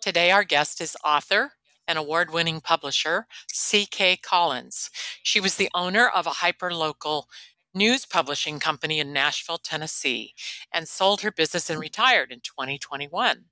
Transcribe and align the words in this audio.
Today, 0.00 0.30
our 0.30 0.44
guest 0.44 0.80
is 0.80 0.96
author 1.04 1.52
and 1.86 1.98
award 1.98 2.30
winning 2.32 2.62
publisher 2.62 3.26
C.K. 3.52 4.16
Collins. 4.16 4.88
She 5.22 5.40
was 5.40 5.56
the 5.56 5.68
owner 5.74 6.08
of 6.08 6.26
a 6.26 6.30
hyperlocal 6.30 7.24
news 7.74 8.06
publishing 8.06 8.58
company 8.60 8.98
in 8.98 9.12
Nashville, 9.12 9.58
Tennessee, 9.58 10.32
and 10.72 10.88
sold 10.88 11.20
her 11.20 11.30
business 11.30 11.68
and 11.68 11.78
retired 11.78 12.32
in 12.32 12.40
2021. 12.40 13.44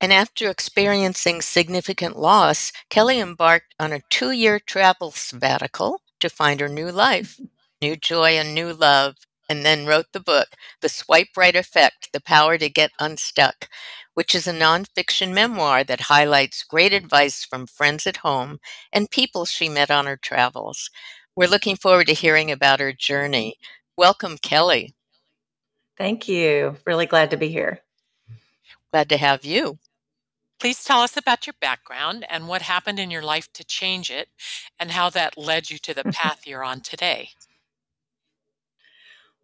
And 0.00 0.12
after 0.12 0.50
experiencing 0.50 1.40
significant 1.42 2.18
loss, 2.18 2.72
Kelly 2.90 3.20
embarked 3.20 3.76
on 3.78 3.92
a 3.92 4.02
two 4.10 4.32
year 4.32 4.58
travel 4.58 5.12
sabbatical 5.12 6.00
to 6.18 6.28
find 6.28 6.58
her 6.58 6.68
new 6.68 6.90
life, 6.90 7.38
new 7.80 7.94
joy, 7.94 8.30
and 8.30 8.54
new 8.54 8.72
love 8.72 9.14
and 9.52 9.66
then 9.66 9.84
wrote 9.84 10.06
the 10.12 10.20
book, 10.20 10.48
The 10.80 10.88
Swipe 10.88 11.36
Right 11.36 11.54
Effect 11.54 12.08
The 12.14 12.22
Power 12.22 12.56
to 12.56 12.70
Get 12.70 12.90
Unstuck, 12.98 13.68
which 14.14 14.34
is 14.34 14.46
a 14.46 14.52
nonfiction 14.52 15.32
memoir 15.32 15.84
that 15.84 16.02
highlights 16.02 16.62
great 16.62 16.92
advice 16.92 17.44
from 17.44 17.66
friends 17.66 18.06
at 18.06 18.18
home 18.18 18.58
and 18.92 19.10
people 19.10 19.44
she 19.44 19.68
met 19.68 19.90
on 19.90 20.06
her 20.06 20.16
travels. 20.16 20.90
We're 21.34 21.48
looking 21.48 21.76
forward 21.76 22.08
to 22.08 22.14
hearing 22.14 22.50
about 22.50 22.80
her 22.80 22.92
journey. 22.92 23.56
Welcome, 23.96 24.38
Kelly. 24.38 24.94
Thank 25.96 26.28
you. 26.28 26.76
Really 26.86 27.06
glad 27.06 27.30
to 27.30 27.36
be 27.36 27.48
here. 27.48 27.80
Glad 28.92 29.08
to 29.08 29.16
have 29.16 29.44
you. 29.44 29.78
Please 30.60 30.84
tell 30.84 31.00
us 31.00 31.16
about 31.16 31.46
your 31.46 31.54
background 31.60 32.24
and 32.30 32.46
what 32.46 32.62
happened 32.62 32.98
in 33.00 33.10
your 33.10 33.22
life 33.22 33.52
to 33.52 33.64
change 33.64 34.10
it 34.10 34.28
and 34.78 34.92
how 34.92 35.10
that 35.10 35.36
led 35.36 35.70
you 35.70 35.78
to 35.78 35.92
the 35.92 36.04
path 36.12 36.46
you're 36.46 36.62
on 36.62 36.80
today. 36.80 37.30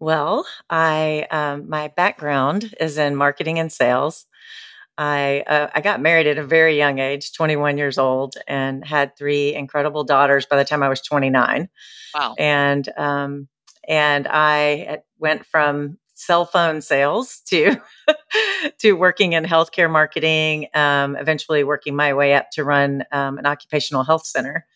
Well, 0.00 0.46
I 0.70 1.26
um, 1.32 1.68
my 1.68 1.88
background 1.88 2.72
is 2.78 2.98
in 2.98 3.16
marketing 3.16 3.58
and 3.58 3.72
sales. 3.72 4.26
I 4.98 5.44
uh, 5.46 5.68
I 5.72 5.80
got 5.80 6.00
married 6.00 6.26
at 6.26 6.38
a 6.38 6.44
very 6.44 6.76
young 6.76 6.98
age, 6.98 7.32
21 7.32 7.78
years 7.78 7.98
old, 7.98 8.34
and 8.48 8.84
had 8.84 9.16
three 9.16 9.54
incredible 9.54 10.02
daughters 10.02 10.44
by 10.44 10.56
the 10.56 10.64
time 10.64 10.82
I 10.82 10.88
was 10.88 11.00
29. 11.00 11.68
Wow! 12.14 12.34
And 12.36 12.88
um, 12.98 13.48
and 13.86 14.26
I 14.28 14.98
went 15.18 15.46
from 15.46 15.98
cell 16.14 16.44
phone 16.44 16.80
sales 16.80 17.40
to 17.46 17.76
to 18.78 18.92
working 18.94 19.34
in 19.34 19.44
healthcare 19.44 19.90
marketing. 19.90 20.66
Um, 20.74 21.14
eventually, 21.14 21.62
working 21.62 21.94
my 21.94 22.12
way 22.12 22.34
up 22.34 22.50
to 22.52 22.64
run 22.64 23.04
um, 23.12 23.38
an 23.38 23.46
occupational 23.46 24.02
health 24.02 24.26
center 24.26 24.66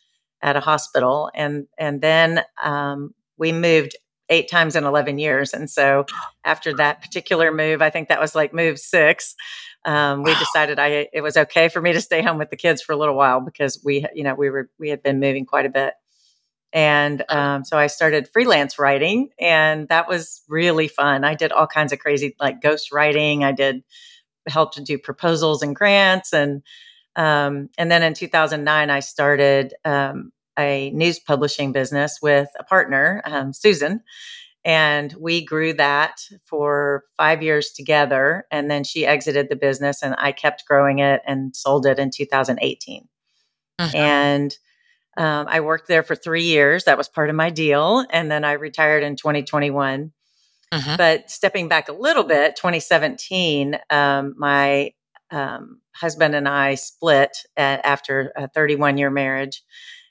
at 0.40 0.54
a 0.54 0.60
hospital, 0.60 1.32
and 1.34 1.66
and 1.76 2.00
then 2.00 2.42
um, 2.62 3.12
we 3.38 3.50
moved 3.50 3.96
eight 4.28 4.48
times 4.48 4.74
in 4.74 4.84
11 4.84 5.18
years. 5.18 5.52
And 5.52 5.68
so 5.68 6.06
after 6.44 6.74
that 6.76 7.02
particular 7.02 7.52
move, 7.52 7.82
I 7.82 7.90
think 7.90 8.08
that 8.08 8.20
was 8.20 8.34
like 8.34 8.54
move 8.54 8.78
six. 8.78 9.34
Um, 9.84 10.22
we 10.22 10.32
wow. 10.32 10.38
decided 10.38 10.78
I 10.78 11.08
it 11.12 11.22
was 11.22 11.36
okay 11.36 11.68
for 11.68 11.80
me 11.80 11.92
to 11.92 12.00
stay 12.00 12.22
home 12.22 12.38
with 12.38 12.50
the 12.50 12.56
kids 12.56 12.82
for 12.82 12.92
a 12.92 12.96
little 12.96 13.16
while 13.16 13.40
because 13.40 13.80
we 13.84 14.06
you 14.14 14.24
know 14.24 14.34
we 14.34 14.50
were 14.50 14.70
we 14.78 14.88
had 14.88 15.02
been 15.02 15.20
moving 15.20 15.44
quite 15.44 15.66
a 15.66 15.70
bit, 15.70 15.94
and 16.72 17.24
um, 17.28 17.64
so 17.64 17.76
I 17.76 17.88
started 17.88 18.28
freelance 18.32 18.78
writing, 18.78 19.30
and 19.40 19.88
that 19.88 20.08
was 20.08 20.42
really 20.48 20.88
fun. 20.88 21.24
I 21.24 21.34
did 21.34 21.52
all 21.52 21.66
kinds 21.66 21.92
of 21.92 21.98
crazy 21.98 22.36
like 22.40 22.62
ghost 22.62 22.92
writing. 22.92 23.44
I 23.44 23.52
did 23.52 23.82
help 24.46 24.74
to 24.74 24.82
do 24.82 24.98
proposals 24.98 25.62
and 25.62 25.74
grants, 25.74 26.32
and 26.32 26.62
um, 27.16 27.68
and 27.76 27.90
then 27.90 28.02
in 28.02 28.14
2009 28.14 28.90
I 28.90 29.00
started 29.00 29.74
um, 29.84 30.32
a 30.58 30.90
news 30.90 31.18
publishing 31.18 31.72
business 31.72 32.18
with 32.22 32.48
a 32.58 32.64
partner, 32.64 33.20
um, 33.24 33.52
Susan. 33.52 34.02
And 34.64 35.12
we 35.18 35.44
grew 35.44 35.72
that 35.74 36.20
for 36.44 37.04
five 37.16 37.42
years 37.42 37.72
together. 37.72 38.46
And 38.50 38.70
then 38.70 38.84
she 38.84 39.04
exited 39.04 39.48
the 39.48 39.56
business, 39.56 40.02
and 40.02 40.14
I 40.18 40.32
kept 40.32 40.66
growing 40.66 41.00
it 41.00 41.20
and 41.26 41.54
sold 41.54 41.86
it 41.86 41.98
in 41.98 42.10
2018. 42.10 43.08
Uh-huh. 43.78 43.96
And 43.96 44.56
um, 45.16 45.46
I 45.48 45.60
worked 45.60 45.88
there 45.88 46.02
for 46.02 46.14
three 46.14 46.44
years. 46.44 46.84
That 46.84 46.98
was 46.98 47.08
part 47.08 47.28
of 47.28 47.36
my 47.36 47.50
deal. 47.50 48.04
And 48.10 48.30
then 48.30 48.44
I 48.44 48.52
retired 48.52 49.02
in 49.02 49.16
2021. 49.16 50.12
Uh-huh. 50.70 50.96
But 50.96 51.30
stepping 51.30 51.68
back 51.68 51.88
a 51.88 51.92
little 51.92 52.24
bit, 52.24 52.56
2017, 52.56 53.78
um, 53.90 54.34
my 54.38 54.92
um, 55.30 55.80
husband 55.94 56.34
and 56.34 56.48
I 56.48 56.76
split 56.76 57.36
at, 57.56 57.84
after 57.84 58.32
a 58.36 58.48
31 58.48 58.96
year 58.96 59.10
marriage. 59.10 59.62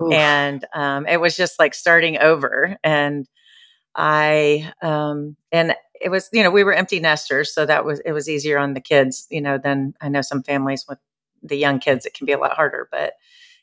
Oof. 0.02 0.14
and 0.14 0.66
um, 0.74 1.06
it 1.06 1.18
was 1.18 1.38
just 1.38 1.60
like 1.60 1.74
starting 1.74 2.18
over. 2.18 2.78
And 2.84 3.28
I 3.96 4.72
um, 4.82 5.36
and 5.52 5.76
it 6.02 6.10
was 6.10 6.30
you 6.34 6.44
know 6.44 6.52
we 6.52 6.64
were 6.64 6.74
empty 6.74 7.00
nesters, 7.00 7.54
so 7.54 7.66
that 7.66 7.86
was 7.86 8.00
it 8.06 8.14
was 8.14 8.30
easier 8.30 8.58
on 8.58 8.74
the 8.74 8.82
kids, 8.82 9.28
you 9.30 9.42
know, 9.42 9.58
than 9.58 9.94
I 10.02 10.10
know 10.10 10.22
some 10.22 10.44
families 10.44 10.86
with 10.88 11.00
the 11.44 11.58
young 11.58 11.80
kids 11.80 12.06
it 12.06 12.14
can 12.14 12.26
be 12.26 12.34
a 12.34 12.38
lot 12.40 12.54
harder, 12.54 12.88
but 12.92 13.14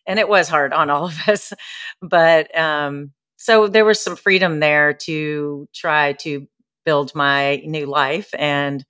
and 0.07 0.19
it 0.19 0.29
was 0.29 0.49
hard 0.49 0.73
on 0.73 0.91
all 0.91 1.07
of 1.09 1.29
us, 1.29 1.53
but 2.03 2.57
um, 2.59 3.13
so 3.37 3.69
there 3.69 3.85
was 3.85 4.01
some 4.03 4.17
freedom 4.17 4.61
there 4.61 4.93
to 4.95 5.69
try 5.75 6.15
to 6.15 6.47
build 6.85 7.15
my 7.15 7.57
new 7.67 7.87
life 7.87 8.31
and. 8.39 8.85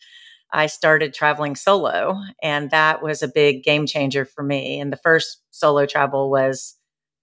I 0.53 0.67
started 0.67 1.13
traveling 1.15 1.57
solo, 1.57 2.17
and 2.43 2.71
that 2.71 3.03
was 3.03 3.23
a 3.23 3.29
big 3.29 3.63
game 3.65 3.87
changer 3.87 4.25
for 4.25 4.43
me. 4.43 4.81
And 4.81 4.93
the 4.93 4.97
first 4.97 5.43
solo 5.51 5.87
travel 5.87 6.31
was 6.31 6.75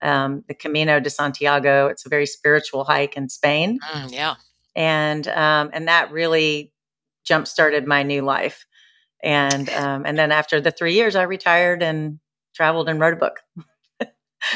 um, 0.01 0.44
the 0.47 0.53
Camino 0.53 1.00
de 1.00 1.09
Santiago. 1.09 1.88
It's 1.88 2.06
a 2.06 2.09
very 2.09 2.25
spiritual 2.25 2.83
hike 2.83 3.17
in 3.17 3.29
Spain. 3.29 3.79
Mm, 3.94 4.11
yeah, 4.11 4.35
and 4.75 5.28
um, 5.28 5.69
and 5.73 5.88
that 5.88 6.11
really 6.11 6.72
jump 7.23 7.47
started 7.47 7.88
my 7.88 8.03
new 8.03 8.22
life. 8.22 8.66
And 9.23 9.69
um, 9.69 10.03
and 10.05 10.17
then 10.17 10.31
after 10.31 10.61
the 10.61 10.72
three 10.72 10.94
years, 10.94 11.16
I 11.16 11.23
retired 11.23 11.81
and 11.81 12.19
traveled 12.55 12.89
and 12.89 13.00
wrote 13.00 13.13
a 13.13 13.17
book. 13.17 13.39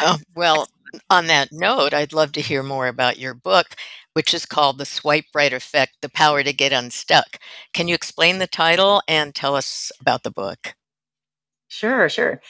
oh, 0.02 0.18
well, 0.36 0.68
on 1.10 1.28
that 1.28 1.50
note, 1.52 1.94
I'd 1.94 2.14
love 2.14 2.32
to 2.34 2.42
hear 2.42 2.62
more 2.62 2.88
about 2.88 3.18
your 3.18 3.34
book, 3.34 3.76
which 4.14 4.34
is 4.34 4.46
called 4.46 4.78
The 4.78 4.86
Swipe 4.86 5.26
Right 5.34 5.54
Effect 5.54 5.94
The 6.02 6.10
Power 6.10 6.44
to 6.44 6.54
Get 6.54 6.72
Unstuck. 6.72 7.40
Can 7.74 7.88
you 7.88 7.96
explain 7.96 8.40
the 8.40 8.48
title 8.48 9.02
and 9.08 9.34
tell 9.34 9.56
us 9.56 9.92
about 10.00 10.24
the 10.24 10.32
book? 10.32 10.76
Sure, 11.68 12.10
sure 12.10 12.42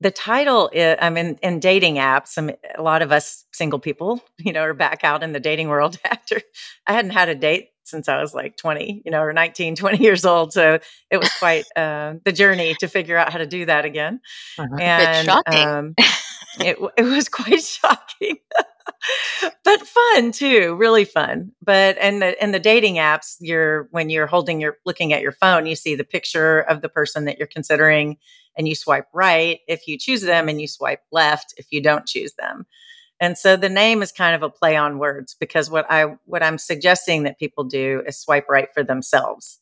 the 0.00 0.10
title 0.10 0.70
is, 0.72 0.96
i 1.00 1.10
mean 1.10 1.38
in 1.42 1.60
dating 1.60 1.96
apps 1.96 2.38
I 2.38 2.42
mean, 2.42 2.56
a 2.76 2.82
lot 2.82 3.02
of 3.02 3.12
us 3.12 3.44
single 3.52 3.78
people 3.78 4.22
you 4.38 4.52
know 4.52 4.62
are 4.62 4.74
back 4.74 5.04
out 5.04 5.22
in 5.22 5.32
the 5.32 5.40
dating 5.40 5.68
world 5.68 5.98
after 6.04 6.40
i 6.86 6.92
hadn't 6.92 7.12
had 7.12 7.28
a 7.28 7.34
date 7.34 7.70
since 7.84 8.08
i 8.08 8.20
was 8.20 8.34
like 8.34 8.56
20 8.56 9.02
you 9.04 9.10
know 9.10 9.22
or 9.22 9.32
19 9.32 9.76
20 9.76 10.02
years 10.02 10.24
old 10.24 10.52
so 10.52 10.78
it 11.10 11.18
was 11.18 11.30
quite 11.38 11.64
uh, 11.76 12.14
the 12.24 12.32
journey 12.32 12.74
to 12.80 12.88
figure 12.88 13.16
out 13.16 13.32
how 13.32 13.38
to 13.38 13.46
do 13.46 13.64
that 13.66 13.84
again. 13.84 14.20
Uh-huh. 14.58 14.76
and 14.80 15.28
um, 15.28 15.94
it, 16.58 16.78
it 16.96 17.02
was 17.02 17.28
quite 17.28 17.62
shocking 17.62 18.36
but 19.64 19.86
fun 19.86 20.32
too 20.32 20.74
really 20.76 21.04
fun 21.04 21.52
but 21.62 21.96
and 22.00 22.22
the 22.22 22.42
in 22.42 22.52
the 22.52 22.58
dating 22.58 22.96
apps 22.96 23.36
you're 23.40 23.88
when 23.90 24.10
you're 24.10 24.26
holding 24.26 24.60
your 24.60 24.78
looking 24.84 25.12
at 25.12 25.22
your 25.22 25.32
phone 25.32 25.66
you 25.66 25.76
see 25.76 25.94
the 25.94 26.04
picture 26.04 26.60
of 26.60 26.82
the 26.82 26.88
person 26.88 27.24
that 27.24 27.38
you're 27.38 27.46
considering 27.46 28.16
and 28.56 28.66
you 28.66 28.74
swipe 28.74 29.06
right 29.12 29.60
if 29.68 29.86
you 29.86 29.98
choose 29.98 30.22
them 30.22 30.48
and 30.48 30.60
you 30.60 30.66
swipe 30.66 31.02
left 31.12 31.54
if 31.56 31.66
you 31.70 31.82
don't 31.82 32.06
choose 32.06 32.32
them. 32.34 32.66
And 33.20 33.38
so 33.38 33.56
the 33.56 33.68
name 33.68 34.02
is 34.02 34.12
kind 34.12 34.34
of 34.34 34.42
a 34.42 34.50
play 34.50 34.76
on 34.76 34.98
words 34.98 35.34
because 35.38 35.70
what 35.70 35.90
I 35.90 36.16
what 36.24 36.42
I'm 36.42 36.58
suggesting 36.58 37.22
that 37.22 37.38
people 37.38 37.64
do 37.64 38.02
is 38.06 38.18
swipe 38.18 38.46
right 38.48 38.68
for 38.74 38.82
themselves. 38.82 39.58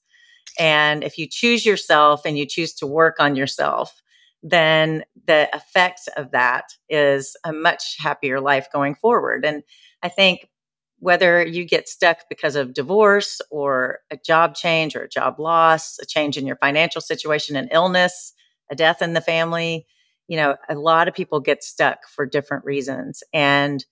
And 0.58 1.04
if 1.04 1.18
you 1.18 1.26
choose 1.28 1.64
yourself 1.64 2.22
and 2.24 2.38
you 2.38 2.46
choose 2.46 2.74
to 2.74 2.86
work 2.86 3.16
on 3.18 3.36
yourself, 3.36 4.02
then 4.44 5.04
the 5.26 5.48
effect 5.56 6.02
of 6.18 6.30
that 6.32 6.74
is 6.90 7.34
a 7.44 7.52
much 7.52 7.96
happier 7.98 8.40
life 8.40 8.68
going 8.70 8.94
forward. 8.94 9.42
And 9.42 9.62
I 10.02 10.10
think 10.10 10.50
whether 10.98 11.44
you 11.44 11.64
get 11.64 11.88
stuck 11.88 12.28
because 12.28 12.54
of 12.54 12.74
divorce 12.74 13.40
or 13.50 14.00
a 14.10 14.18
job 14.18 14.54
change 14.54 14.94
or 14.94 15.02
a 15.02 15.08
job 15.08 15.40
loss, 15.40 15.98
a 15.98 16.06
change 16.06 16.36
in 16.36 16.46
your 16.46 16.56
financial 16.56 17.00
situation, 17.00 17.56
an 17.56 17.68
illness, 17.72 18.34
a 18.70 18.76
death 18.76 19.00
in 19.00 19.14
the 19.14 19.20
family, 19.22 19.86
you 20.28 20.36
know, 20.36 20.56
a 20.68 20.74
lot 20.74 21.08
of 21.08 21.14
people 21.14 21.40
get 21.40 21.64
stuck 21.64 22.06
for 22.06 22.26
different 22.26 22.66
reasons. 22.66 23.22
And 23.32 23.84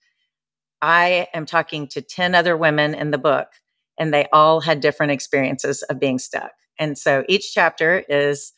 I 0.83 1.27
am 1.33 1.47
talking 1.47 1.87
to 1.89 2.01
10 2.01 2.35
other 2.35 2.55
women 2.55 2.93
in 2.93 3.09
the 3.09 3.17
book, 3.17 3.47
and 3.97 4.13
they 4.13 4.27
all 4.31 4.61
had 4.61 4.81
different 4.81 5.13
experiences 5.13 5.81
of 5.83 5.99
being 5.99 6.19
stuck. 6.19 6.51
And 6.77 6.97
so 6.97 7.23
each 7.27 7.53
chapter 7.53 8.03
is 8.07 8.53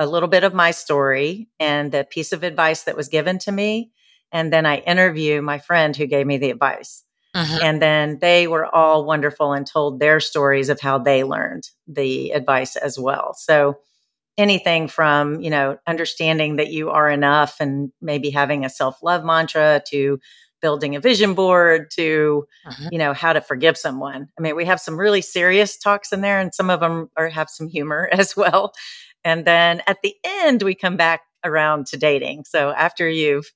a 0.00 0.06
little 0.06 0.30
bit 0.30 0.44
of 0.44 0.54
my 0.54 0.70
story 0.70 1.48
and 1.60 1.92
the 1.92 2.04
piece 2.08 2.32
of 2.32 2.42
advice 2.42 2.84
that 2.84 2.96
was 2.96 3.08
given 3.08 3.38
to 3.40 3.52
me. 3.52 3.92
And 4.32 4.50
then 4.50 4.64
I 4.64 4.78
interview 4.78 5.42
my 5.42 5.58
friend 5.58 5.94
who 5.94 6.06
gave 6.06 6.26
me 6.26 6.38
the 6.38 6.50
advice. 6.50 7.04
Uh-huh. 7.34 7.58
And 7.62 7.82
then 7.82 8.18
they 8.20 8.48
were 8.48 8.64
all 8.64 9.04
wonderful 9.04 9.52
and 9.52 9.66
told 9.66 10.00
their 10.00 10.18
stories 10.18 10.70
of 10.70 10.80
how 10.80 10.98
they 10.98 11.22
learned 11.22 11.68
the 11.86 12.30
advice 12.30 12.76
as 12.76 12.98
well. 12.98 13.34
So 13.34 13.76
anything 14.38 14.88
from, 14.88 15.40
you 15.40 15.50
know, 15.50 15.76
understanding 15.86 16.56
that 16.56 16.72
you 16.72 16.88
are 16.88 17.10
enough 17.10 17.56
and 17.60 17.92
maybe 18.00 18.30
having 18.30 18.64
a 18.64 18.70
self-love 18.70 19.22
mantra 19.22 19.82
to 19.88 20.18
building 20.62 20.96
a 20.96 21.00
vision 21.00 21.34
board 21.34 21.90
to, 21.90 22.46
uh-huh. 22.66 22.88
you 22.90 22.98
know, 22.98 23.12
how 23.12 23.32
to 23.32 23.40
forgive 23.40 23.76
someone. 23.76 24.28
I 24.38 24.42
mean, 24.42 24.56
we 24.56 24.64
have 24.64 24.80
some 24.80 24.98
really 24.98 25.22
serious 25.22 25.76
talks 25.76 26.12
in 26.12 26.22
there 26.22 26.40
and 26.40 26.54
some 26.54 26.70
of 26.70 26.80
them 26.80 27.10
are 27.16 27.28
have 27.28 27.50
some 27.50 27.68
humor 27.68 28.08
as 28.12 28.34
well. 28.34 28.72
And 29.24 29.44
then 29.44 29.82
at 29.86 29.98
the 30.02 30.14
end 30.24 30.62
we 30.62 30.74
come 30.74 30.96
back 30.96 31.22
around 31.44 31.86
to 31.88 31.96
dating. 31.96 32.44
So 32.44 32.70
after 32.70 33.08
you've 33.08 33.50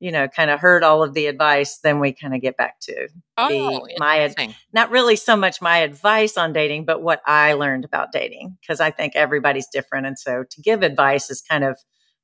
you 0.00 0.12
know, 0.12 0.28
kind 0.28 0.50
of 0.50 0.60
heard 0.60 0.82
all 0.82 1.02
of 1.02 1.14
the 1.14 1.26
advice, 1.28 1.78
then 1.78 1.98
we 1.98 2.12
kind 2.12 2.34
of 2.34 2.42
get 2.42 2.58
back 2.58 2.78
to 2.80 3.08
oh, 3.38 3.48
the 3.48 3.94
my 3.98 4.34
not 4.72 4.90
really 4.90 5.16
so 5.16 5.34
much 5.34 5.62
my 5.62 5.78
advice 5.78 6.36
on 6.36 6.52
dating, 6.52 6.84
but 6.84 7.02
what 7.02 7.22
I 7.26 7.54
learned 7.54 7.86
about 7.86 8.12
dating 8.12 8.58
because 8.60 8.80
I 8.80 8.90
think 8.90 9.16
everybody's 9.16 9.68
different, 9.68 10.06
and 10.06 10.18
so 10.18 10.44
to 10.50 10.60
give 10.60 10.82
advice 10.82 11.30
is 11.30 11.40
kind 11.40 11.64
of 11.64 11.78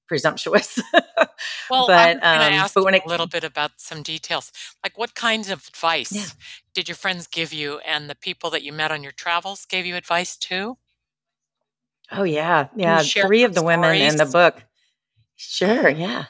presumptuous. 0.09 0.79
well, 1.71 1.87
but 1.87 2.17
um, 2.17 2.23
ask 2.23 2.75
but 2.75 2.85
when 2.85 2.95
it, 2.95 3.05
a 3.07 3.09
little 3.09 3.29
bit 3.29 3.45
about 3.45 3.71
some 3.79 4.03
details, 4.03 4.53
like 4.85 4.99
what 4.99 5.15
kinds 5.15 5.49
of 5.49 5.67
advice 5.69 6.13
yeah. 6.13 6.25
did 6.75 6.87
your 6.87 6.97
friends 6.97 7.29
give 7.29 7.53
you, 7.53 7.79
and 7.79 8.11
the 8.11 8.15
people 8.17 8.51
that 8.51 8.63
you 8.63 8.75
met 8.75 8.93
on 8.93 9.03
your 9.03 9.13
travels 9.13 9.65
gave 9.65 9.87
you 9.87 9.97
advice 9.97 10.37
too? 10.37 10.77
Oh 12.13 12.25
yeah, 12.25 12.69
yeah. 12.75 13.03
Three 13.03 13.45
of 13.45 13.55
the 13.55 13.61
stories? 13.61 13.77
women 13.77 13.97
in 13.97 14.17
the 14.17 14.27
book. 14.27 14.63
Sure, 15.37 15.89
yeah. 15.89 16.27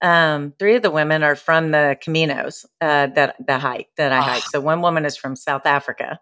Um, 0.00 0.54
three 0.58 0.76
of 0.76 0.82
the 0.82 0.90
women 0.90 1.22
are 1.22 1.34
from 1.34 1.72
the 1.72 1.98
Caminos 2.04 2.64
uh, 2.80 3.08
that 3.08 3.34
the 3.44 3.58
hike 3.58 3.88
that 3.96 4.12
I 4.12 4.18
oh. 4.18 4.22
hike. 4.22 4.44
So 4.44 4.60
one 4.60 4.80
woman 4.80 5.04
is 5.04 5.16
from 5.16 5.34
South 5.34 5.66
Africa. 5.66 6.20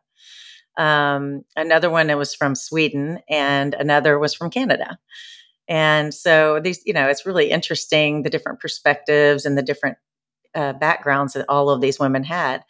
Um, 0.79 1.43
another 1.57 1.91
one 1.91 2.15
was 2.17 2.35
from 2.35 2.55
Sweden, 2.55 3.21
and 3.29 3.75
another 3.75 4.19
was 4.19 4.35
from 4.35 4.51
Canada. 4.51 4.99
And 5.69 6.15
so 6.15 6.61
these, 6.61 6.81
you 6.87 6.93
know, 6.93 7.09
it's 7.09 7.27
really 7.27 7.51
interesting 7.51 8.23
the 8.23 8.31
different 8.31 8.61
perspectives 8.61 9.45
and 9.45 9.59
the 9.59 9.63
different 9.63 9.99
uh, 10.55 10.73
backgrounds 10.75 11.33
that 11.33 11.47
all 11.49 11.71
of 11.71 11.81
these 11.81 11.99
women 11.99 12.25
had. 12.25 12.65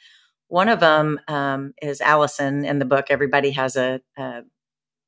One 0.49 0.69
of 0.69 0.81
them 0.81 1.21
um, 1.29 1.75
is 1.83 2.01
Allison 2.01 2.65
in 2.65 2.79
the 2.79 2.85
book. 2.85 3.07
Everybody 3.11 3.51
has 3.51 3.77
a, 3.77 4.01
a 4.17 4.43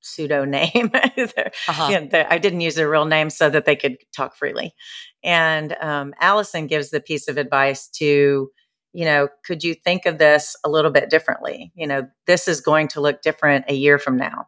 pseudo 0.01 0.45
name. 0.45 0.91
uh-huh. 0.95 1.89
you 1.91 2.01
know, 2.01 2.27
I 2.29 2.39
didn't 2.39 2.61
use 2.61 2.75
their 2.75 2.91
real 2.91 3.05
name 3.05 3.31
so 3.31 3.51
that 3.51 3.65
they 3.65 3.77
could 3.77 3.99
talk 4.15 4.37
freely. 4.37 4.75
And 5.23 5.75
um, 5.81 6.15
Allison 6.21 6.67
gives 6.67 6.91
the 6.91 7.01
piece 7.01 7.29
of 7.29 7.39
advice 7.39 7.89
to, 7.97 8.51
you 8.93 9.05
know, 9.05 9.29
could 9.45 9.65
you 9.65 9.75
think 9.75 10.07
of 10.07 10.19
this 10.19 10.57
a 10.65 10.69
little 10.69 10.91
bit 10.91 11.11
differently? 11.11 11.73
You 11.75 11.87
know, 11.87 12.09
this 12.27 12.49
is 12.49 12.61
going 12.61 12.89
to 12.89 13.01
look 13.01 13.23
different 13.23 13.67
a 13.69 13.75
year 13.75 13.99
from 13.99 14.17
now. 14.17 14.47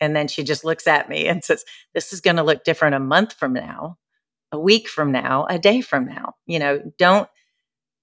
And 0.00 0.14
then 0.14 0.28
she 0.28 0.44
just 0.44 0.64
looks 0.64 0.86
at 0.86 1.08
me 1.08 1.26
and 1.26 1.42
says, 1.42 1.64
this 1.94 2.12
is 2.12 2.20
going 2.20 2.36
to 2.36 2.42
look 2.42 2.64
different 2.64 2.94
a 2.94 3.00
month 3.00 3.32
from 3.32 3.54
now, 3.54 3.96
a 4.52 4.58
week 4.58 4.88
from 4.88 5.10
now, 5.10 5.46
a 5.48 5.58
day 5.58 5.80
from 5.80 6.06
now. 6.06 6.34
You 6.46 6.58
know, 6.58 6.92
don't 6.98 7.28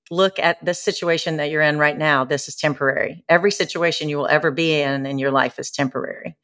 look 0.09 0.39
at 0.39 0.63
the 0.65 0.73
situation 0.73 1.37
that 1.37 1.51
you're 1.51 1.61
in 1.61 1.77
right 1.77 1.97
now. 1.97 2.25
This 2.25 2.47
is 2.47 2.55
temporary. 2.55 3.23
Every 3.29 3.51
situation 3.51 4.09
you 4.09 4.17
will 4.17 4.27
ever 4.27 4.49
be 4.49 4.81
in 4.81 5.05
in 5.05 5.19
your 5.19 5.31
life 5.31 5.59
is 5.59 5.69
temporary 5.69 6.35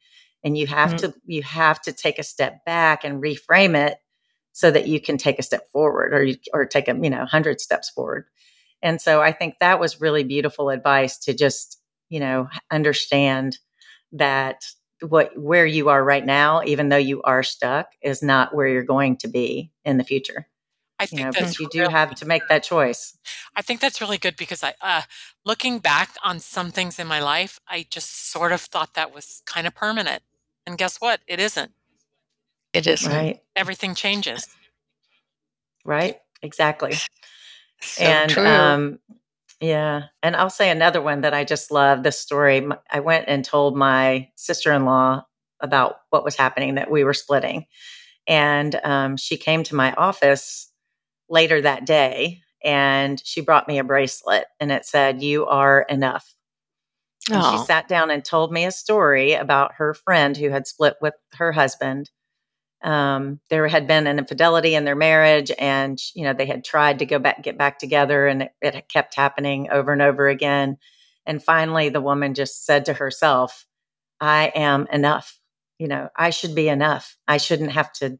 and 0.42 0.56
you 0.56 0.66
have 0.66 0.90
mm-hmm. 0.90 1.10
to 1.10 1.14
you 1.26 1.42
have 1.42 1.80
to 1.82 1.92
take 1.92 2.18
a 2.18 2.24
step 2.24 2.64
back 2.64 3.04
and 3.04 3.22
reframe 3.22 3.76
it 3.76 3.98
so 4.52 4.70
that 4.70 4.88
you 4.88 5.00
can 5.00 5.16
take 5.16 5.38
a 5.38 5.42
step 5.42 5.70
forward 5.70 6.12
or 6.12 6.22
you, 6.24 6.36
or 6.52 6.66
take 6.66 6.88
a 6.88 6.94
you 6.94 7.10
know 7.10 7.18
100 7.18 7.60
steps 7.60 7.90
forward 7.90 8.26
and 8.82 9.00
so 9.00 9.20
i 9.20 9.32
think 9.32 9.54
that 9.60 9.80
was 9.80 10.00
really 10.00 10.24
beautiful 10.24 10.70
advice 10.70 11.18
to 11.18 11.34
just 11.34 11.78
you 12.08 12.20
know 12.20 12.48
understand 12.70 13.58
that 14.12 14.64
what 15.08 15.36
where 15.38 15.66
you 15.66 15.88
are 15.88 16.02
right 16.02 16.26
now 16.26 16.62
even 16.64 16.88
though 16.88 16.96
you 16.96 17.22
are 17.22 17.42
stuck 17.42 17.92
is 18.02 18.22
not 18.22 18.54
where 18.54 18.66
you're 18.66 18.82
going 18.82 19.16
to 19.16 19.28
be 19.28 19.72
in 19.84 19.96
the 19.96 20.04
future 20.04 20.46
I 21.00 21.06
think 21.06 21.20
you 21.20 21.24
know, 21.24 21.32
that's 21.32 21.58
you 21.58 21.66
do 21.70 21.80
really, 21.80 21.92
have 21.92 22.14
to 22.14 22.26
make 22.26 22.42
that 22.50 22.62
choice. 22.62 23.16
I 23.56 23.62
think 23.62 23.80
that's 23.80 24.02
really 24.02 24.18
good 24.18 24.36
because 24.36 24.62
I, 24.62 24.74
uh, 24.82 25.00
looking 25.46 25.78
back 25.78 26.14
on 26.22 26.40
some 26.40 26.70
things 26.70 26.98
in 26.98 27.06
my 27.06 27.20
life, 27.20 27.58
I 27.66 27.86
just 27.88 28.30
sort 28.30 28.52
of 28.52 28.60
thought 28.60 28.92
that 28.94 29.14
was 29.14 29.42
kind 29.46 29.66
of 29.66 29.74
permanent. 29.74 30.22
And 30.70 30.78
guess 30.78 31.00
what? 31.00 31.20
It 31.26 31.40
isn't. 31.40 31.72
It 32.72 32.86
isn't. 32.86 33.12
Right. 33.12 33.42
Everything 33.56 33.96
changes. 33.96 34.46
Right. 35.84 36.18
Exactly. 36.42 36.94
So 37.80 38.04
and 38.04 38.30
true. 38.30 38.46
um 38.46 39.00
yeah, 39.60 40.04
and 40.22 40.36
I'll 40.36 40.48
say 40.48 40.70
another 40.70 41.02
one 41.02 41.22
that 41.22 41.34
I 41.34 41.42
just 41.42 41.72
love 41.72 42.04
this 42.04 42.20
story. 42.20 42.66
I 42.90 43.00
went 43.00 43.24
and 43.28 43.44
told 43.44 43.76
my 43.76 44.28
sister-in-law 44.36 45.26
about 45.60 45.96
what 46.10 46.24
was 46.24 46.36
happening 46.36 46.76
that 46.76 46.90
we 46.90 47.02
were 47.02 47.12
splitting. 47.12 47.66
And 48.28 48.78
um, 48.84 49.16
she 49.16 49.36
came 49.36 49.64
to 49.64 49.74
my 49.74 49.92
office 49.94 50.72
later 51.28 51.60
that 51.60 51.84
day 51.84 52.40
and 52.64 53.20
she 53.24 53.40
brought 53.40 53.68
me 53.68 53.78
a 53.78 53.84
bracelet 53.84 54.46
and 54.60 54.72
it 54.72 54.86
said, 54.86 55.20
You 55.20 55.46
are 55.46 55.82
enough. 55.90 56.34
And 57.28 57.44
she 57.44 57.64
sat 57.64 57.86
down 57.86 58.10
and 58.10 58.24
told 58.24 58.52
me 58.52 58.64
a 58.64 58.72
story 58.72 59.34
about 59.34 59.74
her 59.74 59.94
friend 59.94 60.36
who 60.36 60.50
had 60.50 60.66
split 60.66 60.96
with 61.00 61.14
her 61.34 61.52
husband. 61.52 62.10
Um, 62.82 63.40
there 63.50 63.68
had 63.68 63.86
been 63.86 64.06
an 64.06 64.18
infidelity 64.18 64.74
in 64.74 64.84
their 64.84 64.96
marriage, 64.96 65.52
and 65.58 66.00
you 66.14 66.24
know 66.24 66.32
they 66.32 66.46
had 66.46 66.64
tried 66.64 67.00
to 67.00 67.06
go 67.06 67.18
back, 67.18 67.42
get 67.42 67.58
back 67.58 67.78
together, 67.78 68.26
and 68.26 68.42
it, 68.44 68.52
it 68.62 68.88
kept 68.88 69.14
happening 69.14 69.68
over 69.70 69.92
and 69.92 70.00
over 70.00 70.28
again. 70.28 70.78
And 71.26 71.42
finally, 71.42 71.90
the 71.90 72.00
woman 72.00 72.32
just 72.34 72.64
said 72.64 72.86
to 72.86 72.94
herself, 72.94 73.66
"I 74.18 74.50
am 74.54 74.86
enough. 74.90 75.38
You 75.78 75.88
know, 75.88 76.08
I 76.16 76.30
should 76.30 76.54
be 76.54 76.68
enough. 76.68 77.18
I 77.28 77.36
shouldn't 77.36 77.72
have 77.72 77.92
to 77.94 78.18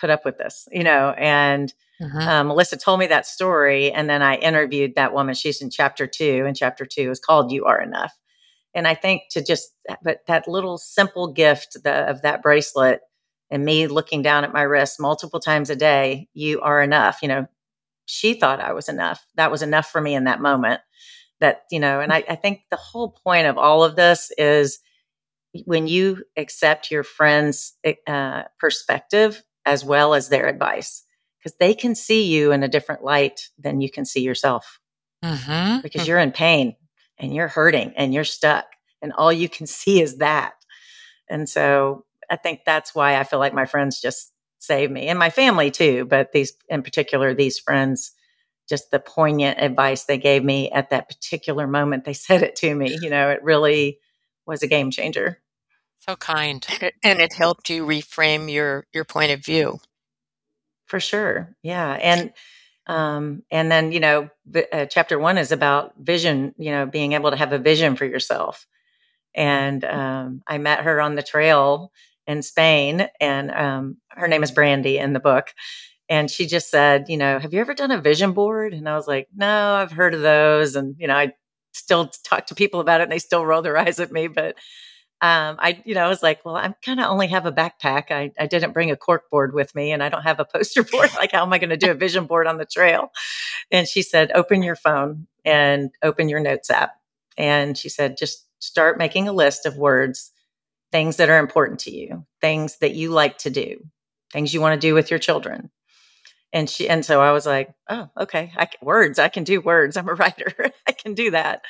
put 0.00 0.08
up 0.08 0.24
with 0.24 0.38
this." 0.38 0.66
You 0.72 0.84
know, 0.84 1.14
and 1.18 1.72
uh-huh. 2.00 2.30
Um, 2.30 2.46
Melissa 2.48 2.76
told 2.76 2.98
me 2.98 3.06
that 3.08 3.26
story, 3.26 3.92
and 3.92 4.10
then 4.10 4.22
I 4.22 4.36
interviewed 4.36 4.94
that 4.96 5.12
woman. 5.12 5.34
She's 5.34 5.60
in 5.60 5.70
chapter 5.70 6.06
two, 6.06 6.44
and 6.46 6.56
chapter 6.56 6.84
two 6.84 7.10
is 7.10 7.20
called 7.20 7.52
"You 7.52 7.66
Are 7.66 7.80
Enough." 7.80 8.12
And 8.74 8.88
I 8.88 8.94
think 8.94 9.24
to 9.32 9.44
just, 9.44 9.70
but 10.02 10.20
that 10.26 10.48
little 10.48 10.78
simple 10.78 11.32
gift 11.32 11.76
the, 11.84 12.08
of 12.08 12.22
that 12.22 12.42
bracelet 12.42 13.00
and 13.50 13.64
me 13.64 13.86
looking 13.86 14.22
down 14.22 14.44
at 14.44 14.52
my 14.52 14.62
wrist 14.62 14.98
multiple 14.98 15.40
times 15.40 15.68
a 15.68 15.76
day, 15.76 16.28
you 16.32 16.60
are 16.62 16.80
enough. 16.82 17.18
You 17.20 17.28
know, 17.28 17.46
she 18.06 18.34
thought 18.34 18.60
I 18.60 18.72
was 18.72 18.88
enough. 18.88 19.26
That 19.36 19.50
was 19.50 19.62
enough 19.62 19.90
for 19.90 20.00
me 20.00 20.14
in 20.14 20.24
that 20.24 20.40
moment. 20.40 20.80
That, 21.40 21.64
you 21.70 21.80
know, 21.80 22.00
and 22.00 22.12
I, 22.12 22.24
I 22.28 22.34
think 22.36 22.60
the 22.70 22.76
whole 22.76 23.18
point 23.24 23.46
of 23.46 23.58
all 23.58 23.84
of 23.84 23.96
this 23.96 24.30
is 24.38 24.78
when 25.66 25.86
you 25.86 26.24
accept 26.36 26.90
your 26.90 27.02
friend's 27.02 27.74
uh, 28.06 28.44
perspective 28.58 29.42
as 29.66 29.84
well 29.84 30.14
as 30.14 30.28
their 30.28 30.46
advice, 30.46 31.02
because 31.38 31.56
they 31.58 31.74
can 31.74 31.94
see 31.94 32.24
you 32.24 32.52
in 32.52 32.62
a 32.62 32.68
different 32.68 33.04
light 33.04 33.50
than 33.58 33.80
you 33.80 33.90
can 33.90 34.04
see 34.04 34.22
yourself. 34.22 34.80
Mm-hmm. 35.22 35.82
Because 35.82 36.08
you're 36.08 36.18
in 36.18 36.32
pain 36.32 36.76
and 37.22 37.34
you're 37.34 37.48
hurting 37.48 37.94
and 37.96 38.12
you're 38.12 38.24
stuck 38.24 38.66
and 39.00 39.12
all 39.12 39.32
you 39.32 39.48
can 39.48 39.66
see 39.78 40.02
is 40.02 40.18
that. 40.18 40.54
And 41.30 41.48
so 41.48 42.04
I 42.28 42.36
think 42.36 42.60
that's 42.66 42.94
why 42.94 43.18
I 43.18 43.24
feel 43.24 43.38
like 43.38 43.54
my 43.54 43.64
friends 43.64 44.00
just 44.00 44.32
saved 44.58 44.92
me 44.92 45.08
and 45.08 45.18
my 45.18 45.30
family 45.30 45.70
too, 45.70 46.04
but 46.04 46.32
these 46.32 46.52
in 46.68 46.82
particular 46.82 47.34
these 47.34 47.58
friends 47.58 48.12
just 48.68 48.92
the 48.92 49.00
poignant 49.00 49.60
advice 49.60 50.04
they 50.04 50.18
gave 50.18 50.44
me 50.44 50.70
at 50.70 50.90
that 50.90 51.08
particular 51.08 51.66
moment 51.66 52.04
they 52.04 52.12
said 52.12 52.42
it 52.42 52.56
to 52.56 52.74
me, 52.74 52.96
you 53.00 53.10
know, 53.10 53.30
it 53.30 53.42
really 53.42 53.98
was 54.46 54.62
a 54.62 54.68
game 54.68 54.90
changer. 54.90 55.40
So 56.00 56.16
kind. 56.16 56.66
And 57.04 57.20
it 57.20 57.32
helped 57.32 57.70
you 57.70 57.86
reframe 57.86 58.52
your 58.52 58.86
your 58.92 59.04
point 59.04 59.30
of 59.30 59.44
view. 59.44 59.78
For 60.84 61.00
sure. 61.00 61.56
Yeah. 61.62 61.92
And 61.92 62.32
um, 62.86 63.42
and 63.50 63.70
then, 63.70 63.92
you 63.92 64.00
know, 64.00 64.28
uh, 64.72 64.86
chapter 64.86 65.18
one 65.18 65.38
is 65.38 65.52
about 65.52 65.94
vision, 65.98 66.54
you 66.58 66.70
know, 66.70 66.86
being 66.86 67.12
able 67.12 67.30
to 67.30 67.36
have 67.36 67.52
a 67.52 67.58
vision 67.58 67.96
for 67.96 68.04
yourself. 68.04 68.66
And 69.34 69.84
um, 69.84 70.42
I 70.46 70.58
met 70.58 70.80
her 70.80 71.00
on 71.00 71.14
the 71.14 71.22
trail 71.22 71.92
in 72.26 72.42
Spain, 72.42 73.08
and 73.20 73.50
um, 73.50 73.96
her 74.10 74.28
name 74.28 74.42
is 74.42 74.50
Brandy 74.50 74.98
in 74.98 75.12
the 75.12 75.20
book. 75.20 75.52
And 76.08 76.30
she 76.30 76.46
just 76.46 76.70
said, 76.70 77.08
you 77.08 77.16
know, 77.16 77.38
have 77.38 77.54
you 77.54 77.60
ever 77.60 77.74
done 77.74 77.90
a 77.90 78.00
vision 78.00 78.32
board? 78.32 78.74
And 78.74 78.88
I 78.88 78.96
was 78.96 79.08
like, 79.08 79.28
no, 79.34 79.74
I've 79.74 79.92
heard 79.92 80.14
of 80.14 80.20
those. 80.20 80.76
And, 80.76 80.94
you 80.98 81.06
know, 81.06 81.16
I 81.16 81.32
still 81.72 82.10
talk 82.24 82.46
to 82.46 82.54
people 82.54 82.80
about 82.80 83.00
it 83.00 83.04
and 83.04 83.12
they 83.12 83.18
still 83.18 83.46
roll 83.46 83.62
their 83.62 83.78
eyes 83.78 83.98
at 83.98 84.12
me. 84.12 84.28
But 84.28 84.56
um, 85.22 85.54
I, 85.60 85.80
you 85.84 85.94
know, 85.94 86.04
I 86.04 86.08
was 86.08 86.20
like, 86.20 86.44
well, 86.44 86.56
I'm 86.56 86.74
kind 86.84 86.98
of 86.98 87.06
only 87.06 87.28
have 87.28 87.46
a 87.46 87.52
backpack. 87.52 88.10
I, 88.10 88.32
I 88.40 88.48
didn't 88.48 88.72
bring 88.72 88.90
a 88.90 88.96
cork 88.96 89.30
board 89.30 89.54
with 89.54 89.72
me 89.72 89.92
and 89.92 90.02
I 90.02 90.08
don't 90.08 90.24
have 90.24 90.40
a 90.40 90.44
poster 90.44 90.82
board. 90.92 91.10
like, 91.14 91.30
how 91.30 91.44
am 91.44 91.52
I 91.52 91.58
going 91.58 91.70
to 91.70 91.76
do 91.76 91.92
a 91.92 91.94
vision 91.94 92.26
board 92.26 92.48
on 92.48 92.58
the 92.58 92.66
trail? 92.66 93.12
And 93.70 93.86
she 93.86 94.02
said, 94.02 94.32
open 94.34 94.64
your 94.64 94.74
phone 94.74 95.28
and 95.44 95.90
open 96.02 96.28
your 96.28 96.40
notes 96.40 96.70
app. 96.70 96.94
And 97.38 97.78
she 97.78 97.88
said, 97.88 98.16
just 98.16 98.48
start 98.58 98.98
making 98.98 99.28
a 99.28 99.32
list 99.32 99.64
of 99.64 99.76
words, 99.76 100.32
things 100.90 101.18
that 101.18 101.30
are 101.30 101.38
important 101.38 101.78
to 101.80 101.92
you, 101.92 102.26
things 102.40 102.78
that 102.78 102.94
you 102.94 103.10
like 103.10 103.38
to 103.38 103.50
do, 103.50 103.76
things 104.32 104.52
you 104.52 104.60
want 104.60 104.74
to 104.74 104.86
do 104.88 104.92
with 104.92 105.08
your 105.08 105.20
children. 105.20 105.70
And 106.52 106.68
she, 106.68 106.88
and 106.88 107.04
so 107.04 107.20
I 107.20 107.30
was 107.30 107.46
like, 107.46 107.72
oh, 107.88 108.10
okay, 108.18 108.52
I 108.56 108.66
can, 108.66 108.84
words, 108.84 109.20
I 109.20 109.28
can 109.28 109.44
do 109.44 109.60
words. 109.60 109.96
I'm 109.96 110.08
a 110.08 110.14
writer. 110.14 110.52
I 110.88 110.92
can 110.92 111.14
do 111.14 111.30
that. 111.30 111.62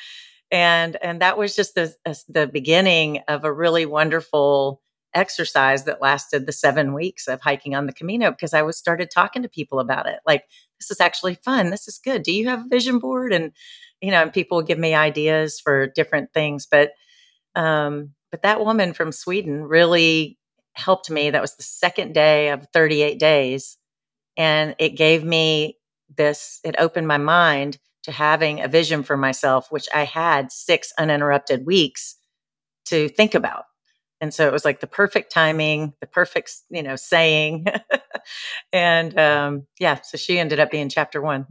And, 0.53 0.97
and 1.01 1.21
that 1.21 1.37
was 1.37 1.55
just 1.55 1.75
the, 1.75 1.93
the 2.29 2.47
beginning 2.47 3.21
of 3.27 3.43
a 3.43 3.51
really 3.51 3.85
wonderful 3.85 4.81
exercise 5.13 5.83
that 5.83 6.01
lasted 6.01 6.45
the 6.45 6.51
seven 6.51 6.93
weeks 6.93 7.27
of 7.27 7.41
hiking 7.41 7.75
on 7.75 7.87
the 7.87 7.93
Camino 7.93 8.31
because 8.31 8.53
I 8.53 8.61
was 8.61 8.77
started 8.77 9.11
talking 9.11 9.41
to 9.41 9.49
people 9.49 9.79
about 9.79 10.05
it. 10.05 10.19
Like, 10.25 10.45
this 10.79 10.91
is 10.91 11.01
actually 11.01 11.35
fun. 11.35 11.71
This 11.71 11.87
is 11.87 11.97
good. 11.97 12.23
Do 12.23 12.31
you 12.31 12.47
have 12.47 12.65
a 12.65 12.69
vision 12.69 12.99
board? 12.99 13.33
And 13.33 13.51
you 13.99 14.11
know, 14.11 14.21
and 14.21 14.33
people 14.33 14.61
give 14.61 14.77
me 14.77 14.93
ideas 14.93 15.59
for 15.59 15.87
different 15.87 16.33
things. 16.33 16.67
But 16.69 16.91
um, 17.55 18.11
but 18.31 18.41
that 18.41 18.59
woman 18.63 18.93
from 18.93 19.11
Sweden 19.11 19.63
really 19.63 20.37
helped 20.73 21.09
me. 21.09 21.29
That 21.29 21.41
was 21.41 21.55
the 21.55 21.63
second 21.63 22.13
day 22.13 22.49
of 22.49 22.67
38 22.73 23.19
days. 23.19 23.77
And 24.37 24.75
it 24.79 24.97
gave 24.97 25.23
me 25.23 25.77
this, 26.17 26.59
it 26.63 26.75
opened 26.79 27.07
my 27.07 27.19
mind 27.19 27.77
to 28.03 28.11
having 28.11 28.61
a 28.61 28.67
vision 28.67 29.03
for 29.03 29.17
myself, 29.17 29.71
which 29.71 29.87
I 29.93 30.05
had 30.05 30.51
six 30.51 30.91
uninterrupted 30.97 31.65
weeks 31.65 32.15
to 32.85 33.09
think 33.09 33.33
about. 33.33 33.65
And 34.21 34.33
so 34.33 34.47
it 34.47 34.53
was 34.53 34.63
like 34.63 34.79
the 34.79 34.87
perfect 34.87 35.33
timing, 35.33 35.93
the 35.99 36.07
perfect, 36.07 36.53
you 36.69 36.81
know, 36.81 36.95
saying. 36.95 37.65
and 38.73 39.19
um, 39.19 39.67
yeah, 39.79 39.99
so 40.01 40.17
she 40.17 40.39
ended 40.39 40.61
up 40.61 40.71
being 40.71 40.87
chapter 40.87 41.21
one. 41.21 41.45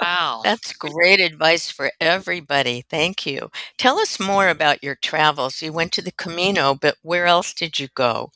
wow. 0.00 0.40
That's 0.44 0.72
great 0.72 1.18
advice 1.18 1.68
for 1.68 1.90
everybody. 2.00 2.84
Thank 2.88 3.26
you. 3.26 3.50
Tell 3.76 3.98
us 3.98 4.20
more 4.20 4.48
about 4.48 4.84
your 4.84 4.94
travels. 4.94 5.60
You 5.60 5.72
went 5.72 5.90
to 5.94 6.02
the 6.02 6.12
Camino, 6.12 6.76
but 6.80 6.96
where 7.02 7.26
else 7.26 7.52
did 7.52 7.80
you 7.80 7.88
go? 7.96 8.30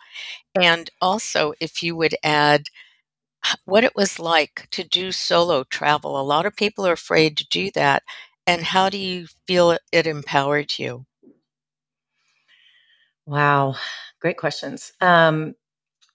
And 0.60 0.90
also, 1.00 1.52
if 1.60 1.80
you 1.80 1.94
would 1.94 2.16
add, 2.24 2.66
what 3.64 3.84
it 3.84 3.94
was 3.96 4.18
like 4.18 4.68
to 4.72 4.84
do 4.84 5.12
solo 5.12 5.64
travel. 5.64 6.20
A 6.20 6.22
lot 6.22 6.46
of 6.46 6.56
people 6.56 6.86
are 6.86 6.92
afraid 6.92 7.36
to 7.38 7.48
do 7.48 7.70
that. 7.72 8.02
And 8.46 8.62
how 8.62 8.88
do 8.90 8.98
you 8.98 9.26
feel 9.46 9.76
it 9.92 10.06
empowered 10.06 10.78
you? 10.78 11.06
Wow, 13.26 13.76
great 14.20 14.36
questions. 14.36 14.92
Um, 15.00 15.54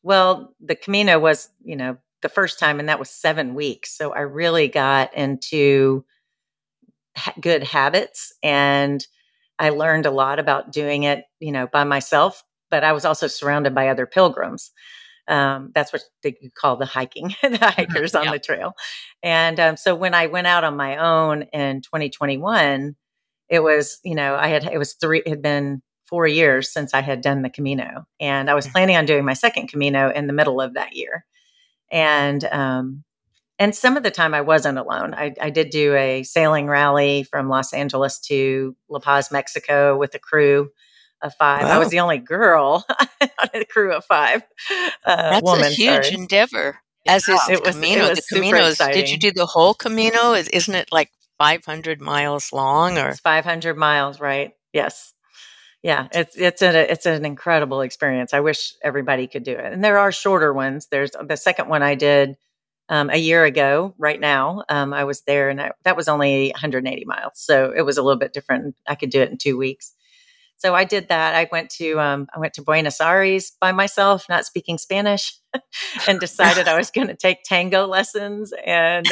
well, 0.03 0.55
the 0.61 0.75
Camino 0.75 1.19
was, 1.19 1.49
you 1.63 1.75
know, 1.75 1.97
the 2.21 2.29
first 2.29 2.59
time, 2.59 2.79
and 2.79 2.89
that 2.89 2.99
was 2.99 3.09
seven 3.09 3.55
weeks. 3.55 3.97
So 3.97 4.13
I 4.13 4.21
really 4.21 4.67
got 4.67 5.13
into 5.15 6.05
ha- 7.17 7.33
good 7.39 7.63
habits 7.63 8.33
and 8.43 9.05
I 9.57 9.69
learned 9.69 10.05
a 10.05 10.11
lot 10.11 10.39
about 10.39 10.71
doing 10.71 11.03
it, 11.03 11.25
you 11.39 11.51
know, 11.51 11.67
by 11.67 11.83
myself, 11.83 12.43
but 12.69 12.83
I 12.83 12.91
was 12.91 13.05
also 13.05 13.27
surrounded 13.27 13.73
by 13.73 13.87
other 13.87 14.05
pilgrims. 14.05 14.71
Um, 15.27 15.71
that's 15.73 15.91
what 15.91 16.03
they 16.21 16.35
call 16.55 16.77
the 16.77 16.85
hiking, 16.85 17.29
the 17.41 17.49
mm-hmm, 17.49 17.63
hikers 17.63 18.13
on 18.15 18.27
the 18.27 18.39
trail. 18.39 18.73
And 19.23 19.59
um, 19.59 19.77
so 19.77 19.95
when 19.95 20.13
I 20.13 20.27
went 20.27 20.47
out 20.47 20.63
on 20.63 20.77
my 20.77 20.97
own 20.97 21.43
in 21.53 21.81
2021, 21.81 22.95
it 23.49 23.59
was, 23.59 23.99
you 24.03 24.15
know, 24.15 24.35
I 24.35 24.47
had, 24.47 24.65
it 24.65 24.77
was 24.77 24.93
three, 24.93 25.19
it 25.25 25.27
had 25.27 25.41
been 25.41 25.81
four 26.05 26.27
years 26.27 26.71
since 26.71 26.93
I 26.93 27.01
had 27.01 27.21
done 27.21 27.41
the 27.41 27.49
Camino. 27.49 28.05
And 28.19 28.49
I 28.49 28.53
was 28.53 28.67
mm. 28.67 28.71
planning 28.71 28.95
on 28.95 29.05
doing 29.05 29.25
my 29.25 29.33
second 29.33 29.67
Camino 29.67 30.11
in 30.11 30.27
the 30.27 30.33
middle 30.33 30.61
of 30.61 30.75
that 30.75 30.95
year. 30.95 31.25
And, 31.91 32.43
um, 32.45 33.03
and 33.57 33.73
some 33.73 33.95
of 33.95 34.03
the 34.03 34.11
time 34.11 34.33
I 34.33 34.41
wasn't 34.41 34.77
alone. 34.77 35.13
I, 35.13 35.33
I 35.41 35.49
did 35.49 35.69
do 35.69 35.95
a 35.95 36.23
sailing 36.23 36.67
rally 36.67 37.23
from 37.23 37.49
Los 37.49 37.73
Angeles 37.73 38.19
to 38.21 38.75
La 38.89 38.99
Paz, 38.99 39.31
Mexico 39.31 39.97
with 39.97 40.13
a 40.13 40.19
crew 40.19 40.69
of 41.21 41.33
five. 41.35 41.63
Wow. 41.63 41.75
I 41.75 41.77
was 41.77 41.89
the 41.89 41.99
only 41.99 42.17
girl 42.17 42.85
on 43.21 43.49
a 43.53 43.65
crew 43.65 43.93
of 43.93 44.05
five. 44.05 44.43
Uh, 45.05 45.15
That's 45.31 45.43
woman, 45.43 45.65
a 45.65 45.69
huge 45.69 46.05
sorry. 46.05 46.13
endeavor. 46.13 46.79
As 47.07 47.29
is 47.29 47.39
the 47.47 47.61
was, 47.63 47.75
Camino. 47.75 48.07
the 48.07 48.21
Caminos. 48.33 48.93
Did 48.93 49.09
you 49.09 49.17
do 49.17 49.31
the 49.31 49.45
whole 49.45 49.73
Camino? 49.75 50.33
Isn't 50.33 50.73
it 50.75 50.89
like 50.91 51.11
500 51.37 52.01
miles 52.01 52.51
long? 52.51 52.97
Or 52.97 53.09
it's 53.09 53.19
500 53.19 53.77
miles, 53.77 54.19
right? 54.19 54.53
Yes 54.73 55.13
yeah 55.85 56.07
it's 56.13 56.35
it's 56.35 56.63
a 56.63 56.91
it's 56.91 57.05
an 57.05 57.25
incredible 57.25 57.81
experience 57.81 58.33
i 58.33 58.39
wish 58.39 58.73
everybody 58.81 59.27
could 59.27 59.43
do 59.43 59.51
it 59.51 59.71
and 59.71 59.83
there 59.83 59.99
are 59.99 60.11
shorter 60.11 60.51
ones 60.51 60.87
there's 60.87 61.11
the 61.27 61.37
second 61.37 61.69
one 61.69 61.83
i 61.83 61.93
did 61.93 62.35
um, 62.89 63.11
a 63.11 63.17
year 63.17 63.45
ago 63.45 63.93
right 63.99 64.19
now 64.19 64.63
um, 64.67 64.95
i 64.95 65.03
was 65.03 65.21
there 65.27 65.49
and 65.49 65.61
I, 65.61 65.71
that 65.83 65.95
was 65.95 66.07
only 66.07 66.49
180 66.49 67.05
miles 67.05 67.33
so 67.35 67.71
it 67.75 67.83
was 67.83 67.99
a 67.99 68.03
little 68.03 68.17
bit 68.19 68.33
different 68.33 68.75
i 68.87 68.95
could 68.95 69.11
do 69.11 69.21
it 69.21 69.29
in 69.29 69.37
two 69.37 69.57
weeks 69.57 69.93
so 70.57 70.73
i 70.73 70.83
did 70.83 71.09
that. 71.09 71.35
I 71.35 71.47
went 71.51 71.69
to 71.71 71.99
um, 71.99 72.27
i 72.35 72.39
went 72.39 72.53
to 72.55 72.61
buenos 72.61 72.99
aires 73.01 73.53
by 73.59 73.71
myself 73.71 74.25
not 74.29 74.45
speaking 74.45 74.77
spanish 74.77 75.37
and 76.07 76.19
decided 76.19 76.67
i 76.67 76.77
was 76.77 76.91
going 76.91 77.07
to 77.07 77.15
take 77.15 77.43
tango 77.43 77.85
lessons 77.85 78.53
and 78.65 79.05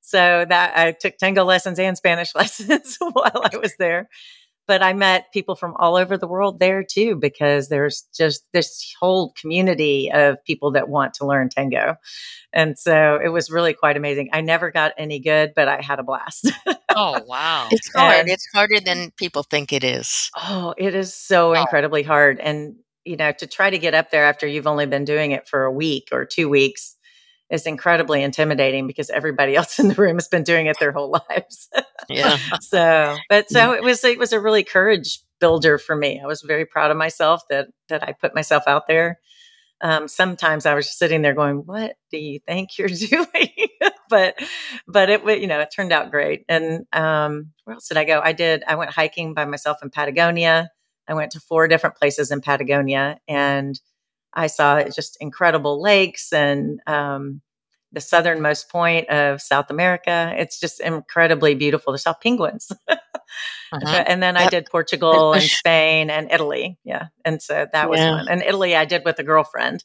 so 0.00 0.44
that 0.48 0.76
i 0.76 0.92
took 0.92 1.16
tango 1.18 1.44
lessons 1.44 1.78
and 1.78 1.96
spanish 1.96 2.34
lessons 2.34 2.96
while 3.00 3.42
i 3.52 3.56
was 3.56 3.74
there 3.78 4.08
but 4.68 4.82
I 4.82 4.92
met 4.92 5.32
people 5.32 5.56
from 5.56 5.74
all 5.78 5.96
over 5.96 6.18
the 6.18 6.28
world 6.28 6.60
there 6.60 6.84
too, 6.84 7.16
because 7.16 7.70
there's 7.70 8.02
just 8.14 8.44
this 8.52 8.94
whole 9.00 9.32
community 9.40 10.12
of 10.12 10.44
people 10.44 10.70
that 10.72 10.90
want 10.90 11.14
to 11.14 11.26
learn 11.26 11.48
tango. 11.48 11.96
And 12.52 12.78
so 12.78 13.18
it 13.22 13.30
was 13.30 13.50
really 13.50 13.72
quite 13.72 13.96
amazing. 13.96 14.28
I 14.32 14.42
never 14.42 14.70
got 14.70 14.92
any 14.98 15.20
good, 15.20 15.54
but 15.56 15.68
I 15.68 15.80
had 15.80 15.98
a 15.98 16.02
blast. 16.02 16.52
oh, 16.94 17.20
wow. 17.26 17.68
It's 17.72 17.90
hard. 17.92 18.20
And, 18.20 18.28
it's 18.28 18.46
harder 18.54 18.78
than 18.78 19.10
people 19.12 19.42
think 19.42 19.72
it 19.72 19.82
is. 19.82 20.30
Oh, 20.36 20.74
it 20.76 20.94
is 20.94 21.14
so 21.14 21.54
oh. 21.56 21.60
incredibly 21.60 22.02
hard. 22.02 22.38
And, 22.38 22.76
you 23.06 23.16
know, 23.16 23.32
to 23.32 23.46
try 23.46 23.70
to 23.70 23.78
get 23.78 23.94
up 23.94 24.10
there 24.10 24.26
after 24.26 24.46
you've 24.46 24.66
only 24.66 24.84
been 24.84 25.06
doing 25.06 25.30
it 25.30 25.48
for 25.48 25.64
a 25.64 25.72
week 25.72 26.10
or 26.12 26.26
two 26.26 26.50
weeks 26.50 26.94
is 27.50 27.66
incredibly 27.66 28.22
intimidating 28.22 28.86
because 28.86 29.10
everybody 29.10 29.56
else 29.56 29.78
in 29.78 29.88
the 29.88 29.94
room 29.94 30.16
has 30.16 30.28
been 30.28 30.42
doing 30.42 30.66
it 30.66 30.78
their 30.78 30.92
whole 30.92 31.10
lives. 31.28 31.68
yeah. 32.08 32.36
so, 32.60 33.16
but 33.28 33.48
so 33.48 33.72
it 33.72 33.82
was 33.82 34.02
it 34.04 34.18
was 34.18 34.32
a 34.32 34.40
really 34.40 34.64
courage 34.64 35.20
builder 35.40 35.78
for 35.78 35.96
me. 35.96 36.20
I 36.22 36.26
was 36.26 36.42
very 36.42 36.66
proud 36.66 36.90
of 36.90 36.96
myself 36.96 37.42
that 37.50 37.68
that 37.88 38.02
I 38.02 38.12
put 38.12 38.34
myself 38.34 38.64
out 38.66 38.86
there. 38.86 39.18
Um, 39.80 40.08
sometimes 40.08 40.66
I 40.66 40.74
was 40.74 40.86
just 40.86 40.98
sitting 40.98 41.22
there 41.22 41.34
going, 41.34 41.58
"What 41.58 41.96
do 42.10 42.18
you 42.18 42.40
think 42.46 42.78
you're 42.78 42.88
doing?" 42.88 43.68
but 44.08 44.38
but 44.86 45.10
it 45.10 45.40
you 45.40 45.46
know 45.46 45.60
it 45.60 45.70
turned 45.74 45.92
out 45.92 46.10
great. 46.10 46.44
And 46.48 46.86
um, 46.92 47.52
where 47.64 47.74
else 47.74 47.88
did 47.88 47.96
I 47.96 48.04
go? 48.04 48.20
I 48.22 48.32
did. 48.32 48.64
I 48.66 48.74
went 48.74 48.90
hiking 48.90 49.34
by 49.34 49.44
myself 49.44 49.78
in 49.82 49.90
Patagonia. 49.90 50.70
I 51.06 51.14
went 51.14 51.32
to 51.32 51.40
four 51.40 51.68
different 51.68 51.96
places 51.96 52.30
in 52.30 52.42
Patagonia 52.42 53.18
and 53.26 53.80
I 54.34 54.46
saw 54.46 54.82
just 54.84 55.16
incredible 55.20 55.80
lakes 55.80 56.32
and 56.32 56.80
um, 56.86 57.40
the 57.92 58.00
southernmost 58.00 58.70
point 58.70 59.08
of 59.08 59.40
South 59.40 59.70
America. 59.70 60.34
It's 60.36 60.60
just 60.60 60.80
incredibly 60.80 61.54
beautiful. 61.54 61.92
There's 61.92 62.02
saw 62.02 62.14
penguins. 62.14 62.70
uh-huh. 62.88 64.04
And 64.06 64.22
then. 64.22 64.36
I 64.36 64.48
did 64.48 64.66
Portugal 64.70 65.32
and 65.32 65.42
Spain 65.60 66.10
and 66.10 66.30
Italy. 66.30 66.78
Yeah. 66.84 67.06
And 67.24 67.42
so 67.42 67.66
that 67.72 67.90
was 67.90 67.98
yeah. 67.98 68.18
fun. 68.18 68.28
And 68.28 68.42
Italy, 68.42 68.76
I 68.76 68.84
did 68.84 69.04
with 69.04 69.18
a 69.18 69.24
girlfriend. 69.24 69.84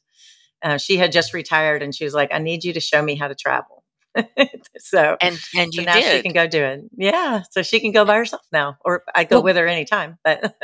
Uh, 0.61 0.77
she 0.77 0.97
had 0.97 1.11
just 1.11 1.33
retired 1.33 1.83
and 1.83 1.93
she 1.93 2.05
was 2.05 2.13
like, 2.13 2.33
I 2.33 2.39
need 2.39 2.63
you 2.63 2.73
to 2.73 2.79
show 2.79 3.01
me 3.01 3.15
how 3.15 3.27
to 3.27 3.35
travel. 3.35 3.83
so 4.77 5.17
and 5.21 5.39
and 5.55 5.73
you 5.73 5.81
so 5.81 5.85
now 5.85 5.95
did. 5.95 6.17
she 6.17 6.21
can 6.21 6.33
go 6.33 6.45
do 6.47 6.63
it. 6.63 6.81
Yeah, 6.95 7.41
so 7.49 7.63
she 7.63 7.79
can 7.79 7.91
go 7.91 8.05
by 8.05 8.17
herself 8.17 8.43
now, 8.51 8.77
or 8.85 9.03
I 9.15 9.23
go 9.23 9.37
well, 9.37 9.43
with 9.43 9.55
her 9.57 9.67
anytime. 9.67 10.19
But 10.23 10.55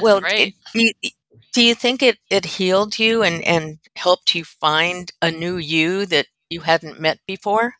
well, 0.00 0.20
great. 0.20 0.54
It, 0.74 1.12
do 1.56 1.64
you 1.64 1.74
think 1.74 2.02
it, 2.02 2.18
it 2.28 2.44
healed 2.44 2.98
you 2.98 3.22
and, 3.22 3.42
and 3.42 3.78
helped 3.96 4.34
you 4.34 4.44
find 4.44 5.10
a 5.22 5.30
new 5.30 5.56
you 5.56 6.04
that 6.04 6.26
you 6.50 6.60
hadn't 6.60 7.00
met 7.00 7.18
before? 7.26 7.76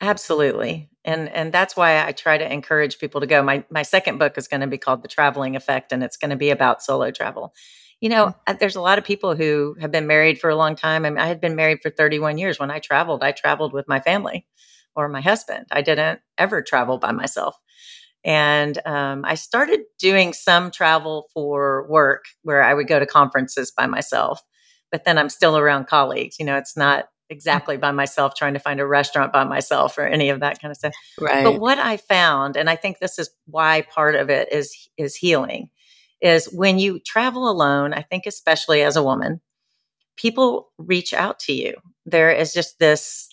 Absolutely. 0.00 0.88
And 1.04 1.28
and 1.30 1.52
that's 1.52 1.76
why 1.76 2.06
I 2.06 2.12
try 2.12 2.38
to 2.38 2.52
encourage 2.52 3.00
people 3.00 3.20
to 3.20 3.26
go. 3.26 3.42
My 3.42 3.64
my 3.68 3.82
second 3.82 4.18
book 4.18 4.38
is 4.38 4.46
going 4.46 4.60
to 4.60 4.68
be 4.68 4.78
called 4.78 5.02
The 5.02 5.08
Traveling 5.08 5.56
Effect 5.56 5.90
and 5.90 6.04
it's 6.04 6.16
going 6.16 6.30
to 6.30 6.36
be 6.36 6.50
about 6.50 6.84
solo 6.84 7.10
travel. 7.10 7.52
You 8.00 8.10
know, 8.10 8.26
mm-hmm. 8.26 8.54
there's 8.60 8.76
a 8.76 8.80
lot 8.80 8.98
of 8.98 9.04
people 9.04 9.34
who 9.34 9.76
have 9.80 9.90
been 9.90 10.06
married 10.06 10.40
for 10.40 10.48
a 10.48 10.54
long 10.54 10.76
time. 10.76 11.04
I 11.04 11.10
mean, 11.10 11.18
I 11.18 11.26
had 11.26 11.40
been 11.40 11.56
married 11.56 11.82
for 11.82 11.90
31 11.90 12.38
years. 12.38 12.60
When 12.60 12.70
I 12.70 12.78
traveled, 12.78 13.24
I 13.24 13.32
traveled 13.32 13.72
with 13.72 13.88
my 13.88 13.98
family 13.98 14.46
or 14.94 15.08
my 15.08 15.20
husband. 15.20 15.66
I 15.72 15.82
didn't 15.82 16.20
ever 16.38 16.62
travel 16.62 16.98
by 16.98 17.10
myself. 17.10 17.56
And 18.24 18.78
um, 18.86 19.24
I 19.24 19.34
started 19.34 19.80
doing 19.98 20.32
some 20.32 20.70
travel 20.70 21.28
for 21.34 21.86
work 21.88 22.26
where 22.42 22.62
I 22.62 22.72
would 22.72 22.86
go 22.86 22.98
to 22.98 23.06
conferences 23.06 23.72
by 23.72 23.86
myself, 23.86 24.42
but 24.90 25.04
then 25.04 25.18
I'm 25.18 25.28
still 25.28 25.58
around 25.58 25.88
colleagues. 25.88 26.38
You 26.38 26.46
know, 26.46 26.56
it's 26.56 26.76
not 26.76 27.08
exactly 27.32 27.76
by 27.76 27.90
myself 27.90 28.34
trying 28.34 28.54
to 28.54 28.60
find 28.60 28.78
a 28.78 28.86
restaurant 28.86 29.32
by 29.32 29.42
myself 29.42 29.98
or 29.98 30.06
any 30.06 30.28
of 30.28 30.40
that 30.40 30.60
kind 30.60 30.70
of 30.70 30.76
stuff. 30.76 30.92
Right. 31.20 31.42
But 31.42 31.58
what 31.58 31.78
I 31.78 31.96
found, 31.96 32.56
and 32.56 32.70
I 32.70 32.76
think 32.76 32.98
this 32.98 33.18
is 33.18 33.30
why 33.46 33.82
part 33.82 34.14
of 34.14 34.30
it 34.30 34.52
is 34.52 34.88
is 34.96 35.16
healing, 35.16 35.70
is 36.20 36.46
when 36.52 36.78
you 36.78 37.00
travel 37.00 37.50
alone, 37.50 37.92
I 37.92 38.02
think 38.02 38.26
especially 38.26 38.82
as 38.82 38.96
a 38.96 39.02
woman, 39.02 39.40
people 40.16 40.70
reach 40.78 41.12
out 41.12 41.40
to 41.40 41.52
you. 41.52 41.74
There 42.06 42.30
is 42.30 42.52
just 42.52 42.78
this 42.78 43.28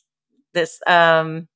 this 0.54 0.80
um 0.88 1.48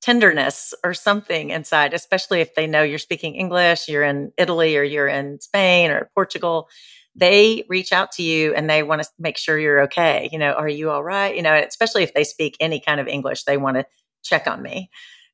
tenderness 0.00 0.72
or 0.82 0.94
something 0.94 1.50
inside, 1.50 1.94
especially 1.94 2.40
if 2.40 2.54
they 2.54 2.66
know 2.66 2.82
you're 2.82 2.98
speaking 2.98 3.34
English, 3.34 3.88
you're 3.88 4.02
in 4.02 4.32
Italy 4.38 4.76
or 4.76 4.82
you're 4.82 5.08
in 5.08 5.40
Spain 5.40 5.90
or 5.90 6.10
Portugal. 6.14 6.68
They 7.14 7.64
reach 7.68 7.92
out 7.92 8.12
to 8.12 8.22
you 8.22 8.54
and 8.54 8.68
they 8.68 8.82
want 8.82 9.02
to 9.02 9.08
make 9.18 9.36
sure 9.36 9.58
you're 9.58 9.82
okay. 9.82 10.28
You 10.32 10.38
know, 10.38 10.52
are 10.52 10.68
you 10.68 10.90
all 10.90 11.04
right? 11.04 11.34
You 11.34 11.42
know, 11.42 11.54
especially 11.54 12.02
if 12.02 12.14
they 12.14 12.24
speak 12.24 12.56
any 12.60 12.80
kind 12.80 13.00
of 13.00 13.08
English, 13.08 13.44
they 13.44 13.56
want 13.56 13.76
to 13.76 13.84
check 14.22 14.46
on 14.46 14.62
me. 14.62 14.90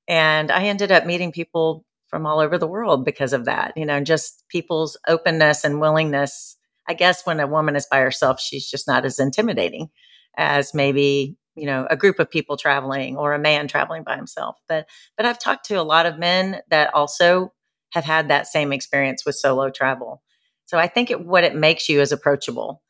And 0.09 0.51
I 0.51 0.65
ended 0.65 0.91
up 0.91 1.07
meeting 1.07 1.33
people 1.33 1.85
from 2.09 2.27
all 2.27 2.41
over 2.41 2.59
the 2.59 2.67
world 2.67 3.05
because 3.05 3.33
of 3.33 3.45
that, 3.45 3.73
you 3.77 3.85
know, 3.85 4.01
just 4.01 4.45
people's 4.49 4.97
openness 5.09 5.65
and 5.65 5.81
willingness. 5.81 6.57
I 6.89 6.95
guess 6.95 7.27
when 7.27 7.41
a 7.41 7.47
woman 7.47 7.77
is 7.77 7.87
by 7.91 8.01
herself, 8.01 8.41
she's 8.41 8.69
just 8.71 8.87
not 8.87 9.05
as 9.05 9.19
intimidating 9.19 9.91
as 10.37 10.73
maybe 10.73 11.37
you 11.57 11.67
know 11.67 11.87
a 11.91 11.97
group 11.97 12.19
of 12.19 12.31
people 12.31 12.57
traveling 12.57 13.17
or 13.17 13.33
a 13.33 13.39
man 13.39 13.67
traveling 13.67 14.03
by 14.03 14.15
himself 14.15 14.57
but 14.69 14.87
but 15.17 15.27
i've 15.27 15.39
talked 15.39 15.65
to 15.67 15.75
a 15.75 15.83
lot 15.83 16.07
of 16.07 16.19
men 16.19 16.61
that 16.69 16.93
also 16.95 17.53
have 17.97 18.05
had 18.05 18.29
that 18.29 18.47
same 18.47 18.73
experience 18.73 19.25
with 19.25 19.35
solo 19.35 19.71
travel. 19.71 20.23
So 20.67 20.79
i 20.79 20.87
think 20.87 21.11
it, 21.11 21.25
what 21.25 21.45
it 21.45 21.55
makes 21.55 21.89
you 21.89 22.01
is 22.01 22.13
approachable. 22.13 22.83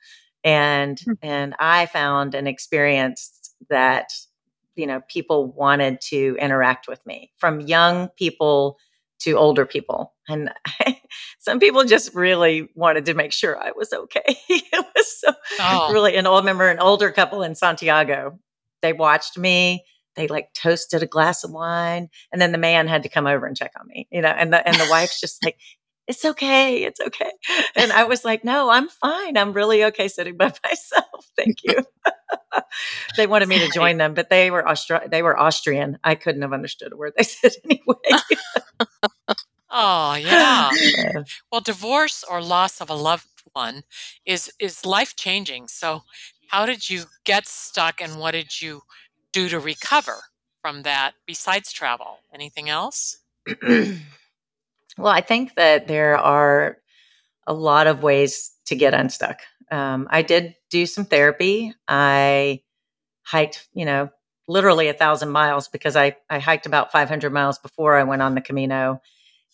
And 0.45 0.99
mm-hmm. 0.99 1.13
and 1.23 1.55
i 1.59 1.87
found 1.87 2.35
and 2.35 2.49
experienced 2.49 3.55
that 3.71 4.13
you 4.75 4.87
know 4.87 5.01
people 5.09 5.53
wanted 5.53 6.01
to 6.03 6.37
interact 6.41 6.89
with 6.89 7.05
me 7.07 7.33
from 7.39 7.61
young 7.61 8.09
people 8.19 8.79
to 9.19 9.33
older 9.33 9.65
people. 9.65 10.13
And 10.29 10.51
I, 10.67 11.01
some 11.39 11.59
people 11.59 11.85
just 11.85 12.15
really 12.15 12.69
wanted 12.75 13.07
to 13.07 13.15
make 13.15 13.33
sure 13.33 13.59
i 13.63 13.73
was 13.73 13.93
okay. 13.93 14.25
It 14.49 14.87
was 14.95 15.21
so 15.21 15.33
oh. 15.61 15.93
really 15.93 16.17
an 16.17 16.27
old 16.27 16.45
member 16.45 16.69
an 16.69 16.81
older 16.81 17.11
couple 17.13 17.43
in 17.43 17.55
santiago 17.55 18.39
they 18.87 18.93
watched 18.93 19.37
me. 19.37 19.85
They 20.15 20.29
like 20.29 20.53
toasted 20.55 21.03
a 21.03 21.07
glass 21.07 21.45
of 21.45 21.51
wine, 21.51 22.09
and 22.33 22.41
then 22.41 22.53
the 22.53 22.59
man 22.59 22.87
had 22.87 23.03
to 23.03 23.09
come 23.09 23.27
over 23.27 23.45
and 23.47 23.57
check 23.57 23.73
on 23.79 23.87
me. 23.89 24.07
You 24.11 24.23
know, 24.23 24.29
and 24.29 24.53
the 24.53 24.67
and 24.67 24.77
the 24.77 24.87
wife's 24.89 25.21
just 25.27 25.45
like, 25.45 25.59
"It's 26.07 26.25
okay, 26.25 26.85
it's 26.85 27.01
okay," 27.01 27.33
and 27.75 27.93
I 27.93 28.05
was 28.05 28.25
like, 28.25 28.45
"No, 28.45 28.71
I'm 28.71 28.89
fine. 28.89 29.37
I'm 29.37 29.53
really 29.53 29.85
okay 29.87 30.09
sitting 30.09 30.37
by 30.37 30.53
myself. 30.65 31.31
Thank 31.37 31.65
you." 31.65 31.85
they 33.17 33.27
wanted 33.27 33.49
me 33.49 33.59
to 33.59 33.69
join 33.75 33.99
them, 33.99 34.15
but 34.15 34.31
they 34.31 34.51
were 34.51 34.63
Austri- 34.63 35.11
they 35.11 35.23
were 35.23 35.39
Austrian. 35.39 35.99
I 36.05 36.15
couldn't 36.15 36.43
have 36.43 36.53
understood 36.53 36.93
a 36.93 36.97
word 36.97 37.13
they 37.17 37.25
said 37.25 37.53
anyway. 37.65 38.23
oh 39.69 40.15
yeah. 40.15 40.71
Well, 41.51 41.61
divorce 41.61 42.25
or 42.29 42.41
loss 42.41 42.81
of 42.81 42.89
a 42.89 42.95
loved 42.95 43.27
one 43.53 43.83
is 44.25 44.51
is 44.59 44.87
life 44.87 45.17
changing. 45.17 45.69
So 45.69 46.05
how 46.49 46.67
did 46.67 46.89
you 46.89 47.05
get 47.25 47.47
stuck 47.47 48.01
and 48.01 48.19
what 48.19 48.33
did 48.33 48.61
you 48.61 48.83
do 49.33 49.49
to 49.49 49.59
recover 49.59 50.17
from 50.63 50.83
that 50.83 51.13
besides 51.27 51.73
travel? 51.73 52.19
Anything 52.33 52.69
else? 52.69 53.19
well, 53.63 53.99
I 55.07 55.21
think 55.21 55.55
that 55.57 55.89
there 55.89 56.17
are 56.17 56.79
a 57.47 57.55
lot 57.55 57.87
of 57.87 58.03
ways 58.03 58.53
to 58.67 58.75
get 58.75 58.95
unstuck. 58.95 59.41
Um, 59.71 60.09
I 60.11 60.23
did 60.23 60.55
do 60.71 60.87
some 60.87 61.05
therapy. 61.05 61.75
I 61.89 62.63
hiked, 63.23 63.69
you 63.75 63.85
know, 63.85 64.11
literally 64.49 64.89
a 64.89 64.93
thousand 64.93 65.31
miles 65.31 65.69
because 65.69 65.97
I, 65.97 66.17
I 66.31 66.39
hiked 66.39 66.67
about 66.67 66.93
500 66.93 67.33
miles 67.33 67.59
before 67.59 67.97
I 67.97 68.05
went 68.05 68.23
on 68.23 68.35
the 68.35 68.41
Camino. 68.41 69.01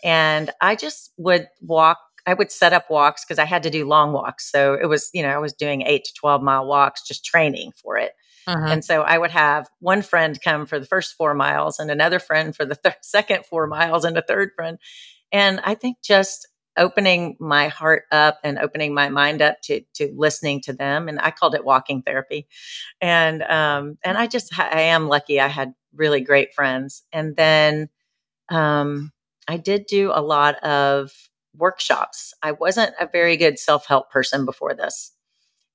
And 0.04 0.50
I 0.60 0.74
just 0.74 1.12
would 1.16 1.48
walk 1.60 1.98
I 2.26 2.34
would 2.34 2.52
set 2.52 2.72
up 2.72 2.90
walks 2.90 3.24
because 3.24 3.38
I 3.38 3.44
had 3.44 3.64
to 3.64 3.70
do 3.70 3.86
long 3.86 4.12
walks. 4.12 4.50
So 4.50 4.74
it 4.74 4.86
was, 4.86 5.10
you 5.12 5.22
know, 5.22 5.30
I 5.30 5.38
was 5.38 5.52
doing 5.52 5.82
eight 5.82 6.04
to 6.04 6.14
12 6.14 6.42
mile 6.42 6.66
walks, 6.66 7.02
just 7.06 7.24
training 7.24 7.72
for 7.72 7.96
it. 7.98 8.12
Uh-huh. 8.46 8.66
And 8.66 8.84
so 8.84 9.02
I 9.02 9.18
would 9.18 9.30
have 9.30 9.68
one 9.80 10.02
friend 10.02 10.38
come 10.42 10.66
for 10.66 10.78
the 10.78 10.86
first 10.86 11.14
four 11.16 11.34
miles 11.34 11.78
and 11.78 11.90
another 11.90 12.18
friend 12.18 12.54
for 12.54 12.64
the 12.64 12.76
th- 12.76 12.96
second 13.02 13.44
four 13.46 13.66
miles 13.66 14.04
and 14.04 14.16
a 14.16 14.22
third 14.22 14.50
friend. 14.56 14.78
And 15.30 15.60
I 15.64 15.74
think 15.74 15.98
just 16.02 16.48
opening 16.76 17.36
my 17.38 17.68
heart 17.68 18.04
up 18.10 18.38
and 18.42 18.58
opening 18.58 18.94
my 18.94 19.08
mind 19.08 19.42
up 19.42 19.60
to 19.62 19.82
to 19.94 20.10
listening 20.16 20.60
to 20.62 20.72
them 20.72 21.06
and 21.06 21.20
I 21.20 21.30
called 21.30 21.54
it 21.54 21.64
walking 21.64 22.02
therapy. 22.02 22.46
And 23.00 23.42
um 23.42 23.98
and 24.02 24.16
I 24.16 24.26
just 24.26 24.58
I 24.58 24.80
am 24.82 25.08
lucky 25.08 25.38
I 25.38 25.48
had 25.48 25.74
really 25.94 26.22
great 26.22 26.54
friends. 26.54 27.02
And 27.12 27.36
then 27.36 27.88
um 28.48 29.12
I 29.46 29.58
did 29.58 29.86
do 29.86 30.12
a 30.14 30.22
lot 30.22 30.62
of 30.64 31.12
workshops. 31.56 32.34
I 32.42 32.52
wasn't 32.52 32.94
a 33.00 33.08
very 33.10 33.36
good 33.36 33.58
self 33.58 33.86
help 33.86 34.10
person 34.10 34.44
before 34.44 34.74
this. 34.74 35.12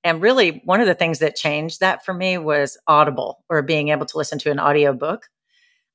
And 0.04 0.22
really, 0.22 0.62
one 0.63 0.80
of 0.80 0.88
the 0.88 0.94
things 0.94 1.20
that 1.20 1.36
changed 1.36 1.80
that 1.80 2.06
for 2.06 2.13
me 2.13 2.38
was 2.38 2.78
Audible 2.88 3.44
or 3.50 3.62
being 3.62 3.90
able 3.90 4.06
to 4.06 4.18
listen 4.18 4.40
to 4.40 4.52
an 4.52 4.60
audio 4.60 4.94
book. 4.94 5.28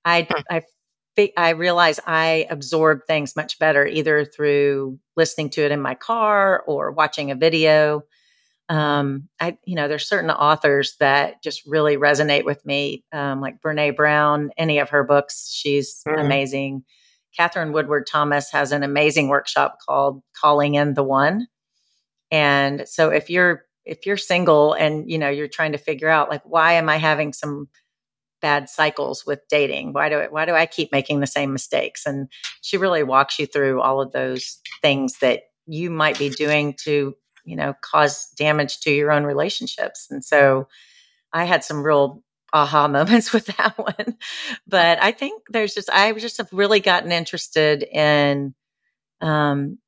I, 0.04 0.26
hmm. 0.30 0.40
I, 0.50 1.32
I 1.36 1.50
realized 1.50 2.00
I 2.06 2.46
absorb 2.50 3.00
things 3.06 3.36
much 3.36 3.58
better 3.58 3.86
either 3.86 4.24
through 4.24 4.98
listening 5.16 5.50
to 5.50 5.62
it 5.64 5.72
in 5.72 5.80
my 5.80 5.94
car 5.94 6.62
or 6.66 6.92
watching 6.92 7.30
a 7.30 7.36
video. 7.36 8.02
Um, 8.68 9.28
I, 9.38 9.58
you 9.64 9.74
know, 9.74 9.88
there's 9.88 10.08
certain 10.08 10.30
authors 10.30 10.96
that 10.98 11.42
just 11.42 11.62
really 11.66 11.96
resonate 11.96 12.44
with 12.44 12.64
me, 12.64 13.04
um, 13.12 13.40
like 13.40 13.60
Brene 13.60 13.96
Brown. 13.96 14.50
Any 14.56 14.78
of 14.78 14.90
her 14.90 15.04
books, 15.04 15.50
she's 15.52 16.02
mm. 16.06 16.18
amazing. 16.18 16.84
Katherine 17.36 17.72
Woodward 17.72 18.06
Thomas 18.06 18.50
has 18.50 18.72
an 18.72 18.82
amazing 18.82 19.28
workshop 19.28 19.78
called 19.86 20.22
Calling 20.40 20.74
in 20.74 20.94
the 20.94 21.02
One. 21.02 21.46
And 22.30 22.86
so 22.86 23.10
if 23.10 23.30
you're 23.30 23.64
if 23.84 24.06
you're 24.06 24.16
single 24.16 24.74
and 24.74 25.10
you 25.10 25.18
know 25.18 25.28
you're 25.28 25.48
trying 25.48 25.72
to 25.72 25.78
figure 25.78 26.08
out 26.08 26.30
like 26.30 26.42
why 26.44 26.74
am 26.74 26.88
I 26.88 26.98
having 26.98 27.32
some 27.32 27.68
bad 28.42 28.68
cycles 28.68 29.24
with 29.24 29.40
dating? 29.48 29.94
Why 29.94 30.08
do 30.10 30.18
I, 30.18 30.26
why 30.28 30.44
do 30.44 30.52
I 30.52 30.66
keep 30.66 30.92
making 30.92 31.20
the 31.20 31.26
same 31.26 31.52
mistakes? 31.52 32.04
And 32.04 32.28
she 32.60 32.76
really 32.76 33.04
walks 33.04 33.38
you 33.38 33.46
through 33.46 33.80
all 33.80 34.02
of 34.02 34.12
those 34.12 34.58
things 34.82 35.18
that 35.20 35.44
you 35.66 35.88
might 35.88 36.18
be 36.18 36.28
doing 36.28 36.74
to, 36.82 37.14
you 37.44 37.56
know, 37.56 37.74
cause 37.80 38.28
damage 38.36 38.80
to 38.80 38.90
your 38.90 39.12
own 39.12 39.24
relationships. 39.24 40.08
And 40.10 40.24
so 40.24 40.66
I 41.32 41.44
had 41.44 41.64
some 41.64 41.82
real 41.82 42.22
aha 42.52 42.88
moments 42.88 43.32
with 43.32 43.46
that 43.46 43.78
one. 43.78 44.16
But 44.66 45.02
I 45.02 45.12
think 45.12 45.44
there's 45.48 45.74
just, 45.74 45.90
I 45.90 46.12
just 46.12 46.38
have 46.38 46.52
really 46.52 46.80
gotten 46.80 47.12
interested 47.12 47.82
in 47.82 48.54
um, 49.20 49.78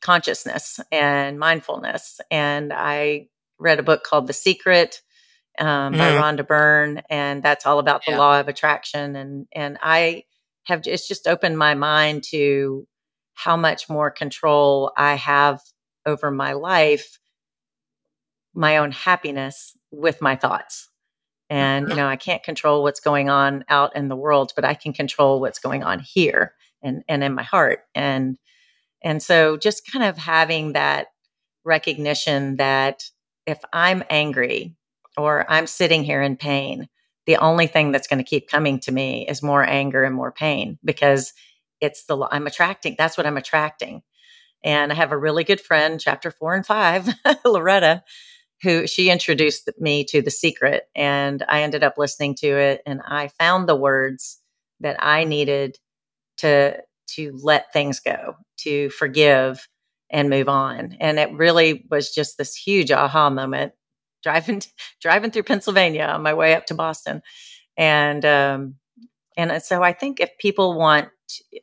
consciousness 0.00 0.80
and 0.92 1.38
mindfulness. 1.38 2.20
And 2.30 2.72
I 2.72 3.28
read 3.58 3.78
a 3.78 3.82
book 3.82 4.04
called 4.04 4.26
The 4.26 4.32
Secret 4.32 5.02
um, 5.58 5.94
mm. 5.94 5.98
by 5.98 6.12
Rhonda 6.12 6.46
Byrne, 6.46 7.02
and 7.08 7.42
that's 7.42 7.66
all 7.66 7.78
about 7.78 8.04
the 8.04 8.12
yeah. 8.12 8.18
law 8.18 8.40
of 8.40 8.48
attraction. 8.48 9.16
And 9.16 9.46
and 9.52 9.78
I 9.82 10.24
have 10.64 10.82
it's 10.86 11.08
just 11.08 11.26
opened 11.26 11.58
my 11.58 11.74
mind 11.74 12.24
to 12.30 12.86
how 13.34 13.56
much 13.56 13.88
more 13.88 14.10
control 14.10 14.92
I 14.96 15.14
have 15.14 15.60
over 16.04 16.30
my 16.30 16.52
life, 16.52 17.18
my 18.54 18.78
own 18.78 18.92
happiness 18.92 19.76
with 19.90 20.20
my 20.20 20.36
thoughts. 20.36 20.88
And, 21.48 21.84
you 21.84 21.88
mm-hmm. 21.90 21.98
know, 21.98 22.08
I 22.08 22.16
can't 22.16 22.42
control 22.42 22.82
what's 22.82 23.00
going 23.00 23.30
on 23.30 23.64
out 23.68 23.94
in 23.94 24.08
the 24.08 24.16
world, 24.16 24.52
but 24.56 24.64
I 24.64 24.74
can 24.74 24.92
control 24.92 25.40
what's 25.40 25.58
going 25.58 25.84
on 25.84 26.00
here 26.00 26.54
and, 26.82 27.04
and 27.08 27.22
in 27.22 27.34
my 27.34 27.44
heart. 27.44 27.80
And, 27.94 28.36
and 29.02 29.22
so 29.22 29.56
just 29.56 29.90
kind 29.90 30.04
of 30.04 30.16
having 30.16 30.72
that 30.72 31.08
recognition 31.64 32.56
that 32.56 33.04
if 33.46 33.58
I'm 33.72 34.02
angry 34.10 34.74
or 35.16 35.50
I'm 35.50 35.66
sitting 35.66 36.02
here 36.02 36.22
in 36.22 36.36
pain, 36.36 36.88
the 37.26 37.36
only 37.36 37.66
thing 37.66 37.92
that's 37.92 38.08
going 38.08 38.18
to 38.18 38.28
keep 38.28 38.48
coming 38.48 38.80
to 38.80 38.92
me 38.92 39.26
is 39.28 39.42
more 39.42 39.64
anger 39.64 40.04
and 40.04 40.14
more 40.14 40.32
pain 40.32 40.78
because 40.84 41.32
it's 41.80 42.04
the 42.04 42.16
I'm 42.30 42.46
attracting. 42.46 42.94
That's 42.96 43.16
what 43.16 43.26
I'm 43.26 43.36
attracting. 43.36 44.02
And 44.64 44.90
I 44.90 44.94
have 44.94 45.12
a 45.12 45.18
really 45.18 45.44
good 45.44 45.60
friend, 45.60 46.00
chapter 46.00 46.30
four 46.30 46.54
and 46.54 46.64
five, 46.64 47.08
Loretta, 47.44 48.02
who 48.62 48.86
she 48.86 49.10
introduced 49.10 49.68
me 49.78 50.04
to 50.04 50.22
The 50.22 50.30
Secret, 50.30 50.84
and 50.94 51.44
I 51.48 51.62
ended 51.62 51.84
up 51.84 51.94
listening 51.98 52.34
to 52.36 52.48
it, 52.48 52.82
and 52.86 53.00
I 53.06 53.28
found 53.28 53.68
the 53.68 53.76
words 53.76 54.40
that 54.80 54.96
I 54.98 55.24
needed 55.24 55.78
to 56.38 56.78
to 57.08 57.38
let 57.42 57.72
things 57.72 58.00
go, 58.00 58.34
to 58.58 58.90
forgive 58.90 59.68
and 60.10 60.30
move 60.30 60.48
on. 60.48 60.96
And 61.00 61.18
it 61.18 61.32
really 61.32 61.86
was 61.90 62.12
just 62.12 62.38
this 62.38 62.54
huge 62.54 62.90
aha 62.90 63.30
moment 63.30 63.72
driving 64.22 64.62
driving 65.00 65.30
through 65.30 65.44
Pennsylvania 65.44 66.04
on 66.04 66.22
my 66.22 66.34
way 66.34 66.54
up 66.54 66.66
to 66.66 66.74
Boston. 66.74 67.22
And 67.76 68.24
um 68.24 68.74
and 69.36 69.62
so 69.62 69.82
I 69.82 69.92
think 69.92 70.20
if 70.20 70.30
people 70.38 70.78
want 70.78 71.08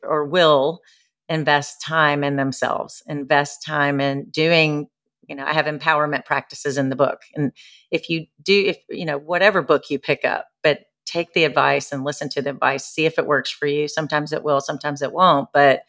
or 0.03 0.25
will 0.25 0.81
invest 1.29 1.81
time 1.81 2.23
in 2.23 2.35
themselves, 2.35 3.01
invest 3.07 3.63
time 3.65 3.99
in 3.99 4.29
doing, 4.29 4.87
you 5.33 5.37
know, 5.37 5.45
I 5.45 5.53
have 5.53 5.65
empowerment 5.65 6.25
practices 6.25 6.77
in 6.77 6.89
the 6.89 6.95
book. 6.95 7.21
And 7.33 7.53
if 7.89 8.07
you 8.07 8.27
do, 8.43 8.65
if, 8.67 8.77
you 8.87 9.03
know, 9.03 9.17
whatever 9.17 9.63
book 9.63 9.89
you 9.89 9.97
pick 9.97 10.23
up, 10.23 10.45
but 10.61 10.81
take 11.07 11.33
the 11.33 11.43
advice 11.43 11.91
and 11.91 12.03
listen 12.03 12.29
to 12.29 12.41
the 12.43 12.51
advice, 12.51 12.85
see 12.85 13.07
if 13.07 13.17
it 13.17 13.25
works 13.25 13.49
for 13.49 13.65
you. 13.65 13.87
Sometimes 13.87 14.31
it 14.31 14.43
will, 14.43 14.61
sometimes 14.61 15.01
it 15.01 15.11
won't. 15.11 15.49
But 15.51 15.81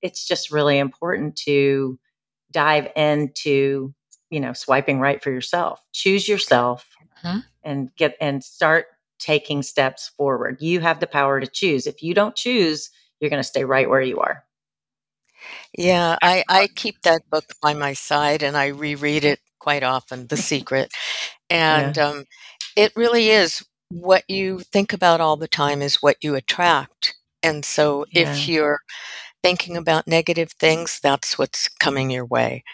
it's 0.00 0.26
just 0.26 0.50
really 0.50 0.78
important 0.78 1.36
to 1.44 1.98
dive 2.50 2.88
into, 2.96 3.92
you 4.30 4.40
know, 4.40 4.54
swiping 4.54 4.98
right 4.98 5.22
for 5.22 5.30
yourself. 5.30 5.82
Choose 5.92 6.26
yourself 6.26 6.88
mm-hmm. 7.22 7.40
and 7.62 7.94
get 7.96 8.16
and 8.18 8.42
start 8.42 8.86
taking 9.18 9.62
steps 9.62 10.10
forward. 10.16 10.56
You 10.60 10.80
have 10.80 11.00
the 11.00 11.06
power 11.06 11.38
to 11.38 11.46
choose. 11.46 11.86
If 11.86 12.02
you 12.02 12.14
don't 12.14 12.34
choose, 12.34 12.90
you're 13.20 13.28
going 13.28 13.42
to 13.42 13.44
stay 13.44 13.64
right 13.64 13.90
where 13.90 14.00
you 14.00 14.20
are. 14.20 14.42
Yeah, 15.76 16.16
I, 16.22 16.44
I 16.48 16.68
keep 16.74 17.02
that 17.02 17.22
book 17.30 17.44
by 17.62 17.74
my 17.74 17.92
side 17.92 18.42
and 18.42 18.56
I 18.56 18.68
reread 18.68 19.24
it 19.24 19.40
quite 19.58 19.82
often, 19.82 20.26
The 20.26 20.36
Secret. 20.36 20.92
And 21.50 21.96
yeah. 21.96 22.08
um, 22.08 22.24
it 22.76 22.92
really 22.96 23.30
is 23.30 23.64
what 23.90 24.24
you 24.28 24.60
think 24.60 24.92
about 24.92 25.20
all 25.20 25.36
the 25.36 25.48
time 25.48 25.82
is 25.82 26.02
what 26.02 26.16
you 26.22 26.34
attract. 26.34 27.14
And 27.42 27.64
so 27.64 28.04
yeah. 28.10 28.32
if 28.32 28.48
you're 28.48 28.80
thinking 29.42 29.76
about 29.76 30.06
negative 30.06 30.52
things, 30.52 30.98
that's 31.00 31.38
what's 31.38 31.68
coming 31.68 32.10
your 32.10 32.26
way. 32.26 32.64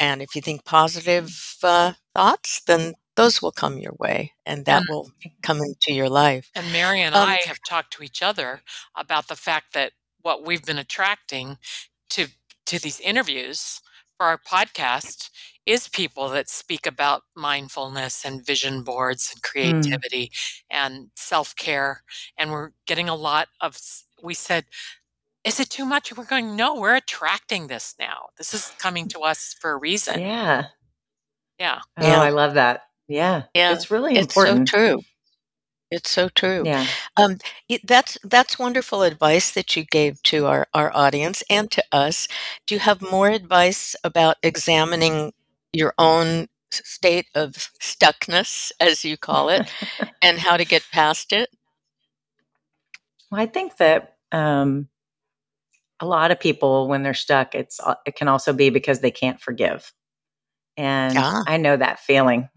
And 0.00 0.22
if 0.22 0.36
you 0.36 0.42
think 0.42 0.64
positive 0.64 1.56
uh, 1.62 1.94
thoughts, 2.14 2.60
then 2.66 2.94
those 3.16 3.42
will 3.42 3.52
come 3.52 3.78
your 3.78 3.94
way 3.98 4.32
and 4.46 4.64
that 4.66 4.82
and, 4.82 4.86
will 4.88 5.10
come 5.42 5.58
into 5.58 5.92
your 5.92 6.08
life. 6.08 6.50
And 6.54 6.70
Mary 6.72 7.02
and 7.02 7.14
um, 7.14 7.28
I 7.28 7.40
have 7.46 7.58
talked 7.68 7.92
to 7.94 8.02
each 8.02 8.22
other 8.22 8.62
about 8.96 9.28
the 9.28 9.36
fact 9.36 9.74
that 9.74 9.92
what 10.22 10.46
we've 10.46 10.64
been 10.64 10.78
attracting 10.78 11.58
to 12.10 12.28
to 12.66 12.78
these 12.78 13.00
interviews 13.00 13.80
for 14.16 14.26
our 14.26 14.38
podcast 14.38 15.30
is 15.64 15.88
people 15.88 16.28
that 16.28 16.48
speak 16.48 16.86
about 16.86 17.22
mindfulness 17.36 18.24
and 18.24 18.44
vision 18.44 18.82
boards 18.82 19.30
and 19.32 19.42
mm. 19.42 19.50
creativity 19.50 20.26
mm. 20.26 20.60
and 20.70 21.10
self-care 21.16 22.02
and 22.36 22.50
we're 22.50 22.70
getting 22.86 23.08
a 23.08 23.14
lot 23.14 23.48
of 23.60 23.78
we 24.22 24.34
said 24.34 24.64
is 25.44 25.60
it 25.60 25.70
too 25.70 25.84
much 25.84 26.16
we're 26.16 26.24
going 26.24 26.56
no 26.56 26.74
we're 26.74 26.96
attracting 26.96 27.68
this 27.68 27.94
now 27.98 28.26
this 28.36 28.52
is 28.52 28.72
coming 28.78 29.08
to 29.08 29.20
us 29.20 29.54
for 29.60 29.70
a 29.72 29.76
reason 29.76 30.20
yeah 30.20 30.66
yeah 31.58 31.78
oh 31.98 32.06
yeah. 32.06 32.20
i 32.20 32.30
love 32.30 32.54
that 32.54 32.82
yeah. 33.08 33.44
Yeah. 33.54 33.72
It's 33.72 33.90
really 33.90 34.16
it's 34.16 34.36
important. 34.36 34.68
so 34.68 34.76
true. 34.76 35.02
It's 35.90 36.10
so 36.10 36.28
true. 36.28 36.62
Yeah. 36.66 36.86
Um, 37.16 37.38
that's 37.84 38.18
that's 38.22 38.58
wonderful 38.58 39.02
advice 39.02 39.52
that 39.52 39.74
you 39.74 39.84
gave 39.84 40.22
to 40.24 40.46
our, 40.46 40.66
our 40.74 40.94
audience 40.94 41.42
and 41.48 41.70
to 41.70 41.82
us. 41.92 42.28
Do 42.66 42.74
you 42.74 42.80
have 42.80 43.00
more 43.00 43.28
advice 43.28 43.96
about 44.04 44.36
examining 44.42 45.32
your 45.72 45.94
own 45.96 46.48
state 46.70 47.26
of 47.34 47.52
stuckness, 47.80 48.70
as 48.80 49.04
you 49.04 49.16
call 49.16 49.48
it, 49.48 49.70
and 50.22 50.38
how 50.38 50.58
to 50.58 50.64
get 50.64 50.84
past 50.92 51.32
it? 51.32 51.48
Well, 53.30 53.40
I 53.40 53.46
think 53.46 53.78
that 53.78 54.16
um, 54.30 54.88
a 56.00 56.06
lot 56.06 56.30
of 56.30 56.40
people, 56.40 56.88
when 56.88 57.02
they're 57.02 57.14
stuck, 57.14 57.54
it's 57.54 57.80
it 58.06 58.14
can 58.14 58.28
also 58.28 58.52
be 58.52 58.68
because 58.70 59.00
they 59.00 59.10
can't 59.10 59.40
forgive. 59.40 59.92
And 60.76 61.16
ah. 61.18 61.42
I 61.46 61.56
know 61.56 61.76
that 61.76 61.98
feeling. 61.98 62.48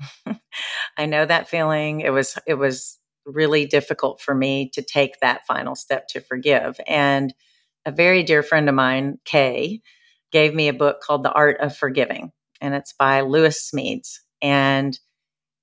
I 0.98 1.06
know 1.06 1.26
that 1.26 1.50
feeling. 1.50 2.02
It 2.02 2.12
was 2.12 2.38
it 2.46 2.54
was 2.56 3.00
really 3.26 3.66
difficult 3.66 4.22
for 4.22 4.34
me 4.34 4.70
to 4.74 4.82
take 4.82 5.20
that 5.20 5.46
final 5.46 5.76
step 5.76 6.08
to 6.10 6.22
forgive. 6.22 6.80
And 6.88 7.34
a 7.86 7.92
very 7.92 8.24
dear 8.24 8.44
friend 8.44 8.70
of 8.70 8.76
mine, 8.76 9.20
Kay, 9.26 9.82
gave 10.32 10.54
me 10.54 10.68
a 10.68 10.74
book 10.74 11.02
called 11.02 11.24
The 11.24 11.32
Art 11.32 11.60
of 11.60 11.76
Forgiving, 11.76 12.32
and 12.60 12.74
it's 12.74 12.94
by 12.94 13.22
Lewis 13.22 13.70
Smedes. 13.70 14.20
And 14.42 14.98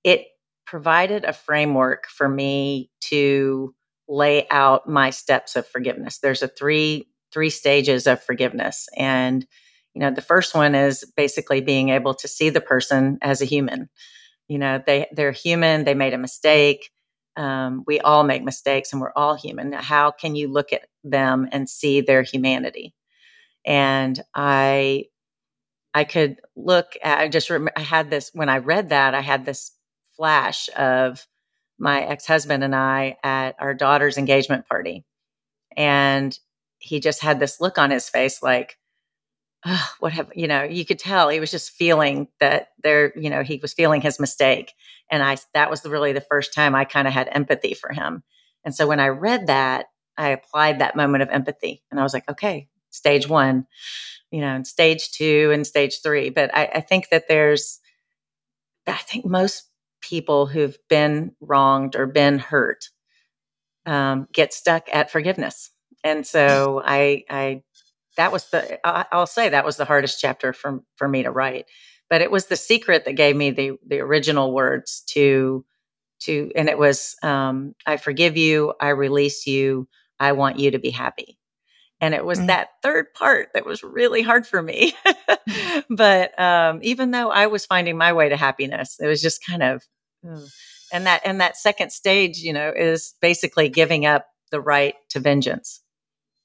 it 0.05 0.27
provided 0.67 1.25
a 1.25 1.33
framework 1.33 2.07
for 2.09 2.29
me 2.29 2.91
to 3.01 3.75
lay 4.09 4.47
out 4.51 4.89
my 4.89 5.11
steps 5.11 5.57
of 5.57 5.67
forgiveness. 5.67 6.19
There's 6.19 6.43
a 6.43 6.49
three 6.49 7.09
three 7.33 7.51
stages 7.51 8.07
of 8.07 8.23
forgiveness 8.23 8.89
and 8.97 9.47
you 9.95 10.01
know 10.01 10.11
the 10.11 10.23
first 10.23 10.55
one 10.55 10.75
is 10.75 11.05
basically 11.17 11.61
being 11.61 11.91
able 11.91 12.15
to 12.15 12.29
see 12.29 12.51
the 12.51 12.61
person 12.61 13.19
as 13.23 13.43
a 13.43 13.47
human 13.47 13.89
you 14.49 14.59
know 14.59 14.83
they 14.87 15.07
they're 15.13 15.33
human 15.33 15.85
they 15.85 15.95
made 15.95 16.15
a 16.15 16.19
mistake 16.19 16.91
um, 17.39 17.85
we 17.87 18.01
all 18.01 18.25
make 18.25 18.45
mistakes 18.45 18.93
and 18.93 19.01
we're 19.01 19.13
all 19.17 19.37
human. 19.37 19.73
How 19.73 20.11
can 20.11 20.37
you 20.37 20.49
look 20.49 20.73
at 20.73 20.89
them 21.05 21.49
and 21.53 21.71
see 21.71 22.01
their 22.01 22.23
humanity? 22.23 22.95
And 23.65 24.23
i 24.35 25.05
i 25.95 26.05
could 26.05 26.41
look 26.57 26.95
at 27.03 27.19
i 27.19 27.29
just 27.29 27.51
rem- 27.51 27.69
i 27.77 27.81
had 27.81 28.11
this 28.11 28.31
when 28.35 28.49
i 28.49 28.59
read 28.59 28.91
that 28.91 29.15
i 29.15 29.21
had 29.21 29.45
this 29.45 29.73
flash 30.17 30.69
of 30.77 31.27
my 31.79 32.03
ex-husband 32.03 32.65
and 32.65 32.75
i 32.75 33.17
at 33.23 33.55
our 33.59 33.75
daughter's 33.75 34.19
engagement 34.19 34.67
party. 34.69 35.05
And 35.77 36.39
he 36.79 37.01
just 37.01 37.23
had 37.23 37.41
this 37.41 37.61
look 37.61 37.79
on 37.79 37.91
his 37.91 38.09
face 38.09 38.43
like 38.43 38.77
oh, 39.67 39.89
what 40.01 40.13
have 40.13 40.31
you 40.35 40.49
know 40.49 40.63
you 40.65 40.85
could 40.85 40.99
tell 40.99 41.29
he 41.29 41.41
was 41.41 41.51
just 41.51 41.71
feeling 41.71 42.29
that 42.41 42.69
there 42.83 43.13
you 43.19 43.31
know 43.31 43.43
he 43.43 43.59
was 43.63 43.75
feeling 43.75 44.01
his 44.01 44.21
mistake 44.21 44.73
and 45.11 45.23
i 45.23 45.37
that 45.55 45.71
was 45.71 45.85
really 45.85 46.13
the 46.13 46.21
first 46.21 46.55
time 46.55 46.75
i 46.75 46.85
kind 46.85 47.09
of 47.09 47.15
had 47.15 47.29
empathy 47.33 47.75
for 47.75 47.93
him. 47.93 48.23
And 48.65 48.75
so 48.75 48.87
when 48.87 49.01
i 49.01 49.09
read 49.09 49.47
that 49.47 49.87
i 50.17 50.31
applied 50.31 50.79
that 50.81 50.97
moment 50.97 51.23
of 51.23 51.31
empathy 51.31 51.83
and 51.91 51.99
i 51.99 52.03
was 52.03 52.15
like 52.15 52.29
okay 52.31 52.69
stage 52.91 53.29
one 53.29 53.67
you 54.31 54.41
know 54.41 54.55
and 54.55 54.67
stage 54.67 55.11
two 55.11 55.51
and 55.53 55.67
stage 55.67 56.01
three. 56.03 56.31
But 56.31 56.55
i, 56.55 56.67
I 56.77 56.81
think 56.81 57.09
that 57.11 57.29
there's 57.29 57.81
i 58.87 58.93
think 58.93 59.25
most 59.25 59.65
people 60.01 60.47
who've 60.47 60.79
been 60.89 61.33
wronged 61.41 61.97
or 61.97 62.07
been 62.07 62.39
hurt 62.39 62.85
um, 63.87 64.29
get 64.33 64.53
stuck 64.53 64.87
at 64.93 65.11
forgiveness. 65.11 65.71
And 66.05 66.27
so 66.27 66.83
i 66.85 67.25
i 67.31 67.63
that 68.17 68.33
was 68.33 68.51
the 68.51 68.79
I'll 68.87 69.27
say 69.27 69.49
that 69.49 69.65
was 69.65 69.77
the 69.77 69.85
hardest 69.85 70.21
chapter 70.21 70.53
for 70.53 70.81
for 70.97 71.09
me 71.09 71.23
to 71.23 71.31
write. 71.31 71.67
But 72.11 72.23
it 72.23 72.31
was 72.31 72.47
the 72.47 72.57
secret 72.57 73.05
that 73.05 73.13
gave 73.13 73.37
me 73.37 73.51
the 73.51 73.73
the 73.87 74.01
original 74.01 74.53
words 74.53 75.03
to 75.09 75.65
to 76.21 76.51
and 76.57 76.69
it 76.69 76.79
was 76.79 77.17
um, 77.23 77.75
I 77.87 77.97
forgive 77.97 78.37
you, 78.37 78.75
I 78.81 78.89
release 78.89 79.47
you, 79.47 79.89
I 80.19 80.33
want 80.33 80.59
you 80.59 80.73
to 80.73 80.79
be 80.79 80.91
happy. 80.91 81.39
And 82.01 82.15
it 82.15 82.25
was 82.25 82.39
mm-hmm. 82.39 82.47
that 82.49 82.69
third 82.83 83.13
part 83.13 83.49
that 83.55 83.67
was 83.67 83.83
really 83.83 84.23
hard 84.23 84.47
for 84.47 84.63
me. 84.63 84.95
but 85.91 86.39
um, 86.41 86.79
even 86.83 87.11
though 87.11 87.31
I 87.31 87.49
was 87.49 87.67
finding 87.67 87.99
my 87.99 88.13
way 88.13 88.29
to 88.29 88.37
happiness, 88.37 88.99
it 89.01 89.07
was 89.07 89.21
just 89.21 89.45
kind 89.45 89.63
of 89.63 89.83
and 90.93 91.07
that 91.07 91.23
and 91.25 91.41
that 91.41 91.57
second 91.57 91.91
stage, 91.91 92.39
you 92.39 92.53
know, 92.53 92.73
is 92.75 93.15
basically 93.21 93.69
giving 93.69 94.07
up 94.07 94.27
the 94.51 94.61
right 94.61 94.95
to 95.11 95.21
vengeance. 95.21 95.81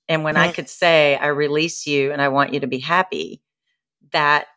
And 0.07 0.23
when 0.23 0.35
mm-hmm. 0.35 0.49
I 0.49 0.51
could 0.51 0.69
say, 0.69 1.15
I 1.15 1.27
release 1.27 1.87
you 1.87 2.11
and 2.11 2.21
I 2.21 2.29
want 2.29 2.53
you 2.53 2.59
to 2.61 2.67
be 2.67 2.79
happy, 2.79 3.41
that 4.11 4.47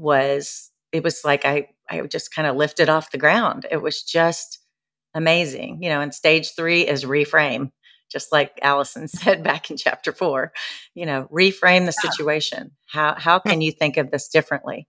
was, 0.00 0.70
it 0.92 1.04
was 1.04 1.24
like 1.24 1.44
I, 1.44 1.68
I 1.88 2.00
just 2.02 2.34
kind 2.34 2.48
of 2.48 2.56
lifted 2.56 2.88
off 2.88 3.10
the 3.10 3.18
ground. 3.18 3.66
It 3.70 3.78
was 3.78 4.02
just 4.02 4.58
amazing. 5.14 5.82
You 5.82 5.90
know, 5.90 6.00
and 6.00 6.14
stage 6.14 6.54
three 6.54 6.86
is 6.86 7.04
reframe, 7.04 7.72
just 8.10 8.32
like 8.32 8.58
Allison 8.62 9.08
said 9.08 9.42
back 9.42 9.70
in 9.70 9.76
chapter 9.76 10.12
four, 10.12 10.52
you 10.94 11.06
know, 11.06 11.28
reframe 11.32 11.86
the 11.86 11.92
situation. 11.92 12.72
How, 12.86 13.14
how 13.16 13.40
hmm. 13.40 13.48
can 13.50 13.60
you 13.60 13.72
think 13.72 13.96
of 13.96 14.10
this 14.10 14.28
differently? 14.28 14.88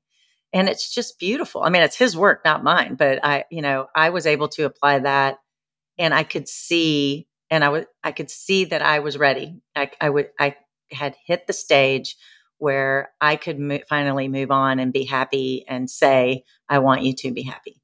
And 0.54 0.68
it's 0.68 0.94
just 0.94 1.18
beautiful. 1.18 1.64
I 1.64 1.70
mean, 1.70 1.82
it's 1.82 1.96
his 1.96 2.18
work, 2.18 2.42
not 2.44 2.64
mine, 2.64 2.96
but 2.96 3.24
I, 3.24 3.46
you 3.50 3.62
know, 3.62 3.88
I 3.96 4.10
was 4.10 4.26
able 4.26 4.50
to 4.50 4.66
apply 4.66 5.00
that 5.00 5.38
and 5.98 6.14
I 6.14 6.24
could 6.24 6.48
see 6.50 7.28
and 7.50 7.64
I 7.64 7.70
was 7.70 7.86
I 8.04 8.12
could 8.12 8.32
see 8.32 8.66
that 8.66 8.82
I 8.82 9.00
was 9.00 9.18
ready. 9.18 9.62
I, 9.76 9.92
I 10.00 10.10
would 10.10 10.30
I 10.40 10.56
had 10.92 11.16
hit 11.26 11.48
the 11.48 11.54
stage 11.54 12.16
where 12.62 13.12
I 13.20 13.36
could 13.36 13.60
mo- 13.60 13.80
finally 13.90 14.28
move 14.28 14.52
on 14.52 14.80
and 14.80 14.94
be 14.94 15.04
happy 15.04 15.66
and 15.68 15.90
say 15.90 16.44
I 16.70 16.80
want 16.80 17.04
you 17.04 17.14
to 17.16 17.32
be 17.32 17.42
happy. 17.44 17.82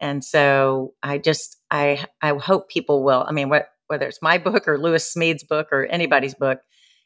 And 0.00 0.24
so 0.24 0.94
I 1.02 1.18
just 1.18 1.58
I 1.70 2.04
I 2.22 2.34
hope 2.34 2.68
people 2.68 3.02
will. 3.02 3.24
I 3.26 3.32
mean, 3.32 3.48
what 3.48 3.68
whether 3.88 4.06
it's 4.06 4.22
my 4.22 4.38
book 4.38 4.68
or 4.68 4.78
Lewis 4.78 5.12
Smedes' 5.12 5.46
book 5.46 5.68
or 5.72 5.86
anybody's 5.86 6.34
book, 6.34 6.60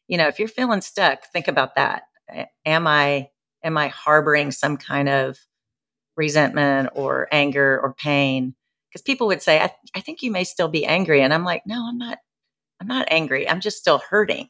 you 0.06 0.18
know, 0.18 0.28
if 0.28 0.38
you're 0.38 0.48
feeling 0.48 0.82
stuck, 0.82 1.24
think 1.32 1.48
about 1.48 1.76
that. 1.76 2.02
Am 2.66 2.86
I 2.86 3.30
am 3.64 3.78
I 3.78 3.88
harboring 3.88 4.50
some 4.50 4.76
kind 4.76 5.08
of 5.08 5.38
resentment 6.16 6.90
or 6.94 7.28
anger 7.32 7.80
or 7.82 7.94
pain 7.94 8.54
because 8.90 9.02
people 9.02 9.26
would 9.28 9.42
say, 9.42 9.60
I, 9.60 9.70
I 9.94 10.00
think 10.00 10.22
you 10.22 10.30
may 10.30 10.44
still 10.44 10.68
be 10.68 10.84
angry. 10.84 11.22
And 11.22 11.32
I'm 11.32 11.44
like, 11.44 11.62
no, 11.66 11.86
I'm 11.88 11.98
not, 11.98 12.18
I'm 12.80 12.86
not 12.86 13.08
angry. 13.10 13.48
I'm 13.48 13.60
just 13.60 13.78
still 13.78 13.98
hurting. 14.10 14.48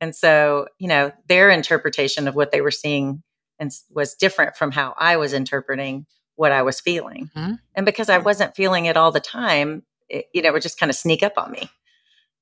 And 0.00 0.14
so, 0.14 0.66
you 0.78 0.88
know, 0.88 1.12
their 1.28 1.50
interpretation 1.50 2.28
of 2.28 2.34
what 2.34 2.52
they 2.52 2.60
were 2.60 2.70
seeing 2.70 3.22
and 3.58 3.70
was 3.90 4.14
different 4.14 4.56
from 4.56 4.72
how 4.72 4.94
I 4.98 5.16
was 5.16 5.32
interpreting 5.32 6.06
what 6.34 6.52
I 6.52 6.62
was 6.62 6.80
feeling. 6.80 7.30
Mm-hmm. 7.34 7.54
And 7.74 7.86
because 7.86 8.10
I 8.10 8.18
wasn't 8.18 8.54
feeling 8.54 8.84
it 8.86 8.96
all 8.96 9.10
the 9.10 9.20
time, 9.20 9.82
it, 10.08 10.26
you 10.34 10.42
know, 10.42 10.50
it 10.50 10.52
would 10.52 10.62
just 10.62 10.78
kind 10.78 10.90
of 10.90 10.96
sneak 10.96 11.22
up 11.22 11.34
on 11.38 11.50
me. 11.50 11.70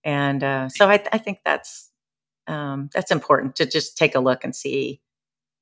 And 0.03 0.43
uh, 0.43 0.69
so 0.69 0.89
I, 0.89 1.03
I 1.13 1.19
think 1.19 1.39
that's 1.45 1.91
um, 2.47 2.91
that's 2.93 3.11
important 3.11 3.57
to 3.57 3.67
just 3.67 3.97
take 3.97 4.15
a 4.15 4.21
look 4.21 4.45
and 4.45 4.55
see 4.55 5.01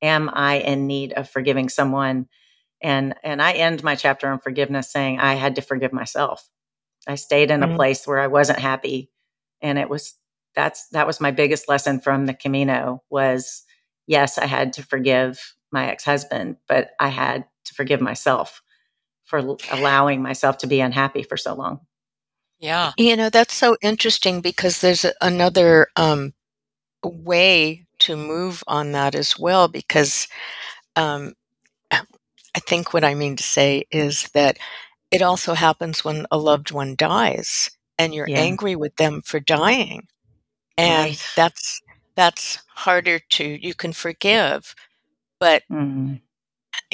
am 0.03 0.29
i 0.33 0.57
in 0.57 0.89
need 0.89 1.13
of 1.13 1.31
forgiving 1.31 1.69
someone 1.69 2.27
and 2.83 3.15
and 3.23 3.41
i 3.41 3.53
end 3.53 3.85
my 3.85 3.95
chapter 3.95 4.29
on 4.29 4.41
forgiveness 4.41 4.91
saying 4.91 5.21
i 5.21 5.35
had 5.35 5.55
to 5.55 5.63
forgive 5.63 5.93
myself 5.93 6.49
i 7.07 7.15
stayed 7.15 7.53
in 7.53 7.61
Mhm. 7.61 7.73
a 7.73 7.77
place 7.77 8.05
where 8.05 8.19
i 8.19 8.27
wasn't 8.27 8.59
happy 8.59 9.13
and 9.61 9.79
it 9.79 9.89
was 9.89 10.15
that's 10.55 10.89
that 10.89 11.07
was 11.07 11.21
my 11.21 11.31
biggest 11.31 11.69
lesson 11.69 12.01
from 12.01 12.27
the 12.27 12.35
camino 12.35 13.03
was 13.11 13.63
yes 14.07 14.39
i 14.39 14.47
had 14.47 14.73
to 14.73 14.83
forgive 14.83 15.55
my 15.71 15.89
ex-husband 15.91 16.57
but 16.69 16.91
i 17.01 17.09
had 17.09 17.45
to 17.65 17.75
forgive 17.75 18.01
myself 18.01 18.63
for 19.25 19.57
allowing 19.71 20.21
myself 20.23 20.59
to 20.59 20.67
be 20.67 20.81
unhappy 20.81 21.23
for 21.23 21.37
so 21.37 21.55
long 21.55 21.81
Yeah. 22.61 22.93
You 22.97 23.17
know, 23.17 23.31
that's 23.31 23.55
so 23.55 23.77
interesting 23.83 24.41
because 24.41 24.81
there's 24.81 25.05
another 25.21 25.89
um, 25.97 26.33
way 27.05 27.87
to 28.01 28.17
move 28.17 28.63
on 28.69 28.93
that 28.93 29.15
as 29.15 29.39
well. 29.39 29.69
Because 29.69 30.29
um, 30.97 31.33
I 31.91 32.61
think 32.61 32.93
what 32.93 33.05
I 33.05 33.15
mean 33.15 33.37
to 33.37 33.43
say 33.43 33.85
is 33.91 34.29
that 34.35 34.59
it 35.11 35.23
also 35.23 35.55
happens 35.55 36.05
when 36.05 36.27
a 36.31 36.39
loved 36.39 36.71
one 36.71 36.95
dies 36.97 37.71
and 37.99 38.15
you're 38.15 38.29
Yeah. 38.29 38.41
angry 38.41 38.77
with 38.77 38.95
them 38.97 39.23
for 39.23 39.41
dying. 39.41 40.07
And 40.77 40.93
Right. 40.93 41.27
that's 41.37 41.83
that's 42.17 42.59
harder 42.69 43.19
to 43.19 43.45
you 43.45 43.75
can 43.75 43.93
forgive, 43.93 44.75
but 45.41 45.63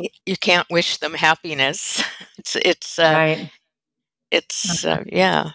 y- 0.00 0.08
you 0.26 0.36
can't 0.36 0.68
wish 0.70 0.98
them 0.98 1.14
happiness. 1.14 2.02
It's 2.38 2.56
it's 2.56 2.98
uh, 2.98 3.14
right 3.14 3.50
it's 4.30 4.84
uh, 4.84 5.04
yeah. 5.06 5.50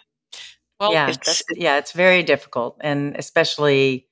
Well, 0.79 0.91
yeah 0.93 1.09
it's- 1.09 1.43
yeah 1.57 1.77
it's 1.77 1.93
very 1.93 2.23
difficult 2.23 2.77
and 2.81 3.15
especially 3.17 4.07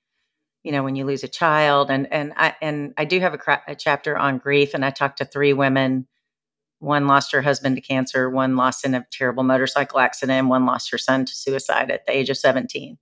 you 0.63 0.71
know 0.71 0.83
when 0.83 0.95
you 0.95 1.05
lose 1.05 1.23
a 1.23 1.27
child 1.29 1.91
and 1.91 2.11
and 2.13 2.33
i 2.37 2.55
and 2.61 2.93
i 2.97 3.05
do 3.05 3.19
have 3.19 3.33
a, 3.33 3.37
cra- 3.37 3.63
a 3.67 3.75
chapter 3.75 4.17
on 4.17 4.37
grief 4.39 4.73
and 4.73 4.85
i 4.85 4.89
talked 4.91 5.17
to 5.19 5.25
three 5.25 5.53
women 5.53 6.07
one 6.79 7.07
lost 7.07 7.31
her 7.33 7.41
husband 7.41 7.75
to 7.77 7.81
cancer 7.81 8.29
one 8.29 8.55
lost 8.55 8.85
in 8.85 8.95
a 8.95 9.05
terrible 9.11 9.43
motorcycle 9.43 9.99
accident 9.99 10.47
one 10.49 10.65
lost 10.65 10.91
her 10.91 10.97
son 10.97 11.25
to 11.25 11.35
suicide 11.35 11.91
at 11.91 12.05
the 12.05 12.15
age 12.17 12.29
of 12.29 12.37
17 12.37 12.97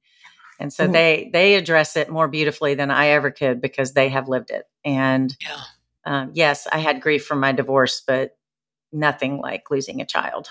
and 0.60 0.72
so 0.72 0.88
Mm. 0.88 0.94
they 0.94 1.30
they 1.34 1.56
address 1.56 1.96
it 1.96 2.10
more 2.10 2.28
beautifully 2.28 2.76
than 2.76 2.92
i 2.92 3.08
ever 3.10 3.32
could 3.32 3.62
because 3.62 3.94
they 3.94 4.10
have 4.10 4.28
lived 4.30 4.52
it. 4.52 4.66
And 4.86 5.36
yeah. 5.42 5.62
um, 6.06 6.32
yes 6.34 6.68
i 6.72 6.78
had 6.78 7.02
grief 7.02 7.26
from 7.26 7.40
my 7.40 7.52
divorce 7.52 8.02
but 8.06 8.38
nothing 8.92 9.38
like 9.38 9.70
losing 9.72 10.02
a 10.02 10.06
child. 10.06 10.50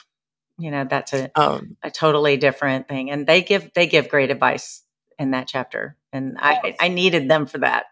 You 0.59 0.71
know 0.71 0.85
that's 0.89 1.13
a 1.13 1.31
um, 1.41 1.77
a 1.83 1.91
totally 1.91 2.37
different 2.37 2.89
thing. 2.89 3.11
And 3.11 3.27
they 3.27 3.43
give 3.43 3.71
they 3.75 3.87
give 3.87 4.09
great 4.09 4.31
advice 4.31 4.83
in 5.19 5.31
that 5.33 5.47
chapter. 5.47 5.97
And 6.13 6.37
i 6.41 6.75
i 6.81 6.89
needed 6.89 7.29
them 7.29 7.47
for 7.47 7.59
that 7.59 7.87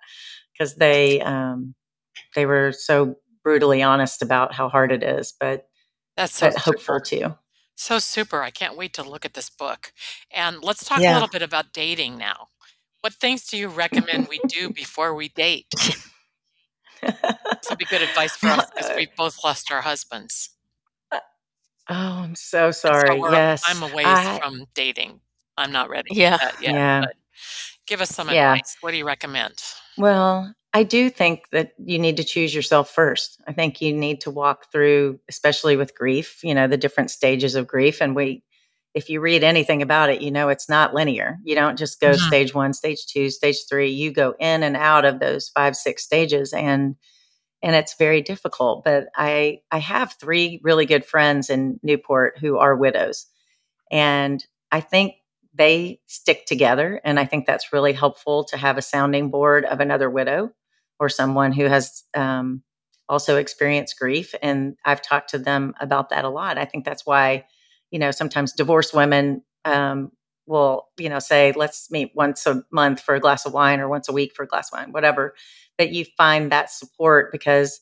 because 0.52 0.74
they 0.74 1.20
um 1.20 1.74
they 2.34 2.46
were 2.46 2.72
so 2.72 3.16
brutally 3.42 3.82
honest 3.82 4.22
about 4.22 4.52
how 4.54 4.68
hard 4.68 4.90
it 4.90 5.02
is 5.02 5.32
but 5.38 5.68
That's 6.16 6.32
so 6.34 6.48
but 6.50 6.58
hopeful 6.58 7.00
too 7.00 7.34
So 7.76 7.98
super. 7.98 8.42
I 8.42 8.50
can't 8.50 8.76
wait 8.76 8.92
to 8.94 9.02
look 9.02 9.24
at 9.24 9.34
this 9.34 9.50
book. 9.50 9.92
And 10.30 10.62
let's 10.62 10.84
talk 10.84 10.98
a 10.98 11.02
Yeah. 11.02 11.12
little 11.14 11.28
bit 11.28 11.42
about 11.42 11.72
dating 11.72 12.16
now. 12.18 12.48
What 13.02 13.12
things 13.14 13.46
do 13.46 13.56
you 13.56 13.68
recommend 13.68 14.28
we 14.28 14.40
do 14.48 14.70
before 14.74 15.14
we 15.14 15.28
date? 15.28 15.66
This 17.02 17.70
would 17.70 17.78
be 17.78 17.84
good 17.84 18.02
advice 18.02 18.36
for 18.36 18.48
us 18.48 18.66
because 18.74 18.90
we've 18.96 19.14
both 19.16 19.44
lost 19.44 19.70
our 19.70 19.82
husbands. 19.82 20.50
Uh, 21.12 21.18
oh 21.90 21.94
i'm 21.94 22.34
so 22.34 22.66
And 22.66 22.74
sorry 22.74 23.08
so 23.08 23.20
we're, 23.20 23.32
yes 23.32 23.62
I'm 23.68 23.82
a 23.82 23.94
ways 23.94 24.06
I- 24.06 24.38
from 24.40 24.66
dating. 24.74 25.20
I'm 25.58 25.72
not 25.72 25.88
ready 25.88 26.10
for 26.10 26.20
Yeah. 26.20 26.36
that 26.38 26.60
yet. 26.60 26.74
Yeah. 26.74 27.00
But 27.00 27.14
give 27.86 28.00
us 28.00 28.10
some 28.10 28.28
Yeah. 28.30 28.52
advice. 28.52 28.76
What 28.80 28.90
do 28.90 28.96
you 28.98 29.06
recommend? 29.06 29.62
Well, 29.96 30.54
I 30.76 30.82
do 30.82 31.08
think 31.08 31.48
that 31.52 31.72
you 31.82 31.98
need 31.98 32.18
to 32.18 32.24
choose 32.24 32.54
yourself 32.54 32.90
first. 32.90 33.40
I 33.48 33.54
think 33.54 33.80
you 33.80 33.94
need 33.94 34.20
to 34.20 34.30
walk 34.30 34.70
through, 34.70 35.18
especially 35.26 35.74
with 35.74 35.96
grief, 35.96 36.44
you 36.44 36.54
know, 36.54 36.68
the 36.68 36.76
different 36.76 37.10
stages 37.10 37.54
of 37.54 37.66
grief. 37.66 38.02
And 38.02 38.14
we, 38.14 38.44
if 38.92 39.08
you 39.08 39.22
read 39.22 39.42
anything 39.42 39.80
about 39.80 40.10
it, 40.10 40.20
you 40.20 40.30
know, 40.30 40.50
it's 40.50 40.68
not 40.68 40.92
linear. 40.92 41.38
You 41.44 41.54
don't 41.54 41.78
just 41.78 41.98
go 41.98 42.10
Mhm. 42.10 42.18
stage 42.18 42.54
one, 42.54 42.74
stage 42.74 43.06
two, 43.06 43.30
stage 43.30 43.66
three. 43.66 43.88
You 43.88 44.10
go 44.12 44.34
in 44.38 44.62
and 44.62 44.76
out 44.76 45.06
of 45.06 45.18
those 45.18 45.48
five, 45.48 45.76
six 45.76 46.02
stages. 46.04 46.52
And, 46.52 46.96
and 47.62 47.74
it's 47.74 47.94
very 47.94 48.20
difficult. 48.20 48.84
But 48.84 49.08
I, 49.16 49.60
I 49.70 49.78
have 49.78 50.16
three 50.20 50.60
really 50.62 50.84
good 50.84 51.06
friends 51.06 51.48
in 51.48 51.80
Newport 51.82 52.36
who 52.38 52.58
are 52.58 52.76
widows. 52.76 53.24
And 53.90 54.44
I 54.70 54.82
think 54.82 55.14
they 55.54 56.00
stick 56.04 56.44
together. 56.44 57.00
And 57.02 57.18
I 57.18 57.24
think 57.24 57.46
that's 57.46 57.72
really 57.72 57.94
helpful 57.94 58.44
to 58.44 58.58
have 58.58 58.76
a 58.76 58.82
sounding 58.82 59.30
board 59.30 59.64
of 59.64 59.80
another 59.80 60.10
widow 60.10 60.50
or 60.98 61.08
someone 61.08 61.52
who 61.52 61.64
has 61.64 62.04
um, 62.14 62.62
also 63.08 63.36
experienced 63.36 63.98
grief. 63.98 64.34
And 64.42 64.76
I've 64.84 65.02
talked 65.02 65.30
to 65.30 65.38
them 65.38 65.74
about 65.80 66.10
that 66.10 66.24
a 66.24 66.30
lot. 66.30 66.58
I 66.58 66.64
think 66.64 66.84
that's 66.84 67.06
why, 67.06 67.44
you 67.90 67.98
know, 67.98 68.10
sometimes 68.10 68.52
divorced 68.52 68.94
women 68.94 69.42
um, 69.64 70.12
will, 70.46 70.88
you 70.98 71.08
know, 71.08 71.18
say, 71.18 71.52
let's 71.52 71.90
meet 71.90 72.12
once 72.14 72.46
a 72.46 72.62
month 72.72 73.00
for 73.00 73.14
a 73.14 73.20
glass 73.20 73.46
of 73.46 73.52
wine 73.52 73.80
or 73.80 73.88
once 73.88 74.08
a 74.08 74.12
week 74.12 74.34
for 74.34 74.44
a 74.44 74.48
glass 74.48 74.72
of 74.72 74.78
wine, 74.78 74.92
whatever. 74.92 75.34
But 75.76 75.92
you 75.92 76.04
find 76.16 76.52
that 76.52 76.70
support 76.70 77.32
because 77.32 77.80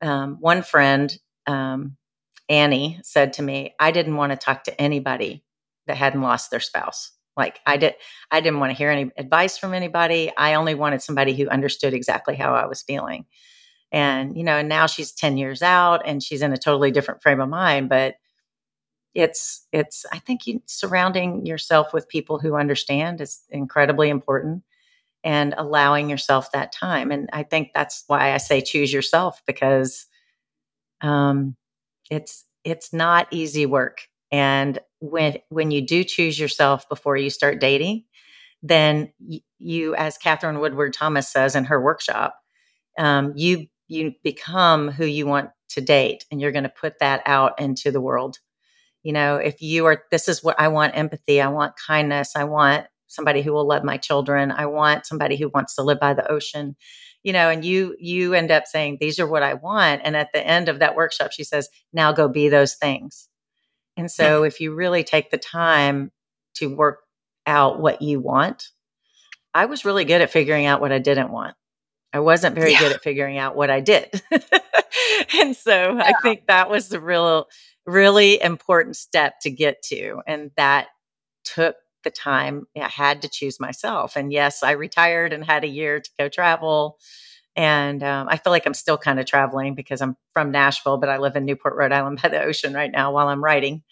um, 0.00 0.38
one 0.40 0.62
friend, 0.62 1.16
um, 1.46 1.96
Annie, 2.48 3.00
said 3.02 3.34
to 3.34 3.42
me, 3.42 3.74
I 3.80 3.90
didn't 3.90 4.16
want 4.16 4.32
to 4.32 4.36
talk 4.36 4.64
to 4.64 4.80
anybody 4.80 5.44
that 5.86 5.96
hadn't 5.96 6.22
lost 6.22 6.50
their 6.50 6.60
spouse. 6.60 7.12
Like 7.36 7.60
I 7.66 7.76
did, 7.76 7.94
I 8.30 8.40
didn't 8.40 8.60
want 8.60 8.70
to 8.70 8.76
hear 8.76 8.90
any 8.90 9.10
advice 9.16 9.58
from 9.58 9.74
anybody. 9.74 10.32
I 10.36 10.54
only 10.54 10.74
wanted 10.74 11.02
somebody 11.02 11.34
who 11.34 11.48
understood 11.48 11.94
exactly 11.94 12.36
how 12.36 12.54
I 12.54 12.66
was 12.66 12.82
feeling. 12.82 13.26
And, 13.90 14.36
you 14.36 14.44
know, 14.44 14.56
and 14.56 14.68
now 14.68 14.86
she's 14.86 15.12
10 15.12 15.36
years 15.36 15.62
out 15.62 16.02
and 16.04 16.22
she's 16.22 16.42
in 16.42 16.52
a 16.52 16.56
totally 16.56 16.90
different 16.90 17.22
frame 17.22 17.40
of 17.40 17.48
mind. 17.48 17.88
But 17.88 18.16
it's, 19.14 19.66
it's, 19.72 20.04
I 20.12 20.18
think 20.18 20.46
you 20.46 20.62
surrounding 20.66 21.46
yourself 21.46 21.92
with 21.92 22.08
people 22.08 22.38
who 22.38 22.56
understand 22.56 23.20
is 23.20 23.42
incredibly 23.50 24.08
important 24.08 24.64
and 25.22 25.54
allowing 25.56 26.10
yourself 26.10 26.50
that 26.52 26.72
time. 26.72 27.10
And 27.10 27.30
I 27.32 27.44
think 27.44 27.70
that's 27.74 28.04
why 28.08 28.32
I 28.32 28.38
say 28.38 28.60
choose 28.60 28.92
yourself 28.92 29.42
because 29.46 30.06
um, 31.00 31.56
it's, 32.10 32.44
it's 32.64 32.92
not 32.92 33.28
easy 33.30 33.66
work. 33.66 34.08
And 34.32 34.78
when 35.00 35.38
when 35.50 35.70
you 35.70 35.80
do 35.86 36.04
choose 36.04 36.38
yourself 36.38 36.88
before 36.88 37.16
you 37.16 37.30
start 37.30 37.60
dating, 37.60 38.04
then 38.62 39.12
you, 39.58 39.94
as 39.96 40.18
Katherine 40.18 40.60
Woodward 40.60 40.94
Thomas 40.94 41.30
says 41.30 41.56
in 41.56 41.64
her 41.66 41.80
workshop, 41.80 42.36
um, 42.98 43.32
you 43.36 43.66
you 43.88 44.14
become 44.24 44.90
who 44.90 45.04
you 45.04 45.26
want 45.26 45.50
to 45.70 45.80
date, 45.80 46.24
and 46.30 46.40
you're 46.40 46.52
going 46.52 46.64
to 46.64 46.70
put 46.70 46.98
that 47.00 47.22
out 47.26 47.60
into 47.60 47.90
the 47.90 48.00
world. 48.00 48.38
You 49.02 49.12
know, 49.12 49.36
if 49.36 49.62
you 49.62 49.86
are, 49.86 50.04
this 50.10 50.28
is 50.28 50.42
what 50.44 50.58
I 50.60 50.68
want: 50.68 50.96
empathy. 50.96 51.40
I 51.40 51.48
want 51.48 51.74
kindness. 51.86 52.32
I 52.36 52.44
want 52.44 52.86
somebody 53.08 53.42
who 53.42 53.52
will 53.52 53.66
love 53.66 53.84
my 53.84 53.96
children. 53.98 54.50
I 54.50 54.66
want 54.66 55.06
somebody 55.06 55.36
who 55.36 55.50
wants 55.50 55.74
to 55.76 55.82
live 55.82 56.00
by 56.00 56.14
the 56.14 56.30
ocean. 56.30 56.76
You 57.22 57.32
know, 57.32 57.50
and 57.50 57.64
you 57.64 57.96
you 58.00 58.34
end 58.34 58.50
up 58.50 58.66
saying 58.66 58.98
these 59.00 59.20
are 59.20 59.26
what 59.28 59.42
I 59.42 59.54
want, 59.54 60.02
and 60.04 60.16
at 60.16 60.32
the 60.32 60.46
end 60.46 60.68
of 60.68 60.80
that 60.80 60.96
workshop, 60.96 61.32
she 61.32 61.44
says, 61.44 61.68
"Now 61.92 62.12
go 62.12 62.28
be 62.28 62.48
those 62.48 62.74
things." 62.76 63.28
And 63.96 64.10
so, 64.10 64.42
if 64.44 64.60
you 64.60 64.74
really 64.74 65.04
take 65.04 65.30
the 65.30 65.38
time 65.38 66.10
to 66.56 66.74
work 66.74 67.00
out 67.46 67.80
what 67.80 68.02
you 68.02 68.20
want, 68.20 68.70
I 69.54 69.66
was 69.66 69.84
really 69.84 70.04
good 70.04 70.20
at 70.20 70.30
figuring 70.30 70.66
out 70.66 70.80
what 70.80 70.92
I 70.92 70.98
didn't 70.98 71.30
want. 71.30 71.54
I 72.12 72.20
wasn't 72.20 72.54
very 72.54 72.72
Yeah. 72.72 72.78
good 72.80 72.92
at 72.92 73.02
figuring 73.02 73.38
out 73.38 73.56
what 73.56 73.70
I 73.70 73.80
did. 73.80 74.22
and 75.38 75.56
so, 75.56 75.98
I 75.98 76.14
think 76.22 76.46
that 76.46 76.70
was 76.70 76.88
the 76.88 77.00
real, 77.00 77.46
really 77.86 78.40
important 78.42 78.96
step 78.96 79.40
to 79.42 79.50
get 79.50 79.82
to. 79.84 80.22
And 80.26 80.50
that 80.56 80.88
took 81.44 81.76
the 82.04 82.10
time 82.10 82.66
I 82.76 82.88
had 82.88 83.22
to 83.22 83.28
choose 83.28 83.60
myself. 83.60 84.16
And 84.16 84.32
yes, 84.32 84.62
I 84.62 84.72
retired 84.72 85.32
and 85.32 85.44
had 85.44 85.64
a 85.64 85.68
year 85.68 86.00
to 86.00 86.10
go 86.18 86.28
travel. 86.28 86.98
And 87.56 88.02
um, 88.02 88.28
I 88.28 88.36
feel 88.36 88.50
like 88.52 88.66
I'm 88.66 88.74
still 88.74 88.98
kind 88.98 89.20
of 89.20 89.26
traveling 89.26 89.74
because 89.74 90.00
I'm 90.02 90.16
from 90.32 90.50
Nashville, 90.50 90.98
but 90.98 91.08
I 91.08 91.18
live 91.18 91.36
in 91.36 91.44
Newport, 91.44 91.76
Rhode 91.76 91.92
Island 91.92 92.20
by 92.22 92.28
the 92.28 92.42
ocean 92.42 92.74
right 92.74 92.90
now 92.90 93.12
while 93.12 93.28
I'm 93.28 93.44
writing. 93.44 93.82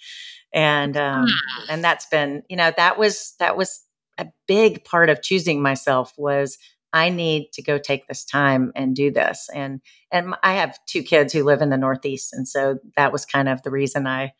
And 0.52 0.96
um, 0.96 1.26
and 1.70 1.82
that's 1.82 2.06
been, 2.06 2.42
you 2.48 2.56
know, 2.56 2.72
that 2.76 2.98
was 2.98 3.34
that 3.38 3.56
was 3.56 3.82
a 4.18 4.26
big 4.46 4.84
part 4.84 5.08
of 5.08 5.22
choosing 5.22 5.62
myself 5.62 6.12
was 6.18 6.58
I 6.92 7.08
need 7.08 7.52
to 7.54 7.62
go 7.62 7.78
take 7.78 8.06
this 8.06 8.24
time 8.24 8.72
and 8.74 8.94
do 8.94 9.10
this. 9.10 9.48
And 9.54 9.80
and 10.10 10.34
I 10.42 10.54
have 10.54 10.78
two 10.86 11.02
kids 11.02 11.32
who 11.32 11.44
live 11.44 11.62
in 11.62 11.70
the 11.70 11.78
Northeast, 11.78 12.32
and 12.32 12.46
so 12.46 12.78
that 12.96 13.12
was 13.12 13.24
kind 13.24 13.48
of 13.48 13.62
the 13.62 13.70
reason 13.70 14.06
I 14.06 14.34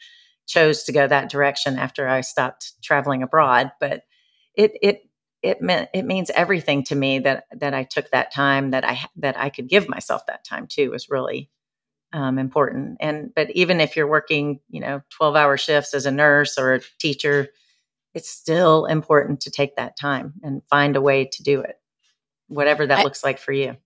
chose 0.46 0.82
to 0.84 0.92
go 0.92 1.06
that 1.06 1.30
direction 1.30 1.78
after 1.78 2.08
I 2.08 2.20
stopped 2.20 2.72
traveling 2.82 3.22
abroad. 3.22 3.72
But 3.80 4.02
it 4.54 4.72
it 4.82 5.02
it 5.42 5.60
meant 5.60 5.88
it 5.92 6.04
means 6.04 6.30
everything 6.30 6.84
to 6.84 6.94
me 6.94 7.18
that 7.20 7.46
that 7.52 7.74
I 7.74 7.84
took 7.84 8.10
that 8.10 8.32
time 8.32 8.70
that 8.70 8.84
I 8.84 9.00
that 9.16 9.38
I 9.38 9.50
could 9.50 9.68
give 9.68 9.88
myself 9.88 10.26
that 10.26 10.44
time 10.44 10.66
too 10.66 10.90
was 10.90 11.10
really 11.10 11.50
um, 12.12 12.38
important. 12.38 12.98
And 13.00 13.32
but 13.34 13.50
even 13.50 13.80
if 13.80 13.96
you're 13.96 14.08
working, 14.08 14.60
you 14.68 14.80
know, 14.80 15.02
twelve 15.10 15.36
hour 15.36 15.56
shifts 15.56 15.94
as 15.94 16.06
a 16.06 16.10
nurse 16.10 16.58
or 16.58 16.74
a 16.74 16.80
teacher, 16.98 17.48
it's 18.14 18.28
still 18.28 18.86
important 18.86 19.40
to 19.42 19.50
take 19.50 19.76
that 19.76 19.98
time 19.98 20.34
and 20.42 20.62
find 20.68 20.96
a 20.96 21.00
way 21.00 21.24
to 21.32 21.42
do 21.42 21.60
it. 21.60 21.76
whatever 22.48 22.86
that 22.86 22.98
I- 22.98 23.02
looks 23.02 23.24
like 23.24 23.38
for 23.38 23.52
you. 23.52 23.76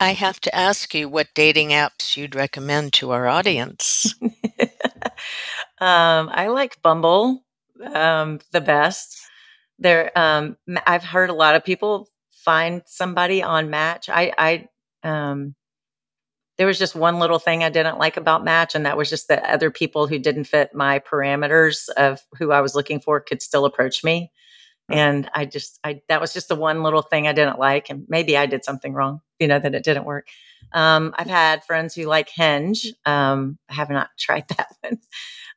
I 0.00 0.12
have 0.12 0.40
to 0.40 0.54
ask 0.54 0.94
you 0.94 1.08
what 1.08 1.28
dating 1.34 1.68
apps 1.70 2.16
you'd 2.16 2.34
recommend 2.34 2.92
to 2.94 3.12
our 3.12 3.26
audience. 3.26 4.14
um, 5.80 6.28
I 6.30 6.48
like 6.48 6.82
Bumble 6.82 7.42
um, 7.82 8.40
the 8.52 8.60
best. 8.60 9.18
There, 9.78 10.16
um, 10.16 10.56
I've 10.86 11.04
heard 11.04 11.30
a 11.30 11.34
lot 11.34 11.56
of 11.56 11.64
people 11.64 12.08
find 12.30 12.82
somebody 12.86 13.42
on 13.42 13.70
Match. 13.70 14.08
I, 14.08 14.32
I, 14.38 14.68
um, 15.08 15.54
there 16.56 16.66
was 16.66 16.78
just 16.78 16.94
one 16.94 17.18
little 17.18 17.38
thing 17.40 17.64
I 17.64 17.68
didn't 17.68 17.98
like 17.98 18.16
about 18.16 18.44
Match, 18.44 18.74
and 18.74 18.86
that 18.86 18.96
was 18.96 19.10
just 19.10 19.28
that 19.28 19.44
other 19.44 19.70
people 19.70 20.06
who 20.06 20.18
didn't 20.18 20.44
fit 20.44 20.74
my 20.74 21.00
parameters 21.00 21.88
of 21.90 22.20
who 22.38 22.52
I 22.52 22.60
was 22.60 22.74
looking 22.74 23.00
for 23.00 23.20
could 23.20 23.42
still 23.42 23.64
approach 23.64 24.04
me. 24.04 24.30
And 24.90 25.30
I 25.34 25.46
just, 25.46 25.80
I 25.82 26.02
that 26.08 26.20
was 26.20 26.32
just 26.32 26.48
the 26.48 26.56
one 26.56 26.82
little 26.82 27.02
thing 27.02 27.26
I 27.26 27.32
didn't 27.32 27.58
like, 27.58 27.90
and 27.90 28.04
maybe 28.08 28.36
I 28.36 28.46
did 28.46 28.64
something 28.64 28.92
wrong, 28.92 29.20
you 29.40 29.48
know, 29.48 29.58
that 29.58 29.74
it 29.74 29.82
didn't 29.82 30.04
work. 30.04 30.28
Um, 30.72 31.14
I've 31.16 31.28
had 31.28 31.64
friends 31.64 31.94
who 31.94 32.04
like 32.04 32.28
Hinge. 32.28 32.92
Um, 33.06 33.58
I 33.68 33.74
have 33.74 33.90
not 33.90 34.10
tried 34.18 34.46
that 34.48 34.68
one. 34.82 34.98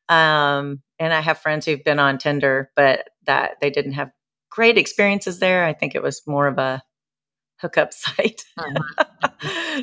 Um, 0.09 0.81
and 0.99 1.13
I 1.13 1.21
have 1.21 1.37
friends 1.39 1.65
who've 1.65 1.83
been 1.83 1.99
on 1.99 2.17
Tinder, 2.17 2.71
but 2.75 3.09
that 3.25 3.57
they 3.61 3.69
didn't 3.69 3.93
have 3.93 4.11
great 4.49 4.77
experiences 4.77 5.39
there. 5.39 5.65
I 5.65 5.73
think 5.73 5.95
it 5.95 6.01
was 6.03 6.21
more 6.25 6.47
of 6.47 6.57
a 6.57 6.81
hookup 7.59 7.93
site. 7.93 8.43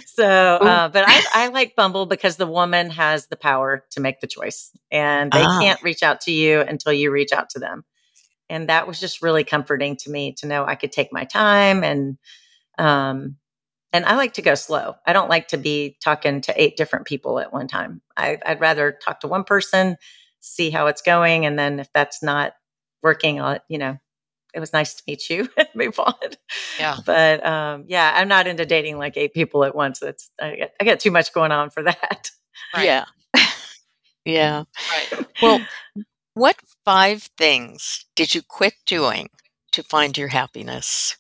so, 0.06 0.26
uh, 0.26 0.88
but 0.88 1.04
I, 1.06 1.24
I 1.34 1.48
like 1.48 1.76
Bumble 1.76 2.06
because 2.06 2.36
the 2.36 2.46
woman 2.46 2.90
has 2.90 3.26
the 3.26 3.36
power 3.36 3.84
to 3.92 4.00
make 4.00 4.20
the 4.20 4.26
choice 4.26 4.70
and 4.90 5.30
they 5.32 5.42
Ah. 5.42 5.58
can't 5.60 5.82
reach 5.82 6.02
out 6.02 6.22
to 6.22 6.32
you 6.32 6.60
until 6.60 6.92
you 6.92 7.10
reach 7.10 7.32
out 7.32 7.50
to 7.50 7.58
them. 7.58 7.84
And 8.50 8.68
that 8.68 8.86
was 8.86 9.00
just 9.00 9.22
really 9.22 9.44
comforting 9.44 9.96
to 9.98 10.10
me 10.10 10.34
to 10.34 10.46
know 10.46 10.64
I 10.64 10.74
could 10.74 10.92
take 10.92 11.12
my 11.12 11.24
time 11.24 11.82
and, 11.82 12.18
um, 12.78 13.36
and 13.92 14.04
I 14.04 14.16
like 14.16 14.34
to 14.34 14.42
go 14.42 14.54
slow. 14.54 14.96
I 15.06 15.12
don't 15.12 15.30
like 15.30 15.48
to 15.48 15.56
be 15.56 15.96
talking 16.02 16.40
to 16.42 16.62
eight 16.62 16.76
different 16.76 17.06
people 17.06 17.38
at 17.38 17.52
one 17.52 17.68
time. 17.68 18.02
I, 18.16 18.38
I'd 18.44 18.60
rather 18.60 18.90
talk 18.92 19.20
to 19.20 19.28
one 19.28 19.44
person, 19.44 19.96
see 20.44 20.70
how 20.70 20.86
it's 20.86 21.02
going, 21.02 21.46
and 21.46 21.58
then 21.58 21.80
if 21.80 21.88
that's 21.92 22.22
not 22.22 22.54
working, 23.02 23.40
I'll, 23.40 23.58
you 23.68 23.78
know, 23.78 23.98
it 24.52 24.60
was 24.60 24.72
nice 24.72 24.94
to 24.94 25.02
meet 25.06 25.28
you 25.30 25.48
and 25.56 25.68
move 25.74 25.98
on. 25.98 26.14
Yeah. 26.78 26.98
But 27.04 27.44
um, 27.44 27.84
yeah, 27.88 28.12
I'm 28.14 28.28
not 28.28 28.46
into 28.46 28.66
dating 28.66 28.98
like 28.98 29.16
eight 29.16 29.34
people 29.34 29.64
at 29.64 29.74
once. 29.74 30.02
It's 30.02 30.30
I 30.40 30.56
get, 30.56 30.74
I 30.80 30.84
get 30.84 31.00
too 31.00 31.10
much 31.10 31.32
going 31.32 31.52
on 31.52 31.70
for 31.70 31.82
that. 31.84 32.30
Right. 32.74 32.84
Yeah. 32.84 33.04
yeah. 34.24 34.64
Right. 35.12 35.26
Well, 35.42 35.60
what 36.34 36.56
five 36.84 37.22
things 37.38 38.04
did 38.14 38.34
you 38.34 38.42
quit 38.42 38.74
doing 38.86 39.30
to 39.72 39.82
find 39.82 40.16
your 40.16 40.28
happiness? 40.28 41.16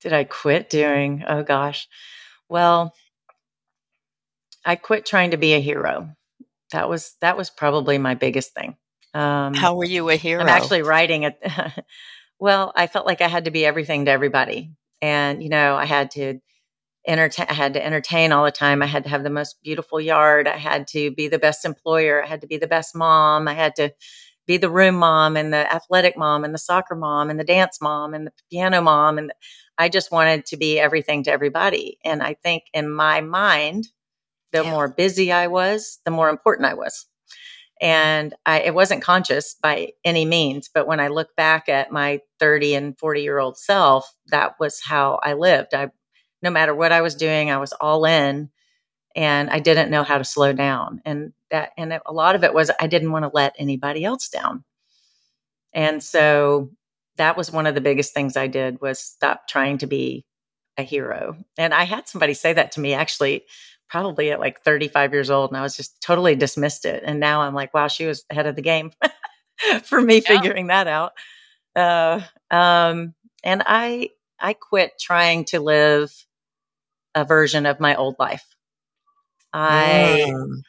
Did 0.00 0.12
I 0.12 0.24
quit 0.24 0.68
doing? 0.68 1.24
Oh 1.26 1.42
gosh. 1.42 1.88
Well, 2.48 2.94
I 4.64 4.76
quit 4.76 5.06
trying 5.06 5.30
to 5.32 5.36
be 5.36 5.54
a 5.54 5.60
hero. 5.60 6.14
That 6.72 6.88
was 6.88 7.14
that 7.20 7.36
was 7.36 7.50
probably 7.50 7.98
my 7.98 8.14
biggest 8.14 8.54
thing. 8.54 8.76
Um, 9.14 9.54
How 9.54 9.74
were 9.74 9.84
you 9.84 10.08
a 10.10 10.16
hero? 10.16 10.42
I'm 10.42 10.48
actually 10.48 10.82
writing 10.82 11.22
it. 11.24 11.38
well, 12.38 12.72
I 12.74 12.86
felt 12.86 13.06
like 13.06 13.20
I 13.20 13.28
had 13.28 13.44
to 13.44 13.50
be 13.50 13.64
everything 13.64 14.06
to 14.06 14.10
everybody, 14.10 14.72
and 15.00 15.42
you 15.42 15.48
know, 15.48 15.76
I 15.76 15.84
had 15.84 16.10
to 16.12 16.40
entertain. 17.06 17.46
I 17.48 17.54
had 17.54 17.74
to 17.74 17.84
entertain 17.84 18.32
all 18.32 18.44
the 18.44 18.50
time. 18.50 18.82
I 18.82 18.86
had 18.86 19.04
to 19.04 19.10
have 19.10 19.22
the 19.22 19.30
most 19.30 19.56
beautiful 19.62 20.00
yard. 20.00 20.48
I 20.48 20.56
had 20.56 20.86
to 20.88 21.10
be 21.10 21.28
the 21.28 21.38
best 21.38 21.64
employer. 21.64 22.22
I 22.22 22.26
had 22.26 22.40
to 22.42 22.46
be 22.46 22.58
the 22.58 22.66
best 22.66 22.94
mom. 22.94 23.48
I 23.48 23.54
had 23.54 23.76
to 23.76 23.92
be 24.46 24.56
the 24.56 24.70
room 24.70 24.96
mom 24.96 25.36
and 25.36 25.52
the 25.52 25.72
athletic 25.72 26.16
mom 26.16 26.44
and 26.44 26.52
the 26.52 26.58
soccer 26.58 26.96
mom 26.96 27.30
and 27.30 27.38
the 27.38 27.44
dance 27.44 27.78
mom 27.80 28.12
and 28.14 28.26
the 28.26 28.32
piano 28.50 28.82
mom. 28.82 29.18
And 29.18 29.32
I 29.78 29.88
just 29.88 30.10
wanted 30.10 30.46
to 30.46 30.56
be 30.56 30.80
everything 30.80 31.24
to 31.24 31.32
everybody. 31.32 31.98
And 32.04 32.22
I 32.22 32.34
think 32.34 32.64
in 32.74 32.90
my 32.90 33.20
mind, 33.20 33.88
the 34.52 34.64
Yeah. 34.64 34.70
more 34.72 34.88
busy 34.88 35.32
I 35.32 35.48
was, 35.48 36.00
the 36.04 36.10
more 36.10 36.28
important 36.30 36.66
I 36.68 36.74
was. 36.74 37.06
And 37.80 38.34
I, 38.46 38.60
it 38.60 38.74
wasn't 38.74 39.02
conscious 39.02 39.56
by 39.60 39.92
any 40.04 40.24
means 40.24 40.70
but 40.72 40.86
when 40.86 41.00
i 41.00 41.08
look 41.08 41.34
back 41.36 41.68
at 41.68 41.90
my 41.92 42.20
30 42.38 42.74
and 42.76 42.98
40 42.98 43.22
year 43.22 43.38
old 43.38 43.58
self 43.58 44.10
that 44.28 44.54
was 44.60 44.80
how 44.80 45.18
i 45.22 45.32
lived. 45.34 45.74
I 45.74 45.90
no 46.42 46.50
matter 46.50 46.74
what 46.74 46.92
i 46.92 47.00
was 47.02 47.16
doing 47.16 47.50
i 47.50 47.58
was 47.58 47.72
all 47.74 48.04
in 48.04 48.50
and 49.16 49.50
i 49.50 49.60
didn't 49.60 49.90
know 49.90 50.04
how 50.04 50.18
to 50.18 50.24
slow 50.24 50.52
down. 50.52 51.02
And 51.04 51.32
that 51.50 51.72
and 51.78 51.92
a 52.06 52.12
lot 52.12 52.34
of 52.36 52.44
it 52.44 52.54
was 52.54 52.70
i 52.80 52.86
didn't 52.86 53.12
want 53.12 53.24
to 53.24 53.30
let 53.34 53.54
anybody 53.58 54.04
else 54.04 54.28
down. 54.28 54.64
And 55.74 56.02
so 56.02 56.70
that 57.16 57.36
was 57.36 57.50
one 57.52 57.66
of 57.66 57.74
the 57.74 57.80
biggest 57.80 58.14
things 58.14 58.36
i 58.36 58.46
did 58.46 58.80
was 58.80 59.00
stop 59.00 59.48
trying 59.48 59.78
to 59.78 59.86
be 59.86 60.24
a 60.78 60.82
hero. 60.82 61.36
And 61.58 61.74
i 61.74 61.84
had 61.84 62.08
somebody 62.08 62.34
say 62.34 62.52
that 62.54 62.72
to 62.72 62.80
me 62.80 62.94
actually 62.94 63.44
probably 63.92 64.30
at 64.32 64.40
like 64.40 64.62
35 64.62 65.12
years 65.12 65.28
old 65.28 65.50
and 65.50 65.56
I 65.58 65.60
was 65.62 65.76
just 65.76 66.00
totally 66.00 66.34
dismissed 66.34 66.86
it. 66.86 67.02
And 67.04 67.20
now 67.20 67.42
I'm 67.42 67.54
like, 67.54 67.74
wow, 67.74 67.88
she 67.88 68.06
was 68.06 68.24
ahead 68.30 68.46
of 68.46 68.56
the 68.56 68.62
game 68.62 68.90
for 69.84 70.00
me 70.00 70.22
Yeah. 70.26 70.38
figuring 70.38 70.68
that 70.68 70.88
out. 70.88 71.12
Uh, 71.76 72.22
um, 72.50 73.14
and 73.44 73.62
I, 73.66 74.08
I 74.40 74.54
quit 74.54 74.92
trying 74.98 75.44
to 75.46 75.60
live 75.60 76.10
a 77.14 77.26
version 77.26 77.66
of 77.66 77.80
my 77.80 77.94
old 77.94 78.16
life. 78.18 78.46
I, 79.52 80.24
Mm. 80.24 80.62